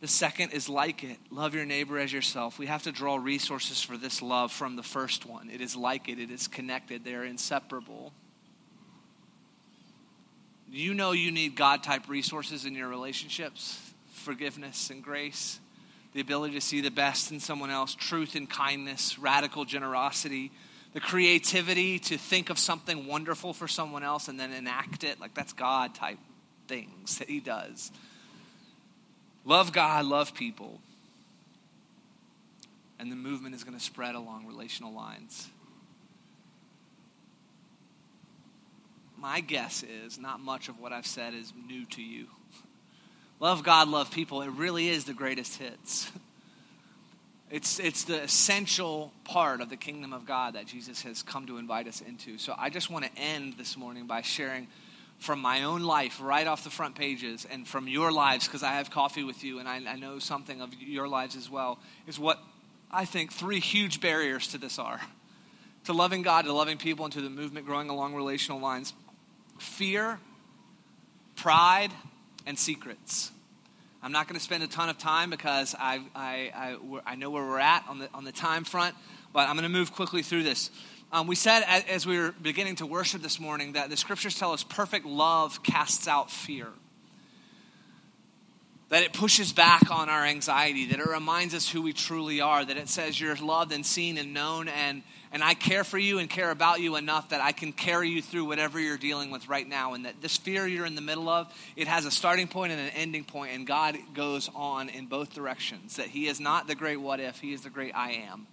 The 0.00 0.08
second 0.08 0.52
is 0.52 0.68
like 0.68 1.04
it 1.04 1.18
love 1.30 1.54
your 1.54 1.66
neighbor 1.66 1.98
as 1.98 2.12
yourself. 2.12 2.58
We 2.58 2.66
have 2.66 2.84
to 2.84 2.92
draw 2.92 3.16
resources 3.16 3.82
for 3.82 3.96
this 3.96 4.22
love 4.22 4.50
from 4.50 4.76
the 4.76 4.82
first 4.82 5.26
one. 5.26 5.50
It 5.50 5.60
is 5.60 5.76
like 5.76 6.08
it, 6.08 6.18
it 6.18 6.30
is 6.30 6.48
connected, 6.48 7.04
they're 7.04 7.24
inseparable. 7.24 8.12
You 10.70 10.94
know 10.94 11.12
you 11.12 11.32
need 11.32 11.56
God 11.56 11.82
type 11.82 12.08
resources 12.08 12.64
in 12.64 12.74
your 12.74 12.88
relationships 12.88 13.78
forgiveness 14.12 14.90
and 14.90 15.02
grace, 15.02 15.60
the 16.12 16.20
ability 16.20 16.52
to 16.52 16.60
see 16.60 16.82
the 16.82 16.90
best 16.90 17.30
in 17.30 17.40
someone 17.40 17.70
else, 17.70 17.94
truth 17.94 18.34
and 18.34 18.50
kindness, 18.50 19.18
radical 19.18 19.64
generosity 19.64 20.52
the 20.92 21.00
creativity 21.00 21.98
to 21.98 22.18
think 22.18 22.50
of 22.50 22.58
something 22.58 23.06
wonderful 23.06 23.52
for 23.52 23.68
someone 23.68 24.02
else 24.02 24.28
and 24.28 24.38
then 24.38 24.52
enact 24.52 25.04
it. 25.04 25.20
Like 25.20 25.34
that's 25.34 25.52
God 25.52 25.94
type 25.94 26.18
things 26.66 27.18
that 27.18 27.28
He 27.28 27.40
does. 27.40 27.92
Love 29.44 29.72
God, 29.72 30.04
love 30.04 30.34
people. 30.34 30.80
And 32.98 33.10
the 33.10 33.16
movement 33.16 33.54
is 33.54 33.64
going 33.64 33.76
to 33.76 33.82
spread 33.82 34.14
along 34.14 34.46
relational 34.46 34.92
lines. 34.92 35.48
My 39.16 39.40
guess 39.40 39.82
is 39.82 40.18
not 40.18 40.40
much 40.40 40.68
of 40.68 40.78
what 40.78 40.92
I've 40.92 41.06
said 41.06 41.34
is 41.34 41.52
new 41.68 41.84
to 41.86 42.02
you. 42.02 42.26
Love 43.40 43.62
God, 43.62 43.88
love 43.88 44.10
people. 44.10 44.42
It 44.42 44.50
really 44.50 44.90
is 44.90 45.06
the 45.06 45.14
greatest 45.14 45.56
hits. 45.56 46.12
It's, 47.50 47.80
it's 47.80 48.04
the 48.04 48.22
essential 48.22 49.12
part 49.24 49.60
of 49.60 49.70
the 49.70 49.76
kingdom 49.76 50.12
of 50.12 50.24
God 50.24 50.54
that 50.54 50.66
Jesus 50.66 51.02
has 51.02 51.22
come 51.22 51.46
to 51.48 51.58
invite 51.58 51.88
us 51.88 52.00
into. 52.00 52.38
So 52.38 52.54
I 52.56 52.70
just 52.70 52.90
want 52.90 53.04
to 53.04 53.10
end 53.20 53.54
this 53.58 53.76
morning 53.76 54.06
by 54.06 54.22
sharing 54.22 54.68
from 55.18 55.40
my 55.40 55.64
own 55.64 55.82
life 55.82 56.20
right 56.22 56.46
off 56.46 56.62
the 56.62 56.70
front 56.70 56.94
pages 56.94 57.46
and 57.50 57.66
from 57.66 57.88
your 57.88 58.12
lives, 58.12 58.46
because 58.46 58.62
I 58.62 58.74
have 58.74 58.90
coffee 58.90 59.24
with 59.24 59.42
you 59.42 59.58
and 59.58 59.68
I, 59.68 59.80
I 59.86 59.96
know 59.96 60.18
something 60.18 60.60
of 60.60 60.72
your 60.74 61.08
lives 61.08 61.36
as 61.36 61.50
well, 61.50 61.78
is 62.06 62.18
what 62.18 62.38
I 62.90 63.04
think 63.04 63.32
three 63.32 63.60
huge 63.60 64.00
barriers 64.00 64.48
to 64.48 64.58
this 64.58 64.78
are 64.78 65.00
to 65.84 65.92
loving 65.92 66.22
God, 66.22 66.44
to 66.44 66.52
loving 66.52 66.78
people, 66.78 67.04
and 67.04 67.12
to 67.14 67.20
the 67.20 67.30
movement 67.30 67.66
growing 67.66 67.88
along 67.88 68.14
relational 68.14 68.60
lines 68.60 68.92
fear, 69.58 70.18
pride, 71.36 71.90
and 72.46 72.58
secrets. 72.58 73.30
I'm 74.02 74.12
not 74.12 74.28
going 74.28 74.38
to 74.38 74.44
spend 74.44 74.62
a 74.62 74.66
ton 74.66 74.88
of 74.88 74.96
time 74.96 75.28
because 75.28 75.74
I, 75.78 76.00
I, 76.14 76.50
I, 76.54 76.76
I, 77.04 77.14
know 77.16 77.28
where 77.28 77.44
we're 77.44 77.58
at 77.58 77.84
on 77.86 77.98
the, 77.98 78.08
on 78.14 78.24
the 78.24 78.32
time 78.32 78.64
front, 78.64 78.94
but 79.34 79.46
I'm 79.46 79.56
going 79.56 79.64
to 79.64 79.68
move 79.68 79.92
quickly 79.92 80.22
through 80.22 80.42
this. 80.42 80.70
Um, 81.12 81.26
we 81.26 81.34
said 81.34 81.64
as, 81.66 81.84
as 81.84 82.06
we 82.06 82.18
were 82.18 82.32
beginning 82.40 82.76
to 82.76 82.86
worship 82.86 83.20
this 83.20 83.38
morning 83.38 83.74
that 83.74 83.90
the 83.90 83.98
scriptures 83.98 84.38
tell 84.38 84.52
us 84.52 84.64
perfect 84.64 85.04
love 85.04 85.62
casts 85.62 86.08
out 86.08 86.30
fear. 86.30 86.68
That 88.90 89.02
it 89.02 89.12
pushes 89.12 89.52
back 89.52 89.90
on 89.90 90.08
our 90.08 90.24
anxiety, 90.24 90.86
that 90.86 91.00
it 91.00 91.06
reminds 91.06 91.54
us 91.54 91.68
who 91.68 91.82
we 91.82 91.92
truly 91.92 92.40
are, 92.40 92.64
that 92.64 92.76
it 92.76 92.88
says 92.88 93.20
you're 93.20 93.36
loved 93.36 93.72
and 93.72 93.86
seen 93.86 94.18
and 94.18 94.34
known 94.34 94.68
and, 94.68 95.02
and 95.32 95.44
I 95.44 95.54
care 95.54 95.84
for 95.84 95.98
you 95.98 96.18
and 96.18 96.28
care 96.28 96.50
about 96.50 96.80
you 96.80 96.96
enough 96.96 97.28
that 97.28 97.40
I 97.40 97.52
can 97.52 97.72
carry 97.72 98.08
you 98.08 98.20
through 98.20 98.46
whatever 98.46 98.80
you're 98.80 98.98
dealing 98.98 99.30
with 99.30 99.48
right 99.48 99.68
now. 99.68 99.94
And 99.94 100.04
that 100.04 100.20
this 100.20 100.36
fear 100.36 100.66
you're 100.66 100.86
in 100.86 100.96
the 100.96 101.00
middle 101.00 101.28
of, 101.28 101.52
it 101.76 101.86
has 101.86 102.04
a 102.04 102.10
starting 102.10 102.48
point 102.48 102.72
and 102.72 102.80
an 102.80 102.90
ending 102.96 103.22
point, 103.22 103.54
and 103.54 103.64
God 103.64 103.96
goes 104.12 104.50
on 104.56 104.88
in 104.88 105.06
both 105.06 105.32
directions. 105.32 105.96
That 105.96 106.06
He 106.06 106.26
is 106.26 106.40
not 106.40 106.66
the 106.66 106.74
great 106.74 106.96
what 106.96 107.20
if, 107.20 107.38
He 107.38 107.52
is 107.52 107.60
the 107.60 107.70
great 107.70 107.94
I 107.94 108.12
am. 108.28 108.48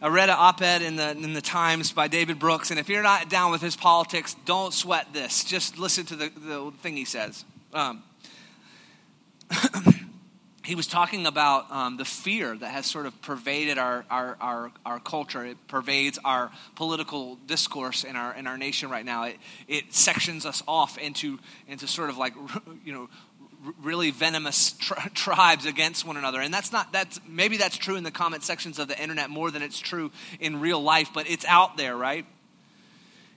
I 0.00 0.08
read 0.08 0.30
an 0.30 0.36
op 0.38 0.62
ed 0.62 0.80
in 0.80 0.96
the, 0.96 1.10
in 1.10 1.34
the 1.34 1.42
Times 1.42 1.92
by 1.92 2.08
David 2.08 2.38
Brooks, 2.38 2.70
and 2.70 2.78
if 2.78 2.88
you're 2.88 3.02
not 3.02 3.28
down 3.28 3.50
with 3.50 3.60
his 3.60 3.74
politics, 3.74 4.36
don't 4.44 4.72
sweat 4.72 5.12
this. 5.12 5.42
Just 5.42 5.76
listen 5.76 6.06
to 6.06 6.14
the, 6.14 6.28
the 6.28 6.72
thing 6.82 6.96
he 6.96 7.04
says. 7.04 7.44
Um, 7.74 8.04
he 10.64 10.74
was 10.74 10.86
talking 10.86 11.26
about 11.26 11.70
um, 11.70 11.96
the 11.96 12.04
fear 12.04 12.56
that 12.56 12.68
has 12.68 12.86
sort 12.86 13.06
of 13.06 13.20
pervaded 13.22 13.78
our, 13.78 14.04
our, 14.10 14.36
our, 14.40 14.72
our, 14.84 15.00
culture. 15.00 15.44
It 15.44 15.56
pervades 15.66 16.18
our 16.24 16.50
political 16.74 17.36
discourse 17.46 18.04
in 18.04 18.16
our, 18.16 18.34
in 18.34 18.46
our 18.46 18.58
nation 18.58 18.90
right 18.90 19.04
now. 19.04 19.24
It, 19.24 19.36
it 19.66 19.94
sections 19.94 20.44
us 20.44 20.62
off 20.68 20.98
into, 20.98 21.38
into 21.66 21.86
sort 21.86 22.10
of 22.10 22.18
like, 22.18 22.34
you 22.84 22.92
know, 22.92 23.08
really 23.82 24.10
venomous 24.10 24.72
tri- 24.72 25.08
tribes 25.14 25.66
against 25.66 26.04
one 26.04 26.16
another. 26.16 26.40
And 26.40 26.52
that's 26.52 26.72
not, 26.72 26.92
that's, 26.92 27.20
maybe 27.26 27.56
that's 27.56 27.76
true 27.76 27.96
in 27.96 28.04
the 28.04 28.10
comment 28.10 28.42
sections 28.42 28.78
of 28.78 28.88
the 28.88 29.00
internet 29.00 29.30
more 29.30 29.50
than 29.50 29.62
it's 29.62 29.78
true 29.78 30.10
in 30.38 30.60
real 30.60 30.82
life, 30.82 31.10
but 31.14 31.28
it's 31.30 31.44
out 31.46 31.76
there, 31.76 31.96
right? 31.96 32.26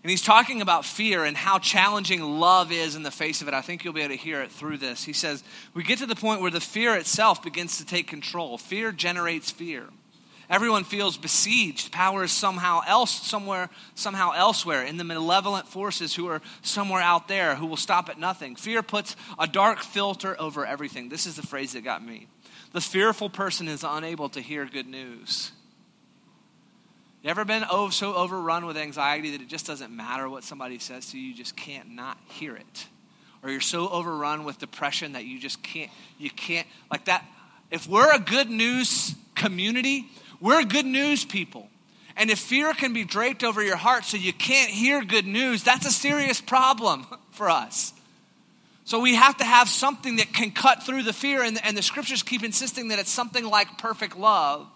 And 0.03 0.09
he's 0.09 0.23
talking 0.23 0.61
about 0.61 0.83
fear 0.83 1.23
and 1.23 1.37
how 1.37 1.59
challenging 1.59 2.21
love 2.39 2.71
is 2.71 2.95
in 2.95 3.03
the 3.03 3.11
face 3.11 3.41
of 3.41 3.47
it. 3.47 3.53
I 3.53 3.61
think 3.61 3.83
you'll 3.83 3.93
be 3.93 4.01
able 4.01 4.15
to 4.15 4.21
hear 4.21 4.41
it 4.41 4.51
through 4.51 4.77
this. 4.77 5.03
He 5.03 5.13
says, 5.13 5.43
We 5.75 5.83
get 5.83 5.99
to 5.99 6.07
the 6.07 6.15
point 6.15 6.41
where 6.41 6.49
the 6.49 6.59
fear 6.59 6.95
itself 6.95 7.43
begins 7.43 7.77
to 7.77 7.85
take 7.85 8.07
control. 8.07 8.57
Fear 8.57 8.93
generates 8.93 9.51
fear. 9.51 9.85
Everyone 10.49 10.83
feels 10.83 11.17
besieged. 11.17 11.93
Power 11.93 12.25
is 12.25 12.31
somehow 12.31 12.81
else, 12.85 13.11
somewhere, 13.11 13.69
somehow 13.95 14.31
elsewhere, 14.31 14.83
in 14.83 14.97
the 14.97 15.03
malevolent 15.05 15.67
forces 15.67 16.15
who 16.15 16.27
are 16.27 16.41
somewhere 16.61 17.01
out 17.01 17.29
there 17.29 17.55
who 17.55 17.67
will 17.67 17.77
stop 17.77 18.09
at 18.09 18.19
nothing. 18.19 18.57
Fear 18.57 18.83
puts 18.83 19.15
a 19.39 19.47
dark 19.47 19.79
filter 19.79 20.35
over 20.41 20.65
everything. 20.65 21.07
This 21.07 21.25
is 21.25 21.37
the 21.37 21.47
phrase 21.47 21.73
that 21.73 21.85
got 21.85 22.05
me. 22.05 22.27
The 22.73 22.81
fearful 22.81 23.29
person 23.29 23.67
is 23.67 23.85
unable 23.87 24.29
to 24.29 24.41
hear 24.41 24.65
good 24.65 24.87
news. 24.87 25.51
You 27.23 27.29
ever 27.29 27.45
been 27.45 27.63
oh, 27.69 27.89
so 27.89 28.15
overrun 28.15 28.65
with 28.65 28.77
anxiety 28.77 29.31
that 29.31 29.41
it 29.41 29.47
just 29.47 29.67
doesn't 29.67 29.95
matter 29.95 30.27
what 30.27 30.43
somebody 30.43 30.79
says 30.79 31.11
to 31.11 31.19
you, 31.19 31.29
you 31.29 31.35
just 31.35 31.55
can't 31.55 31.91
not 31.91 32.17
hear 32.29 32.55
it? 32.55 32.87
Or 33.43 33.51
you're 33.51 33.61
so 33.61 33.89
overrun 33.89 34.43
with 34.43 34.57
depression 34.57 35.13
that 35.13 35.25
you 35.25 35.39
just 35.39 35.61
can't, 35.61 35.91
you 36.17 36.31
can't, 36.31 36.67
like 36.89 37.05
that. 37.05 37.23
If 37.69 37.87
we're 37.87 38.11
a 38.11 38.19
good 38.19 38.49
news 38.49 39.13
community, 39.35 40.07
we're 40.39 40.63
good 40.63 40.85
news 40.85 41.23
people. 41.23 41.69
And 42.17 42.31
if 42.31 42.39
fear 42.39 42.73
can 42.73 42.91
be 42.91 43.05
draped 43.05 43.43
over 43.43 43.63
your 43.63 43.77
heart 43.77 44.03
so 44.03 44.17
you 44.17 44.33
can't 44.33 44.71
hear 44.71 45.03
good 45.03 45.27
news, 45.27 45.63
that's 45.63 45.85
a 45.85 45.91
serious 45.91 46.41
problem 46.41 47.05
for 47.31 47.49
us. 47.49 47.93
So 48.83 48.99
we 48.99 49.13
have 49.13 49.37
to 49.37 49.43
have 49.43 49.69
something 49.69 50.15
that 50.15 50.33
can 50.33 50.51
cut 50.51 50.83
through 50.83 51.03
the 51.03 51.13
fear, 51.13 51.43
and, 51.43 51.63
and 51.63 51.77
the 51.77 51.83
scriptures 51.83 52.23
keep 52.23 52.43
insisting 52.43 52.87
that 52.87 52.97
it's 52.97 53.11
something 53.11 53.45
like 53.45 53.77
perfect 53.77 54.17
love 54.17 54.67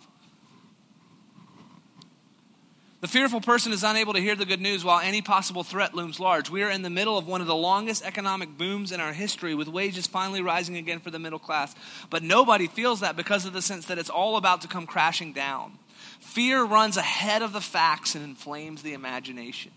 the 3.02 3.08
fearful 3.08 3.42
person 3.42 3.74
is 3.74 3.84
unable 3.84 4.14
to 4.14 4.22
hear 4.22 4.36
the 4.36 4.46
good 4.46 4.62
news 4.62 4.84
while 4.84 5.00
any 5.00 5.22
possible 5.22 5.64
threat 5.64 5.94
looms 5.94 6.20
large. 6.20 6.50
We 6.50 6.64
are 6.64 6.70
in 6.70 6.82
the 6.82 6.90
middle 6.90 7.18
of 7.18 7.28
one 7.28 7.42
of 7.42 7.48
the 7.48 7.56
longest 7.56 8.04
economic 8.04 8.58
booms 8.58 8.92
in 8.92 9.00
our 9.00 9.14
history, 9.14 9.54
with 9.54 9.68
wages 9.68 10.08
finally 10.08 10.42
rising 10.42 10.78
again 10.78 11.00
for 11.00 11.12
the 11.12 11.20
middle 11.20 11.40
class. 11.40 11.76
But 12.10 12.24
nobody 12.24 12.68
feels 12.68 13.02
that 13.02 13.16
because 13.16 13.46
of 13.46 13.54
the 13.54 13.62
sense 13.62 13.88
that 13.88 13.98
it's 13.98 14.10
all 14.10 14.38
about 14.38 14.62
to 14.62 14.68
come 14.68 14.88
crashing 14.88 15.34
down. 15.34 15.78
Fear 16.20 16.64
runs 16.64 16.98
ahead 16.98 17.42
of 17.42 17.54
the 17.54 17.62
facts 17.62 18.16
and 18.16 18.24
inflames 18.24 18.82
the 18.82 18.94
imagination. 18.94 19.72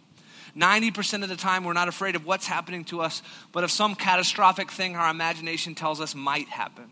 90% 0.56 1.22
of 1.22 1.28
the 1.28 1.36
time, 1.36 1.64
we're 1.64 1.72
not 1.72 1.88
afraid 1.88 2.16
of 2.16 2.24
what's 2.24 2.46
happening 2.46 2.84
to 2.84 3.00
us, 3.00 3.22
but 3.52 3.64
of 3.64 3.70
some 3.70 3.94
catastrophic 3.94 4.70
thing 4.70 4.96
our 4.96 5.10
imagination 5.10 5.74
tells 5.74 6.00
us 6.00 6.14
might 6.14 6.48
happen. 6.48 6.90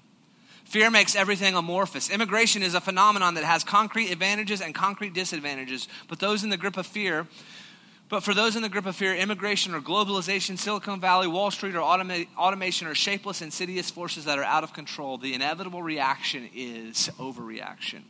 Fear 0.67 0.91
makes 0.91 1.17
everything 1.17 1.55
amorphous. 1.55 2.11
Immigration 2.11 2.63
is 2.63 2.75
a 2.75 2.81
phenomenon 2.81 3.35
that 3.35 3.45
has 3.45 3.65
concrete 3.65 4.11
advantages 4.11 4.61
and 4.61 4.75
concrete 4.75 5.15
disadvantages, 5.15 5.89
but 6.09 6.19
those 6.19 6.45
in 6.45 6.51
the 6.51 6.57
grip 6.57 6.77
of 6.77 6.87
fear 6.87 7.27
but 8.09 8.23
for 8.23 8.35
those 8.35 8.55
in 8.55 8.63
the 8.63 8.69
grip 8.69 8.87
of 8.87 8.95
fear, 8.95 9.15
immigration 9.15 9.75
or 9.75 9.81
globalization, 9.81 10.57
Silicon 10.57 11.01
Valley, 11.01 11.27
Wall 11.27 11.51
Street, 11.51 11.75
or 11.75 11.81
automa- 11.81 12.29
automation 12.37 12.87
are 12.87 12.95
shapeless, 12.95 13.43
insidious 13.43 13.91
forces 13.91 14.27
that 14.27 14.39
are 14.39 14.45
out 14.45 14.63
of 14.63 14.73
control. 14.73 15.19
The 15.19 15.35
inevitable 15.35 15.83
reaction 15.83 16.49
is 16.55 17.11
overreaction. 17.19 18.03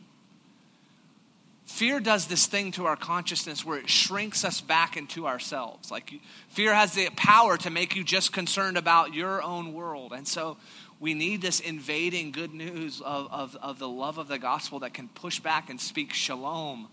Fear 1.65 1.99
does 1.99 2.27
this 2.27 2.45
thing 2.45 2.71
to 2.73 2.85
our 2.85 2.95
consciousness 2.95 3.65
where 3.65 3.77
it 3.77 3.89
shrinks 3.89 4.45
us 4.45 4.61
back 4.61 4.95
into 4.97 5.27
ourselves. 5.27 5.91
Like 5.91 6.13
fear 6.49 6.73
has 6.73 6.93
the 6.93 7.09
power 7.15 7.57
to 7.57 7.69
make 7.69 7.95
you 7.95 8.03
just 8.03 8.31
concerned 8.31 8.77
about 8.77 9.13
your 9.13 9.41
own 9.41 9.73
world. 9.73 10.13
And 10.13 10.27
so 10.27 10.57
we 10.99 11.13
need 11.13 11.41
this 11.41 11.59
invading 11.59 12.31
good 12.31 12.53
news 12.53 13.01
of, 13.01 13.31
of, 13.31 13.55
of 13.61 13.79
the 13.79 13.87
love 13.87 14.17
of 14.17 14.27
the 14.27 14.39
gospel 14.39 14.79
that 14.79 14.93
can 14.93 15.07
push 15.09 15.39
back 15.39 15.69
and 15.69 15.79
speak 15.79 16.13
shalom 16.13 16.87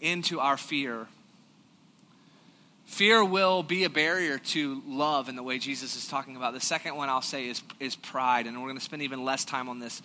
into 0.00 0.40
our 0.40 0.56
fear. 0.56 1.06
Fear 2.86 3.24
will 3.24 3.62
be 3.62 3.84
a 3.84 3.90
barrier 3.90 4.38
to 4.38 4.82
love 4.84 5.28
in 5.28 5.36
the 5.36 5.44
way 5.44 5.58
Jesus 5.58 5.94
is 5.94 6.08
talking 6.08 6.34
about. 6.34 6.54
The 6.54 6.60
second 6.60 6.96
one 6.96 7.08
I'll 7.08 7.22
say 7.22 7.48
is, 7.48 7.62
is 7.78 7.94
pride, 7.94 8.46
and 8.46 8.56
we're 8.56 8.66
going 8.66 8.78
to 8.78 8.84
spend 8.84 9.02
even 9.02 9.24
less 9.24 9.44
time 9.44 9.68
on 9.68 9.78
this. 9.78 10.02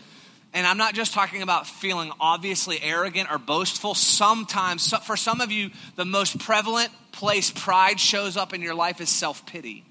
And 0.54 0.68
I'm 0.68 0.78
not 0.78 0.94
just 0.94 1.12
talking 1.12 1.42
about 1.42 1.66
feeling 1.66 2.12
obviously 2.20 2.80
arrogant 2.82 3.30
or 3.32 3.40
boastful. 3.40 3.96
Sometimes, 3.96 4.94
for 5.04 5.18
some 5.18 5.42
of 5.42 5.52
you, 5.52 5.72
the 5.96 6.06
most 6.06 6.38
prevalent 6.38 6.92
place 7.12 7.50
pride 7.50 8.00
shows 8.00 8.38
up 8.38 8.54
in 8.54 8.62
your 8.62 8.76
life 8.76 9.02
is 9.02 9.10
self 9.10 9.46
pity. 9.48 9.84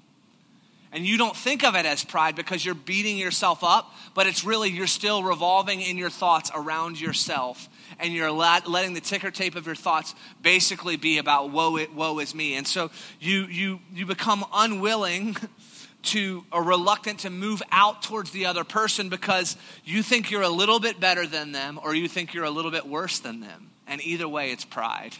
And 0.95 1.05
you 1.05 1.17
don't 1.17 1.35
think 1.35 1.65
of 1.65 1.75
it 1.75 1.85
as 1.85 2.05
pride 2.05 2.37
because 2.37 2.63
you're 2.63 2.73
beating 2.73 3.17
yourself 3.17 3.65
up, 3.65 3.93
but 4.13 4.27
it's 4.27 4.45
really 4.45 4.69
you're 4.69 4.87
still 4.87 5.23
revolving 5.23 5.81
in 5.81 5.97
your 5.97 6.09
thoughts 6.09 6.49
around 6.55 7.01
yourself. 7.01 7.67
And 7.99 8.13
you're 8.13 8.31
letting 8.31 8.93
the 8.93 9.01
ticker 9.01 9.29
tape 9.29 9.57
of 9.57 9.65
your 9.65 9.75
thoughts 9.75 10.15
basically 10.41 10.95
be 10.95 11.17
about 11.17 11.51
woe, 11.51 11.85
woe 11.93 12.19
is 12.19 12.33
me. 12.33 12.55
And 12.55 12.65
so 12.65 12.91
you, 13.19 13.45
you, 13.47 13.81
you 13.93 14.05
become 14.05 14.45
unwilling 14.53 15.35
to 16.03 16.45
or 16.49 16.63
reluctant 16.63 17.19
to 17.19 17.29
move 17.29 17.61
out 17.73 18.01
towards 18.01 18.31
the 18.31 18.45
other 18.45 18.63
person 18.63 19.09
because 19.09 19.57
you 19.83 20.01
think 20.01 20.31
you're 20.31 20.43
a 20.43 20.49
little 20.49 20.79
bit 20.79 21.01
better 21.01 21.27
than 21.27 21.51
them 21.51 21.77
or 21.83 21.93
you 21.93 22.07
think 22.07 22.33
you're 22.33 22.45
a 22.45 22.49
little 22.49 22.71
bit 22.71 22.87
worse 22.87 23.19
than 23.19 23.41
them. 23.41 23.69
And 23.85 23.99
either 24.01 24.29
way, 24.29 24.51
it's 24.51 24.63
pride. 24.63 25.17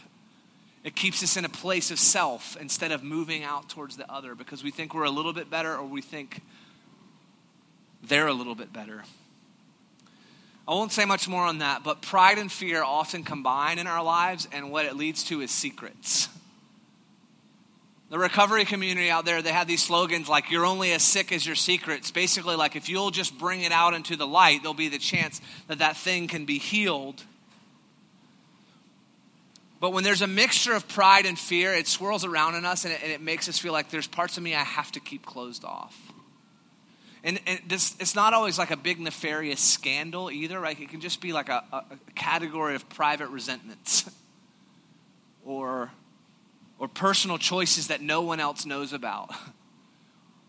It 0.86 0.95
keeps 0.95 1.23
us 1.23 1.36
in 1.36 1.45
a 1.45 1.49
place 1.49 1.89
of 1.89 1.97
self 1.97 2.55
instead 2.61 2.91
of 2.91 3.01
moving 3.03 3.43
out 3.43 3.69
towards 3.69 3.97
the 3.97 4.09
other 4.09 4.36
because 4.36 4.63
we 4.63 4.69
think 4.69 4.93
we're 4.93 5.03
a 5.03 5.09
little 5.09 5.33
bit 5.33 5.49
better 5.49 5.75
or 5.75 5.83
we 5.83 6.03
think 6.03 6.41
they're 8.03 8.27
a 8.27 8.33
little 8.33 8.53
bit 8.53 8.71
better. 8.71 9.01
I 10.67 10.75
won't 10.75 10.91
say 10.91 11.05
much 11.05 11.27
more 11.27 11.41
on 11.41 11.57
that, 11.57 11.83
but 11.83 12.03
pride 12.03 12.38
and 12.38 12.51
fear 12.51 12.83
often 12.83 13.23
combine 13.23 13.79
in 13.79 13.88
our 13.88 14.03
lives, 14.03 14.47
and 14.51 14.71
what 14.71 14.86
it 14.86 14.95
leads 14.95 15.23
to 15.25 15.41
is 15.41 15.49
secrets. 15.49 16.29
The 18.11 18.19
recovery 18.19 18.65
community 18.65 19.09
out 19.09 19.25
there, 19.25 19.41
they 19.41 19.51
have 19.51 19.67
these 19.67 19.83
slogans 19.83 20.29
like, 20.29 20.51
you're 20.51 20.65
only 20.65 20.91
as 20.93 21.01
sick 21.01 21.31
as 21.31 21.45
your 21.45 21.55
secrets. 21.55 22.11
Basically, 22.11 22.55
like, 22.55 22.75
if 22.75 22.89
you'll 22.89 23.11
just 23.11 23.38
bring 23.39 23.61
it 23.61 23.71
out 23.71 23.95
into 23.95 24.15
the 24.15 24.27
light, 24.27 24.61
there'll 24.61 24.75
be 24.75 24.89
the 24.89 24.99
chance 24.99 25.41
that 25.67 25.79
that 25.79 25.97
thing 25.97 26.27
can 26.27 26.45
be 26.45 26.59
healed 26.59 27.23
but 29.80 29.91
when 29.91 30.03
there's 30.03 30.21
a 30.21 30.28
mixture 30.28 30.73
of 30.73 30.88
pride 30.88 31.26
and 31.26 31.38
fear, 31.38 31.73
it 31.73 31.88
swirls 31.88 32.23
around 32.23 32.55
in 32.55 32.65
us 32.65 32.86
and 32.86 32.93
it, 32.93 33.01
and 33.03 33.11
it 33.11 33.21
makes 33.21 33.49
us 33.49 33.59
feel 33.59 33.73
like 33.73 33.89
there's 33.89 34.07
parts 34.07 34.38
of 34.38 34.43
me 34.43 34.55
I 34.55 34.63
have 34.63 34.91
to 34.93 34.99
keep 34.99 35.26
closed 35.26 35.65
off. 35.65 35.95
And, 37.23 37.39
and 37.47 37.59
this, 37.67 37.95
it's 37.99 38.13
not 38.13 38.34
always 38.34 38.59
like 38.59 38.69
a 38.69 38.78
big 38.78 38.99
nefarious 38.99 39.59
scandal 39.59 40.30
either, 40.30 40.59
right? 40.59 40.80
It 40.80 40.89
can 40.89 41.01
just 41.01 41.21
be 41.21 41.34
like 41.34 41.49
a, 41.49 41.63
a, 41.71 41.84
category 42.13 42.76
of 42.76 42.88
private 42.88 43.30
resentments 43.30 44.07
or, 45.45 45.91
or 46.78 46.88
personal 46.88 47.39
choices 47.39 47.88
that 47.88 48.01
no 48.01 48.21
one 48.21 48.39
else 48.39 48.65
knows 48.65 48.93
about. 48.93 49.32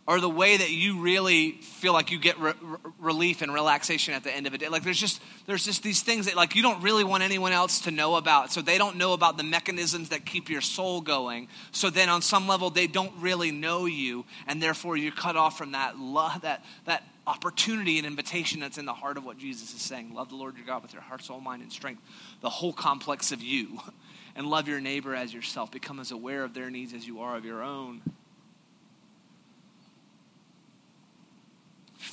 or 0.09 0.21
the 0.21 0.31
way 0.31 0.57
that 0.57 0.71
you 0.71 1.01
really 1.01 1.53
feel 1.53 1.93
like 1.93 2.13
you 2.13 2.19
get 2.19 2.39
re- 2.39 2.55
relief 2.99 3.43
and 3.43 3.53
relaxation 3.53 4.15
at 4.15 4.23
the 4.23 4.33
end 4.33 4.47
of 4.47 4.55
a 4.55 4.59
day. 4.59 4.69
Like 4.69 4.85
there's 4.85 5.01
just 5.01 5.21
there's 5.47 5.65
just 5.65 5.83
these 5.83 6.03
things 6.03 6.27
that 6.27 6.37
like 6.37 6.55
you 6.55 6.63
don't 6.63 6.81
really 6.83 7.03
want 7.03 7.25
anyone 7.25 7.53
else 7.53 7.81
to 7.83 7.91
know 7.91 8.15
about. 8.15 8.53
So 8.53 8.63
they 8.63 8.79
don't 8.79 8.97
know 8.97 9.15
about 9.15 9.37
the 9.37 9.43
mechanisms 9.43 10.11
that 10.11 10.25
keep 10.25 10.49
your 10.49 10.61
soul 10.61 11.01
going. 11.01 11.49
So 11.73 11.91
then 11.91 12.09
on 12.09 12.23
some 12.23 12.47
level 12.47 12.71
they 12.71 12.87
don't 12.87 13.13
really 13.19 13.51
know 13.51 13.87
you 13.87 14.25
and 14.47 14.63
therefore 14.63 14.97
you're 14.97 15.13
cut 15.13 15.37
off 15.37 15.59
from 15.59 15.73
that 15.73 15.99
love 15.99 16.43
that 16.43 16.65
that 16.85 17.03
opportunity 17.27 17.99
and 17.99 18.07
invitation 18.07 18.61
that's 18.61 18.79
in 18.79 18.85
the 18.85 18.95
heart 18.95 19.17
of 19.17 19.25
what 19.25 19.39
jesus 19.39 19.75
is 19.75 19.83
saying. 19.83 20.15
Love 20.15 20.29
the 20.29 20.37
lord 20.37 20.57
your 20.57 20.67
god 20.67 20.83
with 20.83 20.93
your 20.93 21.03
heart 21.03 21.25
soul 21.25 21.41
mind 21.41 21.63
and 21.63 21.73
strength 21.73 22.01
the 22.43 22.51
whole 22.51 22.73
complex 22.73 23.33
of 23.33 23.43
you 23.43 23.81
and 24.37 24.47
love 24.47 24.69
your 24.69 24.81
neighbor 24.81 25.17
as 25.17 25.35
yourself. 25.35 25.73
Become 25.73 25.99
as 25.99 26.13
aware 26.13 26.45
of 26.45 26.55
their 26.55 26.71
needs 26.71 26.93
as 26.93 27.05
you 27.09 27.21
are 27.21 27.37
of 27.37 27.45
your 27.45 27.65
own 27.65 28.03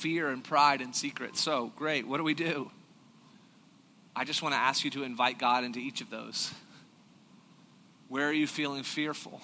fear 0.04 0.28
and 0.28 0.44
pride 0.44 0.82
and 0.82 0.94
secret. 0.94 1.34
So, 1.34 1.72
great. 1.76 2.06
What 2.06 2.18
do 2.18 2.24
we 2.24 2.34
do? 2.34 2.70
I 4.14 4.24
just 4.24 4.42
want 4.42 4.54
to 4.54 4.58
ask 4.58 4.84
you 4.84 4.90
to 4.90 5.02
invite 5.02 5.38
God 5.38 5.64
into 5.64 5.78
each 5.78 6.02
of 6.02 6.10
those. 6.10 6.52
Where 8.10 8.28
are 8.28 8.32
you 8.32 8.46
feeling 8.46 8.82
fearful? 8.82 9.40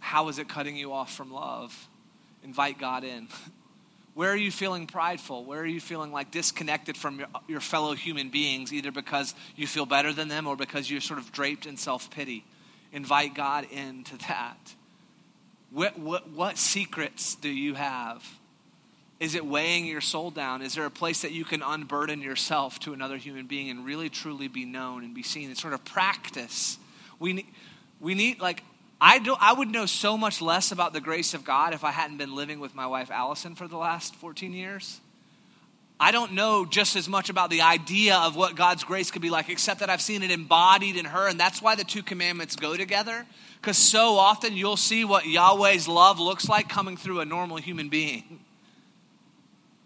How 0.00 0.28
is 0.30 0.40
it 0.40 0.48
cutting 0.48 0.76
you 0.76 0.92
off 0.92 1.14
from 1.14 1.32
love? 1.32 1.88
Invite 2.42 2.80
God 2.80 3.04
in. 3.04 3.28
Where 4.14 4.32
are 4.32 4.36
you 4.36 4.50
feeling 4.50 4.88
prideful? 4.88 5.44
Where 5.44 5.60
are 5.60 5.66
you 5.66 5.80
feeling 5.80 6.10
like 6.10 6.32
disconnected 6.32 6.96
from 6.96 7.20
your, 7.20 7.28
your 7.46 7.60
fellow 7.60 7.94
human 7.94 8.30
beings, 8.30 8.72
either 8.72 8.90
because 8.90 9.32
you 9.54 9.68
feel 9.68 9.86
better 9.86 10.12
than 10.12 10.26
them 10.26 10.48
or 10.48 10.56
because 10.56 10.90
you're 10.90 11.00
sort 11.00 11.20
of 11.20 11.30
draped 11.30 11.66
in 11.66 11.76
self 11.76 12.10
pity? 12.10 12.44
Invite 12.92 13.36
God 13.36 13.68
into 13.70 14.18
that. 14.26 14.58
What, 15.70 15.96
what, 16.00 16.28
what 16.30 16.58
secrets 16.58 17.36
do 17.36 17.48
you 17.48 17.74
have? 17.74 18.39
Is 19.20 19.34
it 19.34 19.44
weighing 19.44 19.84
your 19.84 20.00
soul 20.00 20.30
down? 20.30 20.62
Is 20.62 20.74
there 20.74 20.86
a 20.86 20.90
place 20.90 21.22
that 21.22 21.32
you 21.32 21.44
can 21.44 21.62
unburden 21.62 22.22
yourself 22.22 22.80
to 22.80 22.94
another 22.94 23.18
human 23.18 23.46
being 23.46 23.68
and 23.68 23.84
really 23.84 24.08
truly 24.08 24.48
be 24.48 24.64
known 24.64 25.04
and 25.04 25.14
be 25.14 25.22
seen? 25.22 25.50
It's 25.50 25.60
sort 25.60 25.74
of 25.74 25.84
practice. 25.84 26.78
We 27.18 27.34
need, 27.34 27.46
we 28.00 28.14
need 28.14 28.40
like, 28.40 28.64
I, 28.98 29.18
do, 29.18 29.36
I 29.38 29.52
would 29.52 29.68
know 29.68 29.84
so 29.84 30.16
much 30.16 30.40
less 30.40 30.72
about 30.72 30.94
the 30.94 31.02
grace 31.02 31.34
of 31.34 31.44
God 31.44 31.74
if 31.74 31.84
I 31.84 31.90
hadn't 31.90 32.16
been 32.16 32.34
living 32.34 32.60
with 32.60 32.74
my 32.74 32.86
wife 32.86 33.10
Allison 33.10 33.54
for 33.54 33.68
the 33.68 33.76
last 33.76 34.16
14 34.16 34.54
years. 34.54 35.00
I 36.02 36.12
don't 36.12 36.32
know 36.32 36.64
just 36.64 36.96
as 36.96 37.06
much 37.06 37.28
about 37.28 37.50
the 37.50 37.60
idea 37.60 38.16
of 38.16 38.34
what 38.36 38.56
God's 38.56 38.84
grace 38.84 39.10
could 39.10 39.20
be 39.20 39.28
like, 39.28 39.50
except 39.50 39.80
that 39.80 39.90
I've 39.90 40.00
seen 40.00 40.22
it 40.22 40.30
embodied 40.30 40.96
in 40.96 41.04
her. 41.04 41.28
And 41.28 41.38
that's 41.38 41.60
why 41.60 41.74
the 41.74 41.84
two 41.84 42.02
commandments 42.02 42.56
go 42.56 42.74
together. 42.74 43.26
Because 43.60 43.76
so 43.76 44.16
often 44.16 44.56
you'll 44.56 44.78
see 44.78 45.04
what 45.04 45.26
Yahweh's 45.26 45.86
love 45.86 46.18
looks 46.18 46.48
like 46.48 46.70
coming 46.70 46.96
through 46.96 47.20
a 47.20 47.26
normal 47.26 47.58
human 47.58 47.90
being. 47.90 48.40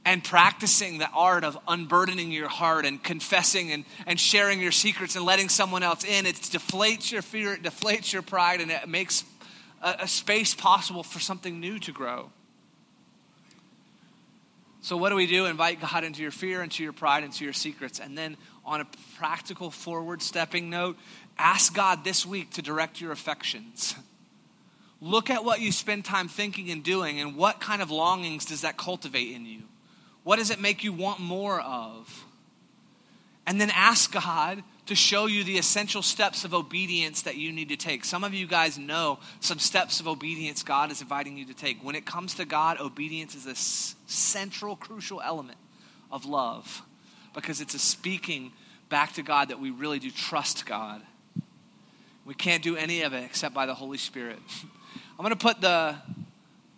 And 0.07 0.23
practicing 0.23 0.99
the 0.99 1.09
art 1.09 1.45
of 1.45 1.59
unburdening 1.67 2.31
your 2.31 2.49
heart 2.49 2.85
and 2.85 3.03
confessing 3.03 3.73
and, 3.73 3.85
and 4.07 4.21
sharing 4.21 4.61
your 4.61 4.73
secrets 4.73 5.17
and 5.17 5.25
letting 5.25 5.49
someone 5.49 5.83
else 5.83 6.05
in, 6.05 6.27
it 6.27 6.37
deflates 6.37 7.11
your 7.11 7.23
fear, 7.23 7.55
it 7.55 7.63
deflates 7.63 8.13
your 8.13 8.21
pride, 8.21 8.61
and 8.61 8.71
it 8.71 8.87
makes 8.87 9.25
a, 9.83 9.97
a 10.01 10.09
space 10.09 10.55
possible 10.55 11.03
for 11.03 11.21
something 11.21 11.59
new 11.59 11.79
to 11.79 11.93
grow. 11.93 12.31
So, 14.85 14.99
what 14.99 15.09
do 15.09 15.15
we 15.15 15.27
do? 15.27 15.47
Invite 15.47 15.81
God 15.81 16.05
into 16.05 16.21
your 16.21 16.31
fear, 16.31 16.63
into 16.63 16.83
your 16.83 16.93
pride, 16.93 17.25
into 17.25 17.43
your 17.43 17.55
secrets. 17.55 17.99
And 17.99 18.19
then, 18.19 18.37
on 18.67 18.83
a 18.83 18.87
practical, 19.17 19.71
forward 19.71 20.21
stepping 20.21 20.69
note, 20.69 20.99
ask 21.39 21.75
God 21.75 22.05
this 22.05 22.27
week 22.27 22.51
to 22.53 22.63
direct 22.63 23.01
your 23.01 23.11
affections. 23.11 23.95
Look 25.01 25.31
at 25.31 25.43
what 25.43 25.61
you 25.61 25.73
spend 25.73 26.05
time 26.05 26.29
thinking 26.29 26.71
and 26.71 26.83
doing, 26.83 27.19
and 27.19 27.35
what 27.35 27.61
kind 27.61 27.81
of 27.81 27.91
longings 27.91 28.45
does 28.45 28.61
that 28.61 28.77
cultivate 28.77 29.35
in 29.35 29.47
you? 29.47 29.63
What 30.25 30.39
does 30.39 30.51
it 30.51 30.61
make 30.61 30.83
you 30.83 30.93
want 30.93 31.21
more 31.21 31.61
of? 31.61 32.25
And 33.47 33.61
then 33.61 33.71
ask 33.71 34.11
God 34.11 34.63
to 34.87 34.95
show 34.95 35.27
you 35.27 35.45
the 35.45 35.57
essential 35.57 36.03
steps 36.03 36.45
of 36.45 36.53
obedience 36.53 37.23
that 37.23 37.37
you 37.37 37.53
need 37.53 37.69
to 37.71 37.77
take. 37.77 38.05
Some 38.05 38.25
of 38.25 38.35
you 38.35 38.47
guys 38.47 38.79
know 38.79 39.19
some 39.41 39.59
steps 39.59 40.01
of 40.01 40.09
obedience 40.09 40.63
God 40.63 40.91
is 40.91 41.01
inviting 41.01 41.37
you 41.39 41.47
to 41.47 41.55
take. 41.55 41.83
When 41.83 41.95
it 41.95 42.05
comes 42.05 42.35
to 42.35 42.45
God, 42.45 42.81
obedience 42.81 43.35
is 43.35 43.47
a 43.47 43.55
central, 44.11 44.77
crucial 44.77 45.23
element 45.23 45.59
of 46.11 46.27
love 46.27 46.83
because 47.35 47.61
it's 47.61 47.75
a 47.75 47.79
speaking 47.79 48.53
back 48.89 49.13
to 49.15 49.23
God 49.23 49.49
that 49.49 49.61
we 49.61 49.71
really 49.71 49.99
do 49.99 50.11
trust 50.11 50.67
God. 50.67 51.01
We 52.25 52.35
can't 52.35 52.63
do 52.63 52.77
any 52.77 53.03
of 53.03 53.13
it 53.13 53.25
except 53.25 53.55
by 53.55 53.67
the 53.67 53.75
Holy 53.75 53.99
Spirit. 53.99 54.39
I'm 55.19 55.25
going 55.25 55.31
to 55.31 55.37
put 55.37 55.61
the, 55.61 55.97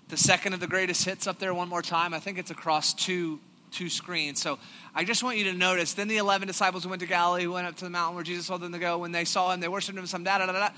the 0.09 0.16
second 0.16 0.52
of 0.52 0.61
the 0.61 0.66
greatest 0.66 1.04
hits 1.04 1.26
up 1.26 1.38
there 1.38 1.52
one 1.52 1.68
more 1.68 1.82
time. 1.82 2.14
I 2.14 2.20
think 2.20 2.38
it's 2.38 2.50
across 2.50 2.94
two 2.94 3.40
two 3.72 3.88
screens. 3.90 4.40
So 4.40 4.59
I 4.94 5.04
just 5.04 5.22
want 5.22 5.38
you 5.38 5.44
to 5.44 5.52
notice. 5.52 5.92
Then 5.92 6.09
the 6.09 6.16
11 6.16 6.48
disciples 6.48 6.86
went 6.86 7.00
to 7.00 7.07
Galilee 7.07 7.46
went 7.46 7.66
up 7.66 7.76
to 7.76 7.84
the 7.84 7.90
mountain 7.90 8.14
where 8.14 8.24
Jesus 8.24 8.46
told 8.46 8.62
them 8.62 8.72
to 8.72 8.78
go. 8.78 8.98
When 8.98 9.12
they 9.12 9.24
saw 9.24 9.52
him, 9.52 9.61
they 9.61 9.68
worshiped 9.68 9.98
him, 9.98 10.07
some 10.07 10.24
da 10.24 10.38
da 10.38 10.46
da 10.46 10.52
da. 10.52 10.68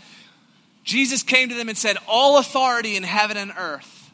Jesus 0.82 1.22
came 1.22 1.48
to 1.48 1.54
them 1.54 1.68
and 1.68 1.76
said, 1.76 1.96
All 2.08 2.38
authority 2.38 2.96
in 2.96 3.02
heaven 3.02 3.36
and 3.36 3.52
earth. 3.56 4.10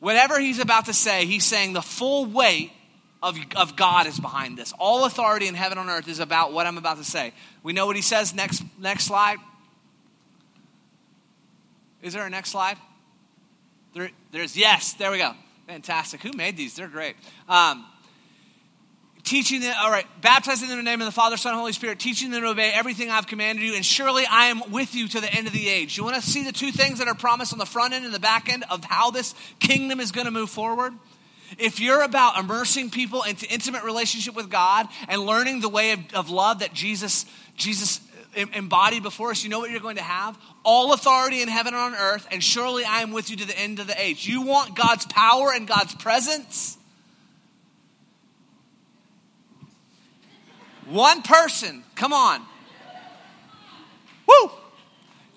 Whatever 0.00 0.38
he's 0.38 0.60
about 0.60 0.84
to 0.86 0.92
say, 0.92 1.26
he's 1.26 1.44
saying 1.44 1.72
the 1.72 1.82
full 1.82 2.26
weight 2.26 2.70
of, 3.22 3.36
of 3.56 3.74
God 3.74 4.06
is 4.06 4.20
behind 4.20 4.56
this. 4.56 4.72
All 4.78 5.04
authority 5.04 5.48
in 5.48 5.54
heaven 5.54 5.78
and 5.78 5.88
earth 5.88 6.06
is 6.06 6.20
about 6.20 6.52
what 6.52 6.66
I'm 6.66 6.78
about 6.78 6.98
to 6.98 7.04
say. 7.04 7.32
We 7.64 7.72
know 7.72 7.86
what 7.86 7.96
he 7.96 8.02
says. 8.02 8.34
Next, 8.34 8.62
next 8.78 9.04
slide. 9.04 9.38
Is 12.00 12.12
there 12.12 12.24
a 12.24 12.30
next 12.30 12.50
slide? 12.50 12.76
There, 13.94 14.10
there's, 14.32 14.56
yes, 14.56 14.94
there 14.94 15.10
we 15.10 15.18
go. 15.18 15.32
Fantastic. 15.66 16.22
Who 16.22 16.32
made 16.32 16.56
these? 16.56 16.76
They're 16.76 16.88
great. 16.88 17.16
Um, 17.48 17.84
teaching 19.24 19.60
them, 19.60 19.74
all 19.78 19.90
right, 19.90 20.06
baptizing 20.22 20.68
them 20.68 20.78
in 20.78 20.84
the 20.84 20.90
name 20.90 21.00
of 21.00 21.06
the 21.06 21.12
Father, 21.12 21.36
Son, 21.36 21.54
Holy 21.54 21.72
Spirit, 21.72 21.98
teaching 21.98 22.30
them 22.30 22.42
to 22.42 22.48
obey 22.48 22.72
everything 22.72 23.10
I've 23.10 23.26
commanded 23.26 23.62
you, 23.62 23.74
and 23.74 23.84
surely 23.84 24.24
I 24.24 24.46
am 24.46 24.70
with 24.70 24.94
you 24.94 25.06
to 25.08 25.20
the 25.20 25.32
end 25.32 25.46
of 25.46 25.52
the 25.52 25.68
age. 25.68 25.98
You 25.98 26.04
want 26.04 26.16
to 26.16 26.22
see 26.22 26.44
the 26.44 26.52
two 26.52 26.72
things 26.72 26.98
that 26.98 27.08
are 27.08 27.14
promised 27.14 27.52
on 27.52 27.58
the 27.58 27.66
front 27.66 27.92
end 27.92 28.04
and 28.04 28.14
the 28.14 28.20
back 28.20 28.50
end 28.52 28.64
of 28.70 28.84
how 28.84 29.10
this 29.10 29.34
kingdom 29.60 30.00
is 30.00 30.12
going 30.12 30.24
to 30.24 30.30
move 30.30 30.50
forward? 30.50 30.94
If 31.58 31.80
you're 31.80 32.02
about 32.02 32.38
immersing 32.38 32.90
people 32.90 33.22
into 33.22 33.46
intimate 33.46 33.84
relationship 33.84 34.34
with 34.34 34.50
God 34.50 34.86
and 35.08 35.22
learning 35.22 35.60
the 35.60 35.68
way 35.68 35.92
of, 35.92 36.00
of 36.14 36.30
love 36.30 36.60
that 36.60 36.72
Jesus, 36.72 37.26
Jesus 37.56 38.00
embodied 38.54 39.02
before 39.02 39.30
us, 39.30 39.42
you 39.42 39.50
know 39.50 39.58
what 39.58 39.70
you're 39.70 39.80
going 39.80 39.96
to 39.96 40.02
have? 40.02 40.38
All 40.70 40.92
authority 40.92 41.40
in 41.40 41.48
heaven 41.48 41.72
and 41.72 41.82
on 41.82 41.94
earth, 41.94 42.28
and 42.30 42.44
surely 42.44 42.84
I 42.84 43.00
am 43.00 43.10
with 43.10 43.30
you 43.30 43.38
to 43.38 43.46
the 43.46 43.58
end 43.58 43.78
of 43.78 43.86
the 43.86 43.98
age. 43.98 44.28
You 44.28 44.42
want 44.42 44.76
God's 44.76 45.06
power 45.06 45.50
and 45.50 45.66
God's 45.66 45.94
presence? 45.94 46.76
One 50.84 51.22
person, 51.22 51.82
come 51.94 52.12
on. 52.12 52.42
Woo! 54.26 54.50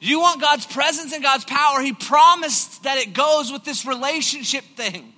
You 0.01 0.19
want 0.19 0.41
God's 0.41 0.65
presence 0.65 1.13
and 1.13 1.23
God's 1.23 1.45
power. 1.45 1.79
He 1.79 1.93
promised 1.93 2.83
that 2.83 2.97
it 2.97 3.13
goes 3.13 3.53
with 3.53 3.63
this 3.63 3.85
relationship 3.85 4.65
thing, 4.75 5.13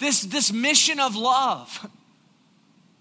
this, 0.00 0.20
this 0.20 0.52
mission 0.52 1.00
of 1.00 1.16
love. 1.16 1.88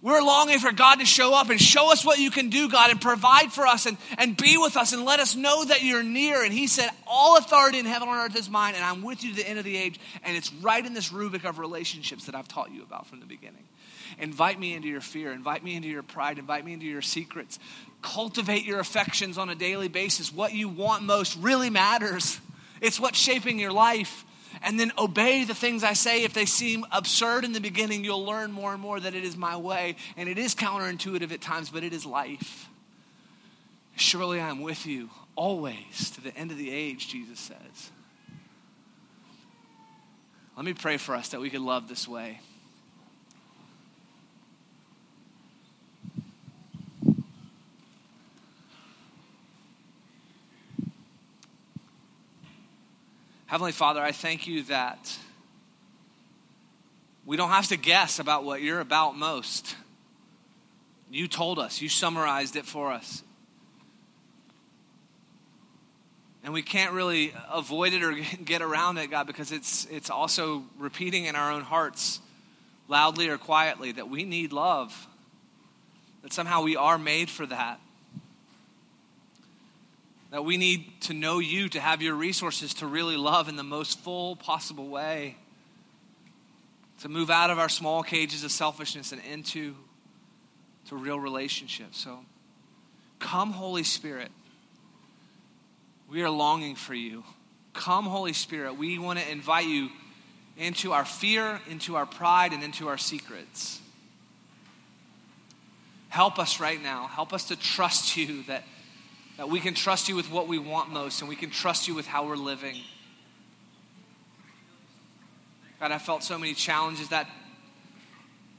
We're 0.04 0.22
longing 0.22 0.58
for 0.58 0.72
God 0.72 0.95
to 0.95 1.06
show 1.06 1.36
up 1.36 1.52
and 1.52 1.62
show 1.62 1.91
us 1.91 2.04
what 2.04 2.18
you 2.18 2.32
can 2.32 2.49
do, 2.49 2.70
God, 2.70 2.89
and 2.89 2.99
provide 2.99 3.54
for 3.54 3.68
us 3.68 3.86
and, 3.86 3.97
and 4.18 4.36
be 4.36 4.58
with 4.58 4.76
us 4.76 4.93
and 4.93 5.06
let 5.06 5.20
us 5.20 5.36
know 5.36 5.64
that 5.66 5.84
you're 5.84 6.02
near. 6.02 6.43
And 6.43 6.52
He 6.52 6.66
said, 6.66 6.89
All 7.06 7.38
authority 7.38 7.78
in 7.78 7.86
heaven 7.86 8.08
and 8.08 8.18
earth 8.18 8.36
is 8.36 8.49
mine, 8.49 8.74
and 8.74 8.84
I'm 8.84 9.04
with 9.04 9.24
you 9.24 9.30
to 9.30 9.36
the 9.36 9.47
end 9.47 9.60
of 9.60 9.66
the 9.66 9.78
age. 9.78 9.99
And 10.24 10.36
it's 10.36 10.52
right 10.54 10.84
in 10.84 10.95
this 10.95 11.12
rubric 11.12 11.43
of 11.43 11.60
relationships 11.60 12.26
that 12.26 12.34
I've 12.34 12.47
taught 12.47 12.72
you 12.72 12.82
about 12.82 13.06
from 13.06 13.20
the 13.20 13.28
beginning. 13.28 13.64
Invite 14.18 14.60
me 14.60 14.74
into 14.74 14.88
your 14.88 15.02
fear, 15.02 15.32
invite 15.32 15.64
me 15.64 15.76
into 15.76 15.88
your 15.88 16.04
pride, 16.04 16.39
invite 16.39 16.66
me 16.66 16.74
into 16.74 16.88
your 16.88 17.04
secrets. 17.04 17.60
Cultivate 18.02 18.66
your 18.66 18.80
affections 18.80 19.38
on 19.38 19.49
a 19.49 19.56
daily 19.56 19.88
basis. 19.88 20.34
What 20.34 20.54
you 20.54 20.68
want 20.68 21.04
most 21.04 21.38
really 21.38 21.70
matters, 21.70 22.39
it's 22.82 22.99
what's 22.99 23.20
shaping 23.20 23.60
your 23.60 23.72
life 23.72 24.26
and 24.62 24.80
then 24.80 24.91
obey 24.97 25.43
the 25.43 25.56
things 25.56 25.84
I 25.84 25.93
say. 25.93 26.24
If 26.24 26.34
they 26.34 26.45
seem 26.45 26.86
absurd 26.91 27.45
in 27.45 27.54
the 27.54 27.60
beginning, 27.60 28.04
you'll 28.04 28.26
learn 28.26 28.52
more 28.52 28.74
and 28.74 28.82
more 28.82 28.99
that 28.99 29.16
it 29.16 29.24
is 29.24 29.38
my 29.38 29.58
way. 29.58 29.95
And 30.18 30.28
it 30.30 30.38
is 30.38 30.56
counterintuitive 30.56 31.32
at 31.32 31.41
times, 31.41 31.70
but 31.70 31.84
it 31.84 31.93
is 31.93 32.06
life. 32.06 32.70
Surely 33.95 34.39
I 34.39 34.49
am 34.49 34.62
with 34.62 34.86
you 34.86 35.10
always 35.36 36.12
to 36.12 36.22
the 36.22 36.36
end 36.36 36.52
of 36.52 36.58
the 36.58 36.72
age, 36.72 37.08
Jesus 37.10 37.39
says. 37.39 37.91
Let 40.56 40.66
me 40.66 40.74
pray 40.74 40.97
for 40.97 41.16
us 41.16 41.30
that 41.30 41.39
we 41.39 41.49
could 41.49 41.62
love 41.62 41.88
this 41.88 42.08
way. 42.08 42.39
Heavenly 53.52 53.74
Father, 53.74 53.99
I 53.99 54.14
thank 54.14 54.47
you 54.47 54.64
that 54.64 55.14
we 57.26 57.36
don't 57.36 57.49
have 57.49 57.68
to 57.68 57.76
guess 57.76 58.18
about 58.18 58.45
what 58.45 58.62
you're 58.62 58.80
about 58.80 59.18
most. 59.18 59.76
You 61.10 61.28
told 61.28 61.60
us, 61.60 61.82
you 61.82 61.89
summarized 61.89 62.56
it 62.56 62.66
for 62.66 62.93
us. 62.93 63.24
And 66.45 66.54
we 66.54 66.62
can't 66.62 66.93
really 66.93 67.34
avoid 67.52 67.91
it 67.91 68.04
or 68.04 68.14
get 68.45 68.62
around 68.62 68.97
it, 68.99 69.12
God, 69.12 69.28
because 69.28 69.52
it's, 69.52 69.86
it's 69.91 70.10
also 70.10 70.64
repeating 70.80 71.26
in 71.26 71.36
our 71.36 71.52
own 71.52 71.64
hearts, 71.64 72.22
loudly 72.88 73.28
or 73.28 73.38
quietly, 73.38 73.91
that 73.91 74.10
we 74.10 74.24
need 74.24 74.54
love. 74.54 75.08
That 76.24 76.32
somehow 76.32 76.64
we 76.64 76.78
are 76.78 76.97
made 76.97 77.30
for 77.30 77.45
that. 77.47 77.82
That 80.32 80.46
we 80.46 80.58
need 80.58 81.02
to 81.02 81.14
know 81.14 81.40
you 81.40 81.70
to 81.70 81.80
have 81.80 82.02
your 82.02 82.16
resources 82.16 82.74
to 82.76 82.88
really 82.88 83.18
love 83.18 83.50
in 83.50 83.58
the 83.58 83.64
most 83.64 84.00
full 84.00 84.36
possible 84.36 84.88
way. 84.88 85.36
To 87.02 87.10
move 87.10 87.30
out 87.30 87.50
of 87.50 87.60
our 87.60 87.70
small 87.70 88.02
cages 88.02 88.44
of 88.44 88.52
selfishness 88.52 89.12
and 89.12 89.22
into 89.30 89.76
to 90.88 90.96
real 90.96 91.20
relationships. 91.20 92.00
So 92.00 92.20
come, 93.20 93.52
Holy 93.52 93.84
Spirit. 93.84 94.32
We 96.10 96.24
are 96.24 96.30
longing 96.30 96.76
for 96.76 96.94
you. 96.94 97.24
Come, 97.74 98.06
Holy 98.06 98.34
Spirit. 98.34 98.78
We 98.78 99.00
want 99.00 99.20
to 99.20 99.32
invite 99.32 99.68
you 99.68 99.90
into 100.58 100.92
our 100.92 101.06
fear, 101.06 101.60
into 101.70 101.96
our 101.96 102.06
pride, 102.06 102.54
and 102.54 102.64
into 102.64 102.88
our 102.88 102.98
secrets. 102.98 103.80
Help 106.10 106.40
us 106.40 106.60
right 106.60 106.82
now. 106.82 107.08
Help 107.08 107.32
us 107.32 107.46
to 107.46 107.56
trust 107.56 108.18
you 108.18 108.44
that 108.44 108.64
that 109.42 109.50
we 109.50 109.60
can 109.60 109.74
trust 109.74 110.08
you 110.08 110.16
with 110.16 110.30
what 110.30 110.48
we 110.48 110.60
want 110.60 110.92
most 110.92 111.22
and 111.22 111.28
we 111.28 111.36
can 111.36 111.50
trust 111.50 111.88
you 111.88 111.96
with 111.96 112.06
how 112.06 112.28
we're 112.28 112.36
living. 112.36 112.76
God, 115.80 115.92
I 115.92 115.98
felt 115.98 116.22
so 116.22 116.38
many 116.38 116.54
challenges 116.54 117.10
that 117.10 117.28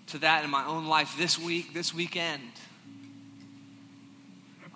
to 0.09 0.18
that 0.18 0.43
in 0.43 0.51
my 0.51 0.66
own 0.66 0.89
life 0.89 1.14
this 1.16 1.39
week, 1.39 1.72
this 1.72 1.95
weekend. 1.95 2.43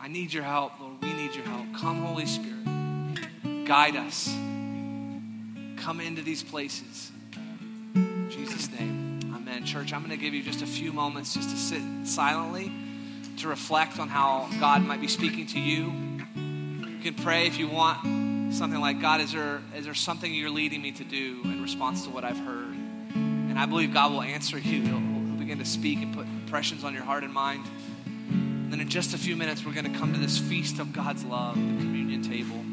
I 0.01 0.07
need 0.07 0.33
your 0.33 0.45
help, 0.45 0.79
Lord. 0.81 1.03
We 1.03 1.13
need 1.13 1.35
your 1.35 1.45
help. 1.45 1.75
Come, 1.75 2.05
Holy 2.05 2.27
Spirit. 2.27 3.65
Guide 3.67 3.97
us. 3.97 4.29
Come 5.83 6.01
into 6.01 6.23
these 6.23 6.45
places. 6.45 7.11
In 7.97 8.29
Jesus' 8.31 8.71
name. 8.71 9.19
Amen. 9.35 9.65
Church, 9.65 9.93
I'm 9.93 10.07
going 10.07 10.17
to 10.17 10.25
give 10.25 10.35
you 10.35 10.45
just 10.45 10.63
a 10.63 10.67
few 10.67 10.93
moments 10.93 11.35
just 11.35 11.51
to 11.51 11.57
sit 11.57 11.83
silently 12.07 12.71
to 13.39 13.49
reflect 13.49 13.99
on 13.99 14.09
how 14.09 14.49
God 14.61 14.83
might 14.83 15.01
be 15.01 15.09
speaking 15.09 15.47
to 15.49 15.61
you. 15.61 15.93
You 16.35 16.99
can 17.03 17.15
pray 17.15 17.47
if 17.47 17.59
you 17.59 17.69
want 17.69 18.55
something 18.55 18.81
like, 18.81 19.01
God, 19.01 19.21
is 19.21 19.33
there, 19.33 19.61
is 19.75 19.85
there 19.85 19.95
something 19.95 20.33
you're 20.33 20.51
leading 20.51 20.81
me 20.81 20.93
to 20.93 21.05
do 21.05 21.43
in 21.45 21.63
response 21.63 22.05
to 22.05 22.11
what 22.11 22.25
I've 22.25 22.39
heard? 22.39 22.75
And 23.15 23.59
I 23.59 23.67
believe 23.67 23.93
God 23.93 24.13
will 24.13 24.23
answer 24.23 24.59
you. 24.59 24.83
He'll, 24.83 24.99
he'll 24.99 25.39
begin 25.39 25.59
to 25.59 25.65
speak 25.65 26.01
and 26.01 26.15
put 26.15 26.27
impressions 26.27 26.85
on 26.85 26.95
your 26.95 27.03
heart 27.05 27.25
and 27.25 27.33
mind. 27.33 27.67
And 28.07 28.73
then 28.73 28.81
in 28.81 28.89
just 28.89 29.15
a 29.15 29.19
few 29.19 29.37
minutes, 29.37 29.65
we're 29.65 29.75
going 29.75 29.93
to 29.93 29.99
come 29.99 30.13
to 30.13 30.19
this 30.19 30.39
feast 30.39 30.79
of 30.79 30.93
God's 30.93 31.25
love, 31.25 31.55
the 31.55 31.61
communion 31.61 32.23
table. 32.23 32.65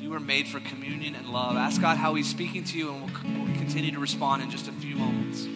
You 0.00 0.10
were 0.10 0.20
made 0.20 0.48
for 0.48 0.60
communion 0.60 1.14
and 1.14 1.28
love. 1.30 1.56
Ask 1.56 1.80
God 1.80 1.96
how 1.96 2.14
He's 2.14 2.28
speaking 2.28 2.64
to 2.64 2.78
you, 2.78 2.92
and 2.92 3.02
we'll, 3.02 3.46
we'll 3.46 3.56
continue 3.56 3.90
to 3.90 3.98
respond 3.98 4.42
in 4.42 4.50
just 4.50 4.68
a 4.68 4.72
few 4.72 4.96
moments. 4.96 5.46